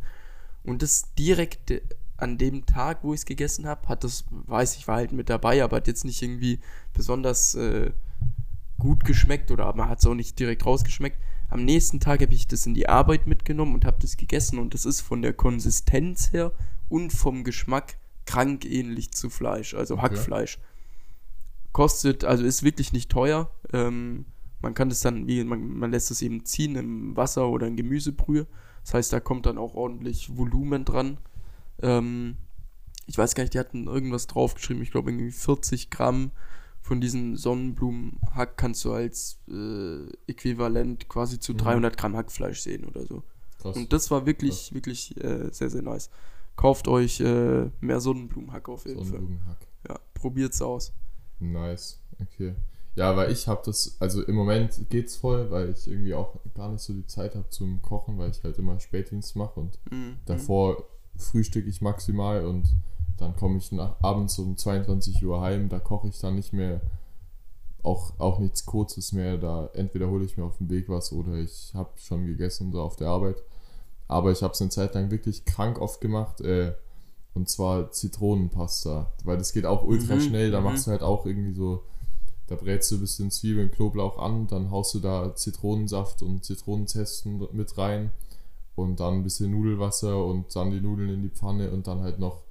Und 0.65 0.83
das 0.83 1.15
direkt 1.15 1.73
an 2.17 2.37
dem 2.37 2.67
Tag, 2.67 3.03
wo 3.03 3.15
ich 3.15 3.21
es 3.21 3.27
gegessen 3.27 3.67
habe, 3.67 3.89
hat 3.89 4.05
das, 4.05 4.25
weiß 4.31 4.77
ich, 4.77 4.89
war 4.89 4.97
halt 4.97 5.13
mit 5.13 5.31
dabei, 5.31 5.63
aber 5.63 5.77
hat 5.77 5.87
jetzt 5.87 6.05
nicht 6.05 6.21
irgendwie 6.21 6.61
besonders 6.93 7.55
äh, 7.55 7.93
gut 8.81 9.05
geschmeckt 9.05 9.53
oder 9.53 9.73
man 9.77 9.89
hat 9.89 10.01
es 10.01 10.07
auch 10.07 10.15
nicht 10.15 10.39
direkt 10.41 10.67
rausgeschmeckt. 10.67 11.17
Am 11.49 11.65
nächsten 11.65 12.01
Tag 12.01 12.21
habe 12.23 12.35
ich 12.35 12.49
das 12.49 12.67
in 12.67 12.75
die 12.75 12.89
Arbeit 12.89 13.29
mitgenommen 13.29 13.75
und 13.75 13.85
habe 13.85 13.99
das 14.01 14.17
gegessen 14.17 14.59
und 14.59 14.75
das 14.75 14.85
ist 14.85 15.01
von 15.01 15.23
der 15.23 15.33
Konsistenz 15.33 16.33
her 16.33 16.53
und 16.89 17.13
vom 17.13 17.45
Geschmack 17.45 17.97
krank 18.27 18.65
ähnlich 18.65 19.13
zu 19.13 19.31
Fleisch, 19.31 19.75
also 19.75 19.95
okay. 19.95 20.03
Hackfleisch. 20.03 20.59
Kostet, 21.73 22.25
also 22.25 22.45
ist 22.45 22.65
wirklich 22.65 22.93
nicht 22.93 23.11
teuer. 23.11 23.51
Ähm, 23.73 24.27
man 24.61 24.75
kann 24.75 24.89
das 24.89 25.01
dann, 25.01 25.27
wie, 25.27 25.43
man, 25.45 25.79
man 25.79 25.91
lässt 25.91 26.11
es 26.11 26.23
eben 26.23 26.45
ziehen 26.45 26.77
im 26.77 27.17
Wasser 27.17 27.49
oder 27.49 27.67
in 27.67 27.77
Gemüsebrühe. 27.77 28.47
Das 28.83 28.95
heißt, 28.95 29.13
da 29.13 29.21
kommt 29.21 29.47
dann 29.47 29.59
auch 29.59 29.75
ordentlich 29.75 30.37
Volumen 30.37 30.85
dran. 30.85 31.19
Ähm, 31.81 32.37
ich 33.07 33.19
weiß 33.19 33.35
gar 33.35 33.43
nicht, 33.43 33.55
die 33.55 33.59
hatten 33.59 33.87
irgendwas 33.87 34.27
draufgeschrieben. 34.27 34.83
Ich 34.83 34.91
glaube, 34.91 35.11
irgendwie 35.11 35.33
40 35.33 35.91
Gramm 35.91 36.31
von 36.91 37.01
diesem 37.01 37.37
Sonnenblumenhack 37.37 38.57
kannst 38.57 38.85
du 38.85 38.93
als 38.93 39.39
äh, 39.49 40.11
Äquivalent 40.27 41.09
quasi 41.09 41.39
zu 41.39 41.55
300 41.55 41.93
mhm. 41.93 41.97
Gramm 41.97 42.17
Hackfleisch 42.17 42.63
sehen 42.63 42.85
oder 42.85 43.07
so. 43.07 43.23
Krass. 43.59 43.77
Und 43.77 43.93
das 43.93 44.11
war 44.11 44.27
wirklich, 44.27 44.51
Krass. 44.51 44.75
wirklich 44.75 45.17
äh, 45.23 45.53
sehr, 45.53 45.71
sehr 45.71 45.83
nice. 45.83 46.11
Kauft 46.57 46.89
euch 46.89 47.21
äh, 47.21 47.71
mehr 47.81 48.01
Sonnenblumenhack 48.01 48.69
auf 48.69 48.87
jeden 48.87 49.05
Sonnenblumenhack. 49.05 49.59
Fall. 49.59 49.95
Ja, 49.95 50.01
probiert's 50.15 50.61
aus. 50.63 50.93
Nice, 51.39 52.01
okay. 52.19 52.57
Ja, 52.97 53.17
weil 53.17 53.31
ich 53.31 53.47
habe 53.47 53.63
das, 53.65 53.97
also 54.01 54.25
im 54.25 54.35
Moment 54.35 54.91
geht's 54.91 55.15
voll, 55.15 55.49
weil 55.53 55.71
ich 55.71 55.87
irgendwie 55.87 56.15
auch 56.15 56.41
gar 56.57 56.73
nicht 56.73 56.83
so 56.83 56.93
die 56.93 57.07
Zeit 57.07 57.37
habe 57.37 57.49
zum 57.51 57.81
Kochen, 57.83 58.19
weil 58.19 58.33
ich 58.33 58.43
halt 58.43 58.59
immer 58.59 58.81
Spätdienst 58.81 59.37
mache 59.37 59.61
und 59.61 59.79
mhm. 59.93 60.17
davor 60.25 60.89
frühstücke 61.17 61.69
ich 61.69 61.83
maximal 61.83 62.45
und 62.45 62.75
dann 63.21 63.37
komme 63.37 63.59
ich 63.59 63.71
nach, 63.71 63.97
abends 64.03 64.39
um 64.39 64.57
22 64.57 65.25
Uhr 65.25 65.41
heim, 65.41 65.69
da 65.69 65.79
koche 65.79 66.09
ich 66.09 66.19
dann 66.19 66.37
nicht 66.37 66.53
mehr, 66.53 66.81
auch, 67.83 68.13
auch 68.19 68.39
nichts 68.39 68.67
Kurzes 68.67 69.13
mehr, 69.13 69.39
da 69.39 69.71
entweder 69.75 70.09
hole 70.09 70.25
ich 70.25 70.37
mir 70.37 70.45
auf 70.45 70.59
dem 70.59 70.71
Weg 70.71 70.89
was 70.89 71.13
oder 71.13 71.35
ich 71.35 71.73
habe 71.75 71.91
schon 71.97 72.27
gegessen 72.27 72.73
so 72.73 72.83
auf 72.83 72.97
der 72.97 73.09
Arbeit. 73.09 73.43
Aber 74.09 74.33
ich 74.33 74.43
habe 74.43 74.53
es 74.53 74.61
eine 74.61 74.71
Zeit 74.71 74.95
lang 74.95 75.11
wirklich 75.11 75.45
krank 75.45 75.81
oft 75.81 76.01
gemacht, 76.01 76.41
äh, 76.41 76.75
und 77.35 77.49
zwar 77.49 77.93
Zitronenpasta, 77.93 79.13
weil 79.25 79.39
das 79.39 79.53
geht 79.53 79.67
auch 79.67 79.85
ultra 79.85 80.17
mhm, 80.17 80.21
schnell, 80.21 80.51
da 80.51 80.61
mhm. 80.61 80.65
machst 80.65 80.87
du 80.87 80.91
halt 80.91 81.03
auch 81.03 81.27
irgendwie 81.27 81.55
so, 81.55 81.85
da 82.49 82.57
brätst 82.57 82.91
du 82.91 82.97
ein 82.97 83.01
bisschen 83.01 83.31
Zwiebeln, 83.31 83.71
Knoblauch 83.71 84.19
an, 84.19 84.47
dann 84.49 84.71
haust 84.71 84.95
du 84.95 84.99
da 84.99 85.35
Zitronensaft 85.35 86.23
und 86.23 86.45
Zitronenzesten 86.45 87.47
mit 87.53 87.79
rein 87.79 88.11
und 88.75 88.99
dann 88.99 89.15
ein 89.15 89.23
bisschen 89.23 89.53
Nudelwasser 89.53 90.25
und 90.25 90.55
dann 90.57 90.71
die 90.71 90.81
Nudeln 90.81 91.11
in 91.11 91.23
die 91.23 91.29
Pfanne 91.29 91.71
und 91.71 91.87
dann 91.87 92.01
halt 92.01 92.19
noch 92.19 92.43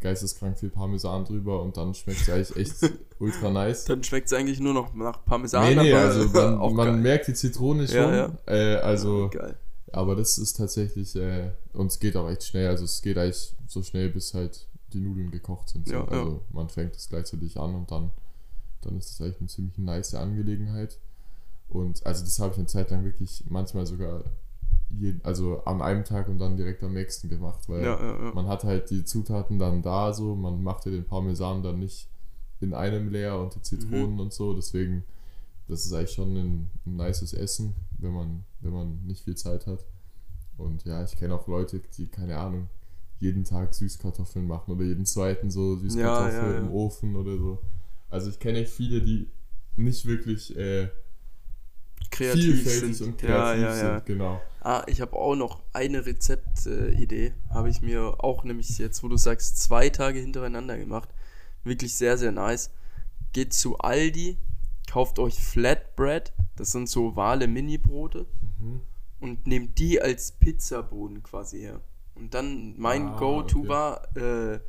geisteskrank 0.00 0.58
viel 0.58 0.70
Parmesan 0.70 1.24
drüber 1.24 1.62
und 1.62 1.76
dann 1.76 1.94
schmeckt 1.94 2.20
es 2.20 2.30
eigentlich 2.30 2.56
echt 2.56 2.92
ultra 3.18 3.50
nice. 3.50 3.84
Dann 3.84 4.02
schmeckt 4.02 4.26
es 4.26 4.32
eigentlich 4.32 4.60
nur 4.60 4.74
noch 4.74 4.94
nach 4.94 5.24
Parmesan. 5.24 5.74
Nee, 5.74 5.82
nee, 5.82 5.92
also 5.92 6.28
man, 6.32 6.74
man 6.74 7.02
merkt 7.02 7.28
die 7.28 7.34
Zitrone 7.34 7.86
schon. 7.86 7.96
Ja, 7.96 8.14
ja. 8.14 8.32
Äh, 8.46 8.76
also, 8.76 9.30
ja, 9.34 9.54
aber 9.92 10.16
das 10.16 10.38
ist 10.38 10.56
tatsächlich, 10.56 11.16
äh, 11.16 11.50
und 11.72 11.88
es 11.88 11.98
geht 11.98 12.16
auch 12.16 12.28
echt 12.28 12.44
schnell, 12.44 12.68
also 12.68 12.84
es 12.84 13.02
geht 13.02 13.18
eigentlich 13.18 13.54
so 13.66 13.82
schnell, 13.82 14.10
bis 14.10 14.34
halt 14.34 14.66
die 14.92 15.00
Nudeln 15.00 15.30
gekocht 15.30 15.68
sind. 15.70 15.88
So. 15.88 15.94
Ja, 15.94 16.04
also 16.04 16.42
man 16.50 16.68
fängt 16.68 16.96
es 16.96 17.08
gleichzeitig 17.08 17.58
an 17.58 17.74
und 17.74 17.90
dann, 17.90 18.10
dann 18.82 18.96
ist 18.96 19.10
es 19.10 19.20
eigentlich 19.20 19.40
eine 19.40 19.48
ziemlich 19.48 19.78
nice 19.78 20.14
Angelegenheit. 20.14 20.98
Und 21.68 22.04
also 22.06 22.24
das 22.24 22.38
habe 22.38 22.52
ich 22.52 22.58
eine 22.58 22.66
Zeit 22.66 22.90
lang 22.90 23.04
wirklich 23.04 23.44
manchmal 23.48 23.84
sogar 23.84 24.24
jeden, 24.90 25.24
also 25.24 25.62
an 25.64 25.82
einem 25.82 26.04
Tag 26.04 26.28
und 26.28 26.38
dann 26.38 26.56
direkt 26.56 26.82
am 26.82 26.94
nächsten 26.94 27.28
gemacht, 27.28 27.68
weil 27.68 27.84
ja, 27.84 28.00
ja, 28.00 28.24
ja. 28.24 28.32
man 28.34 28.46
hat 28.46 28.64
halt 28.64 28.90
die 28.90 29.04
Zutaten 29.04 29.58
dann 29.58 29.82
da 29.82 30.12
so, 30.12 30.34
man 30.34 30.62
macht 30.62 30.86
ja 30.86 30.92
den 30.92 31.04
Parmesan 31.04 31.62
dann 31.62 31.78
nicht 31.78 32.08
in 32.60 32.74
einem 32.74 33.10
leer 33.10 33.38
und 33.38 33.54
die 33.54 33.62
Zitronen 33.62 34.14
mhm. 34.14 34.20
und 34.20 34.32
so, 34.32 34.54
deswegen 34.54 35.04
das 35.68 35.84
ist 35.84 35.92
eigentlich 35.92 36.12
schon 36.12 36.34
ein, 36.34 36.70
ein 36.86 36.96
nices 36.96 37.34
Essen, 37.34 37.74
wenn 37.98 38.12
man, 38.12 38.44
wenn 38.60 38.72
man 38.72 39.06
nicht 39.06 39.24
viel 39.24 39.36
Zeit 39.36 39.66
hat. 39.66 39.84
Und 40.56 40.84
ja, 40.84 41.04
ich 41.04 41.16
kenne 41.16 41.34
auch 41.34 41.46
Leute, 41.46 41.80
die, 41.96 42.06
keine 42.06 42.38
Ahnung, 42.38 42.68
jeden 43.20 43.44
Tag 43.44 43.74
Süßkartoffeln 43.74 44.46
machen 44.46 44.72
oder 44.72 44.84
jeden 44.84 45.04
zweiten 45.04 45.50
so 45.50 45.76
Süßkartoffeln 45.76 46.64
im 46.64 46.70
Ofen 46.70 47.16
oder 47.16 47.36
so. 47.36 47.58
Also 48.08 48.30
ich 48.30 48.38
kenne 48.38 48.64
viele, 48.64 49.02
die 49.02 49.28
nicht 49.76 50.06
wirklich 50.06 50.56
äh, 50.56 50.88
kreativ 52.10 52.68
sind. 52.68 53.00
und 53.00 53.18
kreativ 53.18 53.28
ja, 53.28 53.54
ja, 53.54 53.76
ja. 53.76 53.94
sind, 53.94 54.06
genau. 54.06 54.40
Ah, 54.60 54.82
ich 54.86 55.00
habe 55.00 55.14
auch 55.14 55.36
noch 55.36 55.62
eine 55.72 56.04
Rezeptidee, 56.04 57.26
äh, 57.26 57.32
habe 57.50 57.70
ich 57.70 57.80
mir 57.80 58.22
auch 58.22 58.44
nämlich 58.44 58.76
jetzt, 58.78 59.02
wo 59.02 59.08
du 59.08 59.16
sagst, 59.16 59.60
zwei 59.60 59.88
Tage 59.88 60.18
hintereinander 60.18 60.76
gemacht. 60.76 61.08
Wirklich 61.64 61.94
sehr, 61.94 62.18
sehr 62.18 62.32
nice. 62.32 62.70
Geht 63.32 63.52
zu 63.52 63.78
Aldi, 63.78 64.36
kauft 64.90 65.18
euch 65.18 65.38
Flatbread, 65.38 66.32
das 66.56 66.72
sind 66.72 66.88
so 66.88 67.08
ovale 67.08 67.46
Mini-Brote, 67.46 68.26
mhm. 68.60 68.80
und 69.20 69.46
nehmt 69.46 69.78
die 69.78 70.02
als 70.02 70.32
Pizzaboden 70.32 71.22
quasi 71.22 71.60
her. 71.60 71.80
Und 72.14 72.34
dann 72.34 72.74
mein 72.78 73.08
ah, 73.08 73.18
Go-To 73.18 73.60
okay. 73.60 73.68
war 73.68 74.16
äh, 74.16 74.60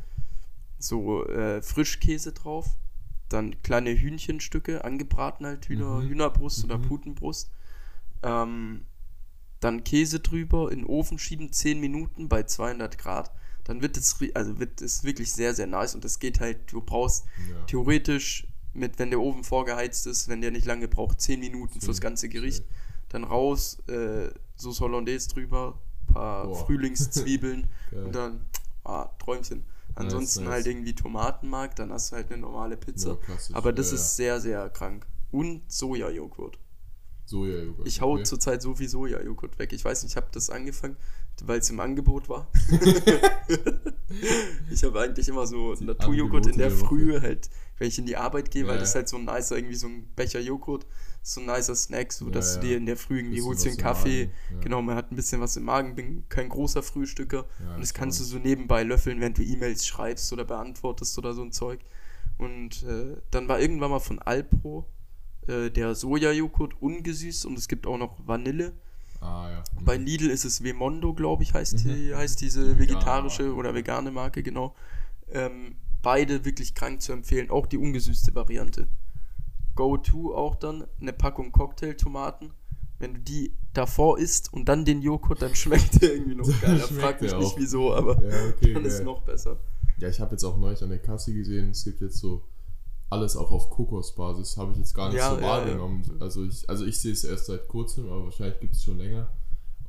so 0.78 1.26
äh, 1.26 1.62
Frischkäse 1.62 2.32
drauf, 2.32 2.78
dann 3.30 3.62
kleine 3.62 3.92
Hühnchenstücke, 3.92 4.84
angebraten 4.84 5.46
halt, 5.46 5.68
Hühner, 5.68 6.02
mhm. 6.02 6.10
Hühnerbrust 6.10 6.60
mhm. 6.60 6.66
oder 6.66 6.80
Putenbrust. 6.80 7.50
Ähm, 8.24 8.86
dann 9.60 9.84
Käse 9.84 10.20
drüber, 10.20 10.72
in 10.72 10.80
den 10.80 10.88
Ofen 10.88 11.20
schieben, 11.20 11.52
10 11.52 11.80
Minuten 11.80 12.30
bei 12.30 12.44
200 12.44 12.98
Grad. 12.98 13.32
Dann 13.66 13.82
wird 13.82 13.98
es, 13.98 14.18
also 14.34 14.60
wird 14.60 14.82
es 14.82 15.04
wirklich 15.04 15.32
sehr, 15.32 15.54
sehr 15.54 15.68
nice 15.68 15.96
und 15.96 16.04
das 16.04 16.20
geht 16.20 16.40
halt, 16.40 16.72
du 16.72 16.82
brauchst 16.82 17.26
ja. 17.50 17.64
theoretisch 17.66 18.48
mit, 18.74 18.98
wenn 19.00 19.10
der 19.10 19.20
Ofen 19.20 19.44
vorgeheizt 19.44 20.08
ist, 20.08 20.28
wenn 20.28 20.42
der 20.42 20.52
nicht 20.52 20.66
lange 20.66 20.88
braucht, 20.88 21.22
10 21.22 21.40
Minuten 21.40 21.74
10, 21.74 21.82
fürs 21.82 22.02
ganze 22.02 22.30
Gericht. 22.30 22.64
10. 22.64 22.66
Dann 23.10 23.24
raus, 23.24 23.80
äh, 23.88 24.30
Sauce 24.56 24.82
Hollandaise 24.82 25.30
drüber, 25.30 25.80
paar 26.14 26.48
Boah. 26.48 26.66
Frühlingszwiebeln 26.66 27.68
und 27.92 28.16
dann, 28.16 28.42
ah, 28.84 29.10
Träumchen. 29.20 29.64
Ansonsten 30.00 30.46
nice, 30.46 30.54
halt 30.54 30.68
irgendwie 30.68 30.96
Tomatenmark, 30.96 31.76
dann 31.76 31.92
hast 31.92 32.12
du 32.12 32.16
halt 32.16 32.32
eine 32.32 32.42
normale 32.42 32.78
Pizza. 32.78 33.18
Ja, 33.28 33.36
Aber 33.54 33.74
das 33.74 33.90
ja, 33.90 33.96
ist 33.96 34.16
sehr, 34.16 34.40
sehr 34.40 34.70
krank. 34.70 35.06
Und 35.32 35.72
Sojajoghurt. 35.72 36.58
Sojajoghurt. 37.26 37.88
Ich 37.88 38.02
hau 38.02 38.14
okay. 38.14 38.24
zurzeit 38.24 38.62
so 38.62 38.76
viel 38.76 38.90
Sojajoghurt 38.90 39.60
weg. 39.60 39.74
Ich 39.74 39.86
weiß 39.86 40.04
nicht, 40.04 40.14
ich 40.14 40.18
habe 40.18 40.28
das 40.32 40.50
angefangen, 40.50 40.98
weil 41.44 41.60
es 41.60 41.70
im 41.70 41.80
Angebot 41.80 42.30
war. 42.30 42.48
ich 44.72 44.84
habe 44.84 45.02
eigentlich 45.02 45.28
immer 45.28 45.46
so 45.46 45.76
Naturjoghurt 45.80 46.48
in 46.48 46.58
der 46.58 46.72
Früh, 46.72 47.20
halt, 47.20 47.50
wenn 47.78 47.88
ich 47.88 48.00
in 48.00 48.06
die 48.06 48.18
Arbeit 48.18 48.52
gehe, 48.52 48.68
weil 48.68 48.80
das 48.80 48.90
ist 48.90 48.96
halt 48.96 49.10
so 49.10 49.18
ein 49.18 49.26
nicer, 49.26 49.58
irgendwie 49.58 49.76
so 49.76 49.88
ein 49.88 50.08
Becher 50.16 50.40
Joghurt 50.40 50.86
so 51.22 51.42
ein 51.42 51.48
nicer 51.48 51.76
Snack, 51.76 52.14
so 52.14 52.30
dass 52.30 52.56
ja, 52.56 52.62
du 52.62 52.68
dir 52.68 52.78
in 52.78 52.86
der 52.86 52.98
Früh 52.98 53.20
irgendwie 53.20 53.42
holst 53.42 53.66
dir 53.66 53.70
einen 53.70 53.78
Kaffee. 53.78 54.30
Ja. 54.52 54.60
Genau, 54.62 54.82
man 54.82 54.96
hat 54.96 55.12
ein 55.12 55.16
bisschen 55.16 55.42
was 55.42 55.56
im 55.58 55.64
Magen, 55.64 55.96
bin 55.96 56.28
kein 56.30 56.50
großer 56.50 56.82
Frühstücker. 56.82 57.46
Ja, 57.64 57.76
und 57.76 57.82
das 57.82 57.94
kannst 57.94 58.20
du 58.20 58.24
so 58.24 58.38
nebenbei 58.38 58.84
löffeln, 58.84 59.20
während 59.20 59.38
du 59.38 59.44
E-Mails 59.44 59.86
schreibst 59.86 60.32
oder 60.34 60.46
beantwortest 60.46 61.18
oder 61.18 61.34
so 61.34 61.42
ein 61.44 61.52
Zeug. 61.52 61.80
Und 62.38 62.84
äh, 62.84 63.18
dann 63.32 63.48
war 63.48 63.60
irgendwann 63.60 63.92
mal 63.92 64.00
von 64.00 64.20
Alpro 64.20 64.86
äh, 65.48 65.70
der 65.70 65.94
Sojajoghurt 65.96 66.82
ungesüßt 66.82 67.46
und 67.46 67.58
es 67.58 67.68
gibt 67.68 67.86
auch 67.86 67.98
noch 67.98 68.16
Vanille. 68.26 68.74
Ah, 69.22 69.50
ja. 69.50 69.64
Mhm. 69.80 69.86
Bei 69.86 69.98
Lidl 69.98 70.30
ist 70.30 70.46
es 70.46 70.64
Vemondo, 70.64 71.14
glaube 71.14 71.44
ich, 71.44 71.54
heißt, 71.54 71.86
mhm. 71.86 71.90
die, 71.90 72.16
heißt 72.16 72.40
diese 72.42 72.76
die 72.76 72.80
vegetarische 72.80 73.44
Marke. 73.44 73.58
oder 73.58 73.76
vegane 73.76 74.12
Marke, 74.12 74.44
genau. 74.44 74.76
Ähm, 75.32 75.76
beide 76.02 76.46
wirklich 76.46 76.74
krank 76.74 77.02
zu 77.02 77.12
empfehlen, 77.12 77.50
auch 77.50 77.66
die 77.66 77.78
ungesüßte 77.78 78.34
Variante. 78.36 78.88
Go-To 79.76 80.36
auch 80.36 80.56
dann 80.56 80.86
eine 81.00 81.14
Packung 81.14 81.52
Cocktailtomaten. 81.52 82.52
Wenn 82.98 83.14
du 83.14 83.20
die 83.22 83.54
davor 83.74 84.20
isst 84.20 84.52
und 84.52 84.68
dann 84.68 84.84
den 84.84 85.02
Joghurt, 85.02 85.42
dann 85.42 85.56
schmeckt 85.56 86.02
der 86.02 86.14
irgendwie 86.14 86.36
noch 86.36 86.48
geiler. 86.62 86.80
Frag 86.80 87.22
mich 87.22 87.36
nicht 87.36 87.58
wieso, 87.58 87.94
aber 87.94 88.22
ja, 88.30 88.50
okay, 88.50 88.74
dann 88.74 88.84
geil. 88.84 88.92
ist 88.92 89.04
noch 89.04 89.22
besser. 89.22 89.58
Ja, 89.98 90.10
ich 90.10 90.20
habe 90.20 90.32
jetzt 90.32 90.44
auch 90.44 90.58
neulich 90.58 90.82
an 90.82 90.90
der 90.90 91.00
Kasse 91.00 91.34
gesehen, 91.34 91.72
es 91.72 91.84
gibt 91.84 92.02
jetzt 92.02 92.18
so 92.18 92.44
alles 93.10 93.36
auch 93.36 93.52
auf 93.52 93.70
Kokosbasis, 93.70 94.58
habe 94.58 94.72
ich 94.74 94.78
jetzt 94.78 94.94
gar 94.94 95.10
nicht 95.10 95.18
ja, 95.18 95.36
so 95.36 95.42
wahrgenommen. 95.42 96.04
Ja, 96.06 96.14
ja. 96.14 96.22
Also 96.22 96.46
ich, 96.46 96.70
also 96.70 96.86
ich 96.86 97.00
sehe 97.00 97.12
es 97.12 97.24
erst 97.24 97.48
seit 97.48 97.68
kurzem, 97.68 98.08
aber 98.08 98.26
wahrscheinlich 98.26 98.60
gibt 98.60 98.76
es 98.76 98.84
schon 98.84 98.98
länger. 98.98 99.32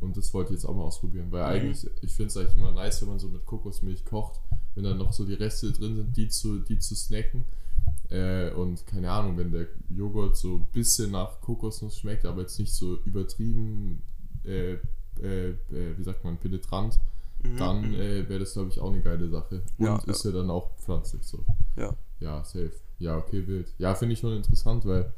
Und 0.00 0.16
das 0.16 0.32
wollte 0.32 0.52
ich 0.52 0.60
jetzt 0.60 0.64
auch 0.64 0.74
mal 0.74 0.84
ausprobieren, 0.84 1.30
weil 1.30 1.42
mhm. 1.42 1.48
eigentlich, 1.48 1.90
ich 2.00 2.12
finde 2.12 2.28
es 2.28 2.36
eigentlich 2.36 2.56
immer 2.56 2.72
nice, 2.72 3.02
wenn 3.02 3.10
man 3.10 3.18
so 3.18 3.28
mit 3.28 3.44
Kokosmilch 3.44 4.04
kocht, 4.06 4.40
wenn 4.74 4.84
dann 4.84 4.96
noch 4.96 5.12
so 5.12 5.26
die 5.26 5.34
Reste 5.34 5.70
drin 5.72 5.96
sind, 5.96 6.16
die 6.16 6.28
zu, 6.28 6.60
die 6.60 6.78
zu 6.78 6.96
snacken. 6.96 7.44
Äh, 8.10 8.50
und 8.54 8.86
keine 8.86 9.10
Ahnung, 9.10 9.36
wenn 9.36 9.52
der 9.52 9.66
Joghurt 9.88 10.36
so 10.36 10.56
ein 10.56 10.66
bisschen 10.72 11.12
nach 11.12 11.40
Kokosnuss 11.40 11.98
schmeckt, 11.98 12.24
aber 12.26 12.42
jetzt 12.42 12.58
nicht 12.58 12.72
so 12.72 12.96
übertrieben, 13.04 14.02
äh, 14.44 14.72
äh, 15.22 15.50
äh, 15.50 15.96
wie 15.96 16.02
sagt 16.02 16.24
man, 16.24 16.36
penetrant, 16.38 16.98
Mhm. 17.42 17.56
dann 17.56 17.94
äh, 17.94 18.28
wäre 18.28 18.40
das, 18.40 18.52
glaube 18.52 18.68
ich, 18.68 18.80
auch 18.80 18.92
eine 18.92 19.00
geile 19.00 19.26
Sache. 19.30 19.62
Und 19.78 19.86
Ja, 19.86 19.96
ist 20.06 20.24
ja 20.26 20.30
dann 20.30 20.50
auch 20.50 20.76
pflanzlich 20.76 21.22
so. 21.22 21.42
Ja. 21.76 21.96
Ja, 22.18 22.44
safe. 22.44 22.72
Ja, 22.98 23.16
okay, 23.16 23.46
wild. 23.46 23.72
Ja, 23.78 23.94
finde 23.94 24.12
ich 24.12 24.18
schon 24.18 24.36
interessant, 24.36 24.84
weil, 24.84 25.10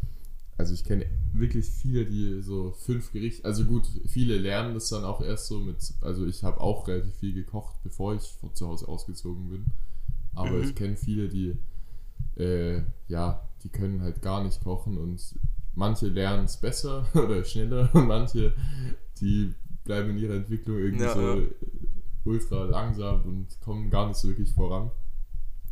also 0.57 0.73
ich 0.73 0.85
kenne 0.85 1.07
wirklich 1.33 1.69
viele, 1.69 2.05
die 2.07 2.41
so 2.43 2.71
fünf 2.79 3.11
Gerichte, 3.11 3.45
also 3.45 3.65
gut, 3.65 3.89
viele 4.07 4.39
lernen 4.39 4.75
das 4.75 4.89
dann 4.89 5.03
auch 5.05 5.21
erst 5.21 5.49
so 5.49 5.59
mit, 5.59 5.79
also 6.01 6.25
ich 6.27 6.45
habe 6.45 6.61
auch 6.61 6.87
relativ 6.87 7.17
viel 7.17 7.33
gekocht, 7.35 7.75
bevor 7.83 8.15
ich 8.15 8.23
von 8.41 8.55
zu 8.55 8.69
Hause 8.69 8.87
ausgezogen 8.87 9.49
bin. 9.51 9.65
Aber 10.37 10.59
Mhm. 10.59 10.63
ich 10.63 10.75
kenne 10.77 10.97
viele, 10.97 11.29
die, 11.29 11.57
äh, 12.37 12.83
ja, 13.09 13.43
die 13.63 13.69
können 13.69 14.03
halt 14.03 14.23
gar 14.23 14.43
nicht 14.43 14.63
kochen 14.63 14.99
und 14.99 15.21
manche 15.75 16.07
lernen 16.09 16.45
es 16.47 16.57
besser 16.57 17.07
oder 17.15 17.45
schneller 17.45 17.89
und 17.95 18.07
manche, 18.07 18.53
die 19.21 19.55
bleiben 19.85 20.11
in 20.11 20.19
ihrer 20.19 20.35
Entwicklung 20.35 20.79
irgendwie 20.79 21.05
Ja, 21.05 21.15
so 21.15 21.35
ja. 21.41 21.47
ultra 22.25 22.65
langsam 22.65 23.23
und 23.23 23.61
kommen 23.61 23.91
gar 23.91 24.09
nicht 24.09 24.17
so 24.19 24.29
wirklich 24.29 24.53
voran. 24.53 24.91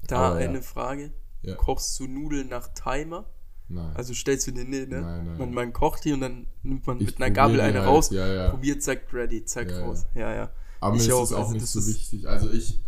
Da 0.06 0.18
Aber 0.30 0.40
ja. 0.42 0.48
eine 0.48 0.62
Frage. 0.62 1.12
Ja. 1.42 1.54
Kochst 1.54 1.98
du 2.00 2.06
Nudeln 2.06 2.48
nach 2.48 2.68
Timer? 2.74 3.24
Nein. 3.68 3.94
Also 3.94 4.14
stellst 4.14 4.46
du 4.48 4.50
dir 4.50 4.64
ne, 4.64 4.86
ne? 4.86 5.00
Nein, 5.00 5.24
nein. 5.26 5.38
Man, 5.38 5.54
man 5.54 5.72
kocht 5.72 6.04
die 6.04 6.12
und 6.12 6.20
dann 6.20 6.46
nimmt 6.62 6.86
man 6.86 6.98
Ich 7.00 7.06
mit 7.06 7.16
einer 7.22 7.30
Gabel 7.30 7.60
eine 7.60 7.78
halt, 7.80 7.88
raus, 7.88 8.10
Ja, 8.10 8.26
ja. 8.26 8.50
probiert, 8.50 8.82
zack, 8.82 9.12
ready, 9.12 9.44
zack, 9.44 9.70
raus. 9.72 10.06
Ja, 10.14 10.34
ja. 10.34 10.50
Aber 10.80 10.94
mir 10.96 11.00
Ich 11.02 11.06
ist 11.08 11.14
auch, 11.14 11.22
es 11.22 11.32
auch 11.32 11.38
also 11.42 11.52
nicht 11.52 11.66
so 11.66 11.78
ist- 11.78 11.88
wichtig. 11.88 12.28
Also 12.28 12.50
ich, 12.50 12.80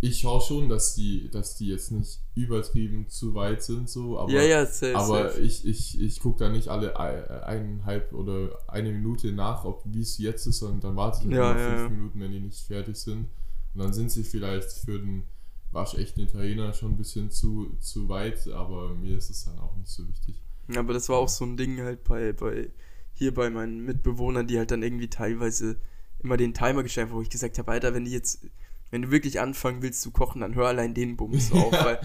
ich 0.00 0.20
schaue 0.20 0.40
schon, 0.40 0.68
dass 0.68 0.94
die, 0.94 1.28
dass 1.30 1.56
die 1.56 1.68
jetzt 1.68 1.90
nicht 1.90 2.20
übertrieben 2.34 3.08
zu 3.08 3.34
weit 3.34 3.62
sind, 3.62 3.88
so, 3.88 4.18
aber, 4.18 4.32
ja, 4.32 4.42
ja, 4.42 4.66
safe, 4.66 4.98
aber 4.98 5.00
safe. 5.00 5.40
ich, 5.40 5.66
ich, 5.66 6.00
ich 6.00 6.20
gucke 6.20 6.38
da 6.38 6.48
nicht 6.50 6.68
alle 6.68 6.98
ei- 6.98 7.42
eineinhalb 7.44 8.12
oder 8.12 8.58
eine 8.68 8.92
Minute 8.92 9.32
nach, 9.32 9.64
ob 9.64 9.82
wie 9.86 10.00
es 10.02 10.18
jetzt 10.18 10.46
ist, 10.46 10.58
sondern 10.60 10.80
dann 10.80 10.96
warte 10.96 11.20
ich 11.22 11.26
Ja, 11.30 11.36
immer 11.40 11.58
ja, 11.58 11.58
fünf. 11.58 11.88
Minuten, 11.88 12.20
wenn 12.20 12.30
die 12.32 12.40
nicht 12.40 12.60
fertig 12.66 12.96
sind. 12.96 13.28
Und 13.74 13.80
dann 13.80 13.92
sind 13.92 14.10
sie 14.10 14.24
vielleicht 14.24 14.70
für 14.70 14.98
den 15.00 15.24
waschechten 15.72 16.22
Italiener 16.22 16.72
schon 16.72 16.92
ein 16.92 16.96
bisschen 16.96 17.30
zu, 17.30 17.76
zu 17.80 18.08
weit, 18.08 18.48
aber 18.48 18.94
mir 18.94 19.16
ist 19.18 19.30
es 19.30 19.44
dann 19.44 19.58
auch 19.58 19.76
nicht 19.76 19.88
so 19.90 20.08
wichtig. 20.08 20.36
Aber 20.76 20.92
das 20.92 21.08
war 21.08 21.18
auch 21.18 21.28
so 21.28 21.44
ein 21.44 21.56
Ding 21.56 21.80
halt 21.80 22.04
bei, 22.04 22.32
bei 22.32 22.70
hier 23.14 23.34
bei 23.34 23.50
meinen 23.50 23.80
Mitbewohnern, 23.84 24.46
die 24.46 24.58
halt 24.58 24.70
dann 24.70 24.82
irgendwie 24.82 25.08
teilweise 25.08 25.76
immer 26.22 26.36
den 26.36 26.54
Timer 26.54 26.82
gestellt 26.82 27.08
haben, 27.08 27.16
wo 27.16 27.22
ich 27.22 27.30
gesagt 27.30 27.58
habe, 27.58 27.70
Alter, 27.70 27.94
wenn 27.94 28.04
die 28.04 28.10
jetzt, 28.12 28.46
wenn 28.90 29.02
du 29.02 29.10
wirklich 29.10 29.40
anfangen 29.40 29.82
willst 29.82 30.00
zu 30.02 30.10
kochen, 30.10 30.40
dann 30.40 30.54
hör 30.54 30.68
allein 30.68 30.94
den 30.94 31.16
Bums 31.16 31.52
auf. 31.52 31.72
Weil, 31.72 32.00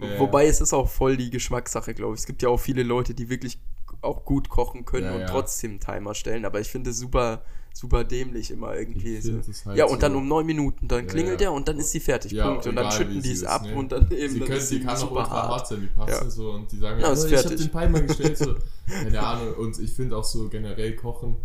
Ja. 0.00 0.18
Wobei 0.20 0.46
es 0.46 0.60
ist 0.60 0.72
auch 0.72 0.88
voll 0.88 1.16
die 1.16 1.30
Geschmackssache, 1.30 1.94
glaube 1.94 2.14
ich. 2.14 2.20
Es 2.20 2.26
gibt 2.26 2.42
ja 2.42 2.48
auch 2.48 2.60
viele 2.60 2.82
Leute, 2.82 3.14
die 3.14 3.28
wirklich 3.28 3.58
auch 4.02 4.24
gut 4.24 4.48
kochen 4.48 4.84
können 4.84 5.06
Ja, 5.06 5.14
und 5.16 5.26
trotzdem 5.26 5.80
Timer 5.80 6.14
stellen, 6.14 6.44
aber 6.44 6.60
ich 6.60 6.68
finde 6.68 6.90
es 6.90 6.98
super, 6.98 7.42
super 7.74 8.04
dämlich 8.04 8.52
immer 8.52 8.76
irgendwie. 8.76 9.20
So. 9.20 9.40
halt 9.66 9.76
ja, 9.76 9.86
und 9.86 10.00
dann 10.04 10.12
so- 10.12 10.18
um 10.18 10.28
neun 10.28 10.46
Minuten, 10.46 10.86
dann 10.86 11.08
klingelt 11.08 11.40
der 11.40 11.50
und 11.52 11.66
dann 11.66 11.78
ist 11.78 11.90
sie 11.90 11.98
fertig, 11.98 12.38
Punkt. 12.38 12.66
Und 12.68 12.76
dann 12.76 12.86
egal, 12.86 12.92
schütten 12.96 13.20
die 13.22 13.32
es 13.32 13.38
ist, 13.38 13.44
ab 13.46 13.64
ne? 13.64 13.74
und 13.74 13.90
dann 13.90 14.08
eben 14.12 14.32
Sie, 14.34 14.38
dann 14.38 14.48
können, 14.48 14.58
ist 14.60 14.68
sie 14.68 14.80
kann 14.80 14.90
auch 14.94 14.96
super 15.00 15.12
ultra 15.22 15.48
hart. 15.48 15.66
sein, 15.66 15.80
die 15.80 15.86
Paste 15.88 16.24
Ja. 16.24 16.30
so 16.30 16.50
und 16.52 16.70
die 16.70 16.76
sagen, 16.76 17.00
Ja, 17.00 17.08
oh, 17.08 17.12
ist 17.12 17.24
ich 17.24 17.32
habe 17.36 17.48
fertig. 17.48 17.70
den 17.70 17.72
Timer 17.72 18.00
gestellt, 18.02 18.38
so, 18.38 18.54
keine 18.88 19.20
Ahnung. 19.20 19.54
Und 19.54 19.78
ich 19.80 19.92
finde 19.92 20.16
auch 20.16 20.24
so 20.24 20.48
generell 20.48 20.94
Kochen, 20.94 21.36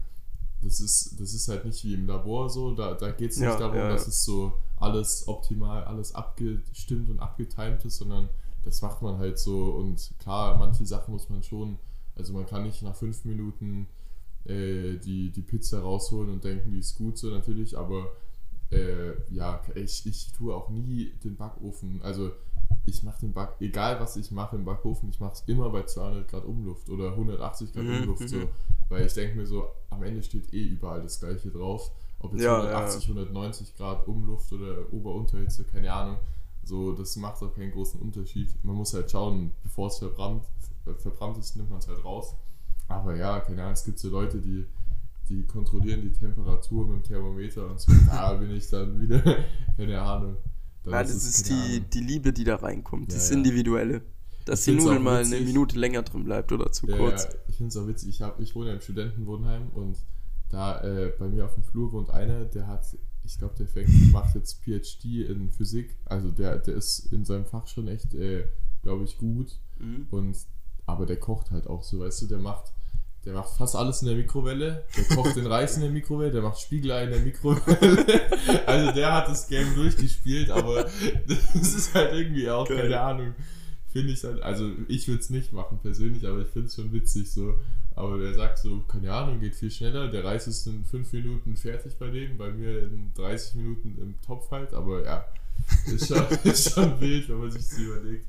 das 0.62 0.80
ist, 0.80 1.20
das 1.20 1.34
ist 1.34 1.48
halt 1.48 1.66
nicht 1.66 1.84
wie 1.84 1.96
im 1.96 2.06
Labor 2.08 2.50
so, 2.50 2.72
da, 2.76 2.94
da 2.94 3.12
geht 3.12 3.32
es 3.32 3.38
nicht 3.38 3.60
darum, 3.60 3.78
dass 3.90 4.08
es 4.08 4.24
so 4.24 4.54
alles 4.84 5.28
optimal, 5.28 5.84
alles 5.86 6.14
abgestimmt 6.14 7.10
und 7.10 7.20
abgetimt 7.20 7.84
ist, 7.86 7.98
sondern 7.98 8.30
das 8.64 8.82
macht 8.82 9.02
man 9.02 9.18
halt 9.18 9.40
so. 9.40 9.76
Und 9.76 10.12
klar, 10.20 10.58
manche 10.58 10.86
Sachen 10.86 11.14
muss 11.14 11.30
man 11.30 11.42
schon, 11.44 11.78
also 12.16 12.34
man 12.34 12.46
kann 12.46 12.64
nicht 12.64 12.82
nach 12.84 12.96
fünf 12.96 13.26
Minuten 13.26 13.88
äh, 14.46 14.98
die, 14.98 15.32
die 15.32 15.42
Pizza 15.42 15.80
rausholen 15.82 16.30
und 16.32 16.44
denken, 16.44 16.72
die 16.72 16.80
ist 16.80 16.98
gut 16.98 17.18
so 17.18 17.30
natürlich, 17.30 17.78
aber 17.78 18.12
äh, 18.72 19.14
ja, 19.34 19.62
ich, 19.76 20.06
ich 20.06 20.32
tue 20.34 20.54
auch 20.54 20.70
nie 20.70 21.14
den 21.24 21.36
Backofen, 21.36 22.02
also 22.02 22.32
ich 22.86 23.04
mache 23.04 23.22
den 23.22 23.34
Back, 23.34 23.56
egal 23.60 24.00
was 24.00 24.18
ich 24.18 24.32
mache 24.32 24.56
im 24.56 24.66
Backofen, 24.66 25.10
ich 25.10 25.20
mache 25.20 25.34
es 25.34 25.44
immer 25.48 25.70
bei 25.70 25.84
200 25.84 26.28
Grad 26.28 26.46
Umluft 26.46 26.90
oder 26.90 27.12
180 27.12 27.72
Grad 27.72 27.86
Mhm, 27.86 28.02
Umluft, 28.02 28.28
so, 28.28 28.38
mhm. 28.38 28.50
weil 28.90 29.06
ich 29.06 29.14
denke 29.14 29.38
mir 29.38 29.46
so, 29.46 29.68
am 29.90 30.04
Ende 30.04 30.24
steht 30.24 30.54
eh 30.54 30.66
überall 30.66 31.02
das 31.02 31.20
gleiche 31.20 31.50
drauf, 31.50 31.92
ob 32.24 32.34
jetzt 32.34 32.44
Ja, 32.44 32.56
180, 32.58 33.04
190 33.10 33.76
Grad 33.78 34.08
Umluft 34.08 34.52
oder 34.52 34.92
Ober-Unterhitze, 34.92 35.64
keine 35.66 35.94
Ahnung, 35.94 36.18
so, 36.64 36.94
das 36.94 37.16
macht 37.18 37.42
auch 37.44 37.54
keinen 37.54 37.72
großen 37.72 38.00
Unterschied. 38.00 38.50
Man 38.64 38.76
muss 38.76 38.94
halt 38.94 39.12
schauen, 39.12 39.52
bevor 39.64 39.88
es 39.90 39.98
verbrannt, 40.00 40.44
ver- 40.84 40.96
verbrannt 40.96 41.38
ist, 41.38 41.56
nimmt 41.56 41.70
man 41.70 41.80
es 41.80 41.88
halt 41.88 42.04
raus. 42.04 42.36
Aber 42.88 43.16
ja, 43.16 43.40
keine 43.42 43.62
Ahnung, 43.62 43.74
es 43.74 43.84
gibt 43.84 44.00
so 44.00 44.10
Leute, 44.10 44.40
die, 44.40 44.66
die 45.30 45.46
kontrollieren 45.46 46.02
die 46.02 46.12
Temperatur 46.12 46.88
mit 46.88 46.96
dem 46.98 47.04
Thermometer 47.04 47.70
und 47.70 47.80
so, 47.80 47.92
da 48.08 48.34
bin 48.34 48.52
ich 48.52 48.70
dann 48.70 49.00
wieder, 49.02 49.22
keine 49.78 50.02
Ahnung. 50.02 50.38
Dann 50.84 50.94
Ja, 50.94 51.02
das 51.04 51.12
es, 51.14 51.26
ist 51.26 51.50
die, 51.50 51.54
Ahnung. 51.54 51.90
die 51.94 52.00
Liebe, 52.02 52.34
die 52.34 52.44
da 52.46 52.56
reinkommt, 52.58 53.12
Ja, 53.12 53.18
das 53.18 53.30
ja. 53.30 53.36
Individuelle. 53.38 54.02
Dass 54.46 54.68
Ich 54.68 54.76
die 54.78 54.82
Nudel 54.84 55.00
mal 55.00 55.24
eine. 55.24 55.40
Minute 55.40 55.80
länger 55.80 56.02
drin 56.02 56.26
bleibt 56.26 56.52
oder 56.52 56.70
zu 56.72 56.86
Ja, 56.88 56.98
kurz. 56.98 57.24
ja, 57.24 57.30
ich 57.48 57.56
finde 57.56 57.70
es 57.70 57.78
auch 57.78 57.88
witzig. 57.88 58.10
Ich, 58.10 58.22
hab, 58.22 58.40
ich 58.42 58.54
wohne 58.56 58.68
ja 58.70 58.74
im 58.76 58.82
Studentenwohnheim 58.82 59.70
und 59.74 59.98
da 60.54 60.82
äh, 60.82 61.12
bei 61.18 61.28
mir 61.28 61.46
auf 61.46 61.56
dem 61.56 61.64
Flur 61.64 61.92
wohnt 61.92 62.12
einer, 62.12 62.46
der 62.46 62.68
hat, 62.68 62.86
ich 63.24 63.40
glaube, 63.40 63.56
der 63.58 63.68
fängt, 63.68 64.12
macht 64.14 64.36
jetzt 64.36 64.64
PhD 64.64 65.28
in 65.28 65.50
Physik. 65.52 65.98
Also 66.06 66.30
der, 66.30 66.60
der 66.60 66.76
ist 66.76 67.12
in 67.12 67.26
seinem 67.26 67.46
Fach 67.46 67.68
schon 67.68 67.88
echt, 67.88 68.14
äh, 68.14 68.46
glaube 68.84 69.04
ich, 69.04 69.18
gut. 69.18 69.58
Mhm. 69.80 70.08
Und 70.12 70.38
aber 70.86 71.06
der 71.06 71.18
kocht 71.18 71.52
halt 71.52 71.68
auch 71.68 71.84
so, 71.84 72.00
weißt 72.00 72.24
du, 72.24 72.28
der 72.28 72.38
macht, 72.38 72.72
der 73.26 73.34
macht 73.34 73.56
fast 73.58 73.76
alles 73.76 74.02
in 74.02 74.10
der 74.10 74.18
Mikrowelle. 74.18 74.86
Der 74.96 75.16
kocht 75.16 75.36
den 75.36 75.48
Reis 75.48 75.76
in 75.76 75.82
der 75.82 75.92
Mikrowelle, 75.92 76.32
der 76.32 76.42
macht 76.42 76.60
Spiegelei 76.60 77.06
in 77.06 77.12
der 77.12 77.22
Mikrowelle. 77.22 78.06
Also 78.66 78.92
der 78.92 79.14
hat 79.14 79.30
das 79.30 79.48
Game 79.48 79.74
durchgespielt, 79.74 80.50
aber 80.50 80.84
das 81.28 81.74
ist 81.74 81.94
halt 81.96 82.14
irgendwie 82.14 82.50
auch, 82.50 82.68
Geil. 82.68 82.82
keine 82.82 83.00
Ahnung. 83.00 83.36
Finde 83.92 84.12
ich 84.12 84.24
halt, 84.24 84.42
also 84.42 84.70
ich 84.88 85.08
würde 85.08 85.22
es 85.22 85.30
nicht 85.30 85.54
machen 85.54 85.80
persönlich, 85.82 86.28
aber 86.28 86.42
ich 86.42 86.48
finde 86.50 86.68
es 86.68 86.76
schon 86.76 86.92
witzig 86.92 87.32
so. 87.32 87.56
Aber 87.96 88.18
der 88.18 88.34
sagt 88.34 88.58
so, 88.58 88.82
keine 88.88 89.14
Ahnung, 89.14 89.40
geht 89.40 89.56
viel 89.56 89.70
schneller. 89.70 90.10
Der 90.10 90.24
Reis 90.24 90.48
ist 90.48 90.66
in 90.66 90.84
5 90.84 91.14
Minuten 91.14 91.56
fertig 91.56 91.98
bei 91.98 92.10
denen, 92.10 92.38
bei 92.38 92.52
mir 92.52 92.84
in 92.84 93.14
30 93.14 93.56
Minuten 93.56 93.98
im 94.02 94.20
Topf 94.22 94.50
halt. 94.52 94.74
Aber 94.74 95.04
ja, 95.04 95.26
ist 95.86 96.08
schon, 96.08 96.26
ist 96.44 96.74
schon 96.74 97.00
wild, 97.00 97.30
wenn 97.30 97.40
man 97.40 97.52
sich 97.52 97.68
das 97.68 97.78
überlegt. 97.78 98.28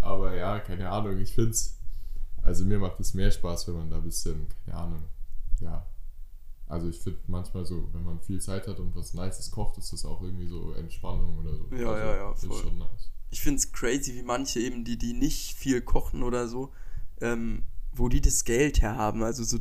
Aber 0.00 0.34
ja, 0.34 0.58
keine 0.60 0.90
Ahnung, 0.90 1.18
ich 1.18 1.32
finde 1.32 1.50
es, 1.50 1.76
also 2.42 2.64
mir 2.64 2.78
macht 2.78 2.98
es 3.00 3.14
mehr 3.14 3.30
Spaß, 3.30 3.68
wenn 3.68 3.76
man 3.76 3.90
da 3.90 3.96
ein 3.96 4.04
bisschen, 4.04 4.46
keine 4.64 4.78
Ahnung, 4.78 5.02
ja. 5.60 5.86
Also 6.68 6.88
ich 6.88 6.98
finde 6.98 7.18
manchmal 7.28 7.64
so, 7.64 7.88
wenn 7.92 8.04
man 8.04 8.20
viel 8.20 8.40
Zeit 8.40 8.66
hat 8.68 8.78
und 8.78 8.94
was 8.94 9.14
Nices 9.14 9.50
kocht, 9.50 9.78
ist 9.78 9.92
das 9.92 10.04
auch 10.04 10.22
irgendwie 10.22 10.46
so 10.46 10.72
Entspannung 10.72 11.38
oder 11.38 11.54
so. 11.54 11.66
Ja, 11.74 11.90
also, 11.90 12.06
ja, 12.06 12.16
ja, 12.16 12.32
Ist 12.32 12.44
voll. 12.44 12.62
schon 12.62 12.78
nice. 12.78 13.10
Ich 13.30 13.40
finde 13.40 13.58
es 13.58 13.72
crazy, 13.72 14.14
wie 14.14 14.22
manche 14.22 14.60
eben, 14.60 14.84
die, 14.84 14.98
die 14.98 15.14
nicht 15.14 15.54
viel 15.56 15.80
kochen 15.80 16.22
oder 16.22 16.46
so, 16.48 16.72
ähm, 17.20 17.62
wo 17.98 18.08
die 18.08 18.20
das 18.20 18.44
Geld 18.44 18.80
herhaben. 18.80 19.22
Also 19.22 19.44
so 19.44 19.58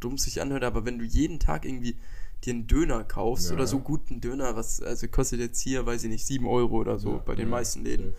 dumm 0.00 0.14
es 0.14 0.22
sich 0.22 0.40
anhört, 0.40 0.64
aber 0.64 0.84
wenn 0.84 0.98
du 0.98 1.04
jeden 1.04 1.38
Tag 1.38 1.64
irgendwie 1.64 1.96
dir 2.44 2.52
einen 2.52 2.66
Döner 2.66 3.04
kaufst 3.04 3.48
Ja, 3.48 3.54
oder 3.54 3.66
so 3.66 3.80
guten 3.80 4.20
Döner, 4.20 4.56
was 4.56 4.82
also 4.82 5.08
kostet 5.08 5.40
jetzt 5.40 5.60
hier, 5.60 5.86
weiß 5.86 6.04
ich 6.04 6.10
nicht, 6.10 6.26
7 6.26 6.46
Euro 6.46 6.76
oder 6.76 6.98
so 6.98 7.12
Ja, 7.12 7.18
bei 7.18 7.34
den 7.34 7.48
ja, 7.48 7.50
meisten 7.50 7.82
Läden. 7.82 8.14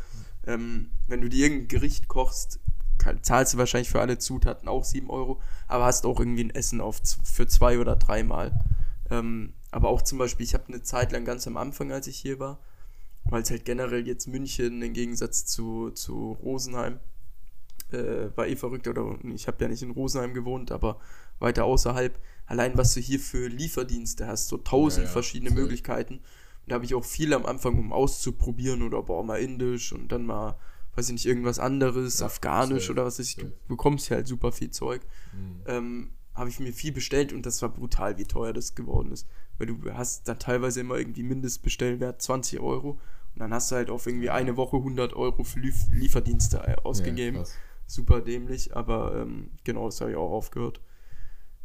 Ähm, 0.45 0.89
wenn 1.07 1.21
du 1.21 1.29
dir 1.29 1.45
irgendein 1.45 1.67
Gericht 1.67 2.07
kochst, 2.07 2.59
kann, 2.97 3.21
zahlst 3.21 3.53
du 3.53 3.57
wahrscheinlich 3.57 3.89
für 3.89 4.01
alle 4.01 4.17
Zutaten 4.17 4.67
auch 4.67 4.83
7 4.83 5.09
Euro, 5.09 5.39
aber 5.67 5.85
hast 5.85 6.05
auch 6.05 6.19
irgendwie 6.19 6.45
ein 6.45 6.49
Essen 6.49 6.81
auf, 6.81 6.99
für 7.23 7.47
zwei 7.47 7.79
oder 7.79 7.95
dreimal. 7.95 8.59
Ähm, 9.11 9.53
aber 9.71 9.89
auch 9.89 10.01
zum 10.01 10.17
Beispiel, 10.17 10.45
ich 10.45 10.53
habe 10.53 10.67
eine 10.67 10.81
Zeit 10.81 11.11
lang 11.11 11.25
ganz 11.25 11.45
am 11.45 11.57
Anfang, 11.57 11.91
als 11.91 12.07
ich 12.07 12.17
hier 12.17 12.39
war, 12.39 12.59
weil 13.25 13.43
es 13.43 13.51
halt 13.51 13.65
generell 13.65 14.07
jetzt 14.07 14.27
München 14.27 14.81
im 14.81 14.93
Gegensatz 14.93 15.45
zu, 15.45 15.91
zu 15.91 16.37
Rosenheim 16.41 16.99
äh, 17.91 18.35
war 18.35 18.47
eh 18.47 18.55
verrückt, 18.55 18.87
oder 18.87 19.17
ich 19.33 19.47
habe 19.47 19.63
ja 19.63 19.69
nicht 19.69 19.81
in 19.81 19.91
Rosenheim 19.91 20.33
gewohnt, 20.33 20.71
aber 20.71 20.99
weiter 21.39 21.65
außerhalb, 21.65 22.17
allein 22.45 22.77
was 22.77 22.93
du 22.93 22.99
hier 22.99 23.19
für 23.19 23.47
Lieferdienste 23.47 24.27
hast, 24.27 24.47
so 24.47 24.57
tausend 24.57 25.05
Ja, 25.05 25.09
ja, 25.09 25.13
verschiedene 25.13 25.49
safe. 25.51 25.61
Möglichkeiten. 25.61 26.15
Und 26.15 26.21
da 26.71 26.75
habe 26.75 26.85
ich 26.85 26.95
auch 26.95 27.05
viel 27.05 27.33
am 27.33 27.45
Anfang, 27.45 27.77
um 27.77 27.93
auszuprobieren 27.93 28.81
oder 28.81 29.01
boah, 29.03 29.23
mal 29.23 29.37
indisch 29.39 29.93
und 29.93 30.11
dann 30.11 30.25
mal, 30.25 30.57
weiß 30.95 31.07
ich 31.07 31.13
nicht, 31.13 31.25
irgendwas 31.25 31.59
anderes, 31.59 32.19
Ja, 32.19 32.25
afghanisch 32.25 32.89
oder 32.89 33.05
was 33.05 33.19
weiß 33.19 33.27
ich, 33.27 33.35
du 33.37 33.51
bekommst 33.67 34.09
ja 34.09 34.17
halt 34.17 34.27
super 34.27 34.51
viel 34.51 34.71
Zeug. 34.71 35.01
Mhm. 35.33 35.61
Ähm, 35.67 36.09
habe 36.33 36.49
ich 36.49 36.59
mir 36.59 36.71
viel 36.73 36.91
bestellt 36.91 37.33
und 37.33 37.45
das 37.45 37.61
war 37.61 37.69
brutal, 37.69 38.17
wie 38.19 38.25
teuer 38.25 38.53
das 38.53 38.75
geworden 38.75 39.11
ist. 39.11 39.27
Weil 39.57 39.67
du 39.67 39.79
hast 39.93 40.27
da 40.27 40.35
teilweise 40.35 40.81
immer 40.81 40.97
irgendwie 40.97 41.23
Mindestbestellwert 41.23 42.21
20 42.21 42.59
Euro 42.59 42.99
und 43.33 43.39
dann 43.39 43.53
hast 43.53 43.71
du 43.71 43.75
halt 43.75 43.89
auf 43.89 44.05
irgendwie 44.05 44.29
eine 44.29 44.55
Woche 44.55 44.77
100 44.77 45.13
Euro 45.15 45.43
für 45.43 45.59
Lief 45.59 45.85
Lieferdienste 45.91 46.57
äh, 46.59 46.75
ausgegeben. 46.83 47.37
Ja. 47.37 47.45
Super 47.87 48.21
dämlich, 48.21 48.75
aber 48.75 49.15
ähm, 49.15 49.51
genau, 49.63 49.85
das 49.85 50.01
habe 50.01 50.11
ich 50.11 50.17
auch 50.17 50.31
aufgehört. 50.31 50.81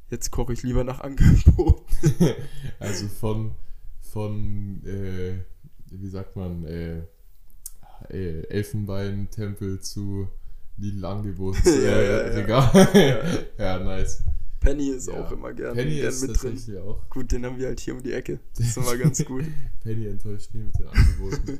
Jetzt 0.09 0.31
koche 0.31 0.53
ich 0.53 0.63
lieber 0.63 0.85
nach 0.85 1.01
Angebot. 1.01 1.85
also 2.79 3.09
von, 3.09 3.53
von 4.01 4.85
äh, 4.87 5.43
wie 5.91 6.09
sagt 6.09 6.37
man, 6.37 6.65
äh, 6.65 7.03
äh, 8.11 8.47
Elfenbeintempel 8.49 9.81
zu 9.81 10.29
Lidl-Angebot. 10.79 11.57
Ja, 11.65 11.73
äh, 11.73 12.07
ja, 12.07 12.27
ja. 12.29 12.35
Regal. 12.35 13.47
ja, 13.59 13.79
nice. 13.79 14.23
Penny 14.61 14.91
ist 14.91 15.09
Ja. 15.09 15.15
auch 15.15 15.33
immer 15.33 15.53
gern, 15.53 15.75
Penny 15.75 15.97
gern 15.97 16.09
ist 16.09 16.23
mit 16.23 16.41
drin. 16.41 16.79
auch. 16.79 17.09
Gut, 17.11 17.33
den 17.33 17.45
haben 17.45 17.59
wir 17.59 17.67
halt 17.67 17.81
hier 17.81 17.95
um 17.95 18.03
die 18.03 18.13
Ecke. 18.13 18.39
Das 18.57 18.67
ist 18.69 18.77
immer 18.77 18.97
ganz 18.97 19.25
gut. 19.25 19.45
Penny 19.83 20.07
enttäuscht 20.07 20.55
nie 20.55 20.63
mit 20.63 20.79
den 20.79 20.87
Angeboten. 20.87 21.59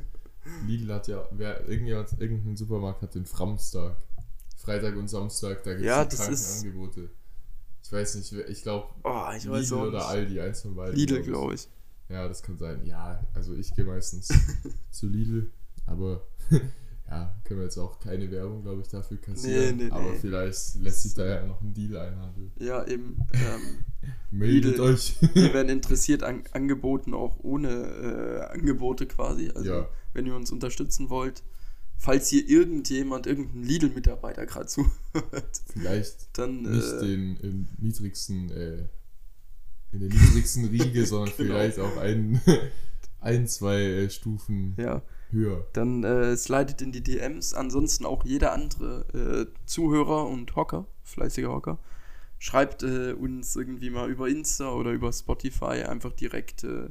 Lidl 0.67 0.93
hat 0.93 1.07
ja, 1.07 1.25
wer, 1.31 1.67
irgendjemand, 1.67 2.09
irgendein 2.19 2.55
Supermarkt 2.55 3.01
hat 3.01 3.15
den 3.15 3.25
Framstag. 3.25 3.97
Freitag 4.63 4.95
und 4.95 5.09
Samstag, 5.09 5.63
da 5.63 5.71
gibt 5.71 5.81
es 5.81 5.85
Ja, 5.87 6.01
ist- 6.03 6.63
Angebote. 6.63 7.09
Ich 7.83 7.91
weiß 7.91 8.15
nicht, 8.15 8.31
ich 8.33 8.63
glaube 8.63 8.87
Oh, 9.03 9.25
Lidl 9.33 9.73
oder. 9.73 10.07
Aldi, 10.07 10.39
eins 10.39 10.61
von 10.61 10.73
beiden. 10.75 10.95
Lidl, 10.95 11.21
glaube 11.21 11.55
ich. 11.55 11.67
Ja, 12.09 12.27
das 12.27 12.41
kann 12.41 12.57
sein. 12.57 12.85
Ja, 12.85 13.25
also 13.33 13.53
ich 13.55 13.73
gehe 13.75 13.83
meistens 13.85 14.29
zu 14.91 15.07
Lidl, 15.07 15.51
aber 15.85 16.25
ja, 17.09 17.35
können 17.43 17.59
wir 17.59 17.65
jetzt 17.65 17.77
auch 17.77 17.99
keine 17.99 18.31
Werbung, 18.31 18.63
glaube 18.63 18.81
ich, 18.81 18.87
dafür 18.87 19.17
kassieren. 19.17 19.77
Nee, 19.77 19.83
nee, 19.85 19.91
aber 19.91 20.11
nee. 20.11 20.17
vielleicht 20.21 20.75
lässt 20.75 21.03
sich 21.03 21.13
da 21.13 21.25
ja 21.25 21.45
noch 21.45 21.61
ein 21.61 21.73
Deal 21.73 21.97
einhandeln. 21.97 22.51
Ja, 22.57 22.85
eben. 22.87 23.17
Ähm, 23.33 23.83
Meldet 24.31 24.71
Lidl. 24.77 24.81
euch. 24.81 25.17
wir 25.33 25.53
werden 25.53 25.69
interessiert 25.69 26.23
an 26.23 26.43
Angeboten 26.53 27.13
auch 27.13 27.37
ohne 27.43 27.69
äh, 27.69 28.41
Angebote 28.53 29.05
quasi. 29.07 29.51
Also 29.53 29.69
Ja. 29.69 29.89
wenn 30.13 30.25
ihr 30.25 30.35
uns 30.35 30.51
unterstützen 30.51 31.09
wollt, 31.09 31.43
falls 32.03 32.27
hier 32.27 32.47
irgendjemand, 32.49 33.27
irgendein 33.27 33.63
Lidl-Mitarbeiter 33.63 34.45
gerade 34.45 34.65
zuhört, 34.65 34.91
Vielleicht 35.71 36.37
dann 36.37 36.63
nicht 36.63 36.85
äh, 36.85 36.99
den 36.99 37.37
im 37.37 37.67
niedrigsten, 37.77 38.49
äh, 38.51 38.87
in 39.93 40.01
der 40.01 40.09
niedrigsten 40.09 40.65
Riege, 40.65 41.05
sondern 41.05 41.33
Genau. 41.37 41.53
vielleicht 41.53 41.79
auch 41.79 41.95
ein, 41.97 42.41
ein 43.21 43.47
zwei 43.47 43.81
äh, 43.81 44.09
Stufen 44.09 44.75
ja, 44.77 45.01
höher. 45.31 45.65
dann 45.71 46.03
äh, 46.03 46.35
slidet 46.35 46.81
in 46.81 46.91
die 46.91 47.01
DMs. 47.01 47.53
Ansonsten 47.53 48.05
auch 48.05 48.25
jeder 48.25 48.51
andere 48.51 49.47
äh, 49.53 49.65
Zuhörer 49.65 50.27
und 50.27 50.57
Hocker, 50.57 50.85
fleißiger 51.03 51.53
Hocker, 51.53 51.79
schreibt 52.37 52.83
äh, 52.83 53.13
uns 53.13 53.55
irgendwie 53.55 53.89
mal 53.89 54.09
über 54.11 54.27
Insta 54.27 54.73
oder 54.73 54.91
über 54.91 55.13
Spotify 55.13 55.85
einfach 55.87 56.11
direkt, 56.11 56.65
äh, 56.65 56.89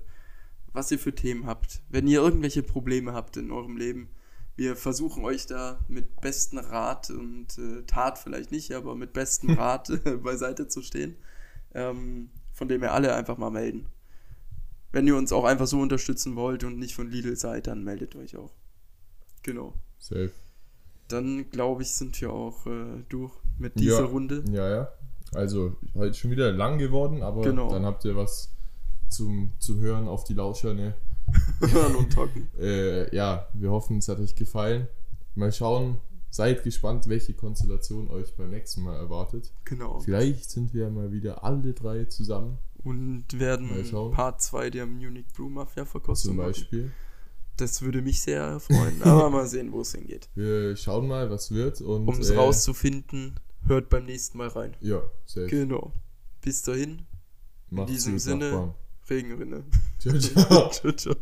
was 0.73 0.91
ihr 0.91 0.99
für 0.99 1.15
Themen 1.15 1.45
habt. 1.45 1.83
Wenn 1.91 2.09
ihr 2.09 2.23
irgendwelche 2.23 2.63
Probleme 2.63 3.13
habt 3.13 3.37
in 3.37 3.51
eurem 3.51 3.77
Leben, 3.77 4.09
wir 4.57 4.77
versuchen 4.77 5.25
euch 5.25 5.47
da 5.47 5.79
mit 5.89 6.21
bestem 6.21 6.59
Rat 6.59 7.11
und 7.11 7.59
äh, 7.59 7.83
Tat 7.87 8.19
vielleicht 8.19 8.51
nicht, 8.51 8.73
aber 8.73 8.95
mit 8.95 9.13
bestem 9.13 9.51
Rat 9.59 9.91
äh, 9.91 10.17
beiseite 10.17 10.69
zu 10.69 10.83
stehen. 10.83 11.17
Ähm, 11.75 12.31
von 12.53 12.69
dem 12.69 12.83
ihr 12.83 12.93
alle 12.93 13.15
einfach 13.15 13.39
mal 13.39 13.51
melden. 13.51 13.87
Wenn 14.93 15.07
ihr 15.07 15.17
uns 15.17 15.33
auch 15.33 15.45
einfach 15.45 15.67
so 15.67 15.81
unterstützen 15.81 16.37
wollt 16.37 16.65
und 16.65 16.79
nicht 16.79 16.95
von 16.95 17.11
Lidl 17.11 17.35
seid, 17.37 17.67
dann 17.67 17.83
meldet 17.83 18.15
euch 18.15 18.37
auch. 18.37 18.53
Genau. 19.43 19.73
Safe. 19.99 20.33
Dann 21.09 21.51
glaube 21.51 21.83
ich, 21.83 21.93
sind 21.93 22.21
wir 22.21 22.31
auch 22.31 22.67
äh, 22.67 23.03
durch 23.09 23.33
mit 23.59 23.79
dieser 23.79 24.01
ja, 24.01 24.05
Runde. 24.05 24.45
Ja, 24.51 24.69
ja. 24.69 24.89
Also, 25.35 25.77
heute 25.95 26.15
schon 26.15 26.31
wieder 26.31 26.53
lang 26.53 26.79
geworden, 26.79 27.23
aber 27.23 27.43
Genau. 27.43 27.71
dann 27.71 27.87
habt 27.87 28.05
ihr 28.05 28.15
was 28.17 28.53
zum, 29.09 29.53
zum 29.59 29.81
Hören 29.81 30.09
auf 30.09 30.25
die 30.25 30.35
Lauscher, 30.35 30.75
ne? 30.75 30.95
Hören 31.61 31.97
und 31.97 32.13
talken. 32.13 32.49
Äh, 32.61 33.15
ja, 33.15 33.49
wir 33.55 33.71
hoffen, 33.71 33.99
es 33.99 34.09
hat 34.09 34.19
euch 34.19 34.35
gefallen. 34.35 34.89
Mal 35.35 35.53
schauen, 35.53 35.99
seid 36.31 36.63
gespannt, 36.65 37.09
welche 37.09 37.35
Konstellation 37.35 38.09
euch 38.11 38.35
beim 38.37 38.51
nächsten 38.51 38.83
Mal 38.83 38.97
erwartet. 38.97 39.53
Genau. 39.65 40.01
Vielleicht 40.01 40.51
sind 40.51 40.75
wir 40.75 40.91
mal 40.91 41.13
wieder 41.13 41.45
alle 41.45 41.73
drei 41.73 42.05
zusammen, 42.07 42.59
Und 42.85 43.39
werden. 43.39 43.71
Part 44.13 44.43
2 44.43 44.71
der 44.71 44.87
Munich 44.87 45.27
Brew 45.37 45.49
Mafia 45.49 45.85
verkostet. 45.85 46.29
zum 46.31 46.37
Beispiel. 46.39 46.91
Das 47.57 47.83
würde 47.83 48.01
mich 48.03 48.21
sehr 48.23 48.59
freuen. 48.61 49.03
Aber 49.05 49.31
mal 49.31 49.47
sehen, 49.47 49.73
wo 49.73 49.83
es 49.83 49.93
hingeht. 49.95 50.29
Wir 50.35 50.75
schauen 50.77 51.07
mal, 51.07 51.31
was 51.31 51.51
wird. 51.53 51.81
Um 51.81 52.09
es 52.09 52.31
äh, 52.31 52.37
rauszufinden, 52.37 53.39
hört 53.67 53.89
beim 53.91 54.07
nächsten 54.07 54.39
Mal 54.39 54.49
rein. 54.49 54.75
Ja, 54.81 55.03
safe. 55.27 55.47
Genau. 55.49 55.93
Bis 56.41 56.63
dahin, 56.63 57.03
Macht's 57.71 57.93
diesem 57.93 58.13
gut, 58.15 58.21
Sinne- 58.23 58.51
Nachbarn. 58.51 58.75
Regenrinne. 59.09 59.65
Ciao, 59.99 60.19
ciao. 60.19 60.71
ciao, 60.73 60.93
ciao. 60.93 61.17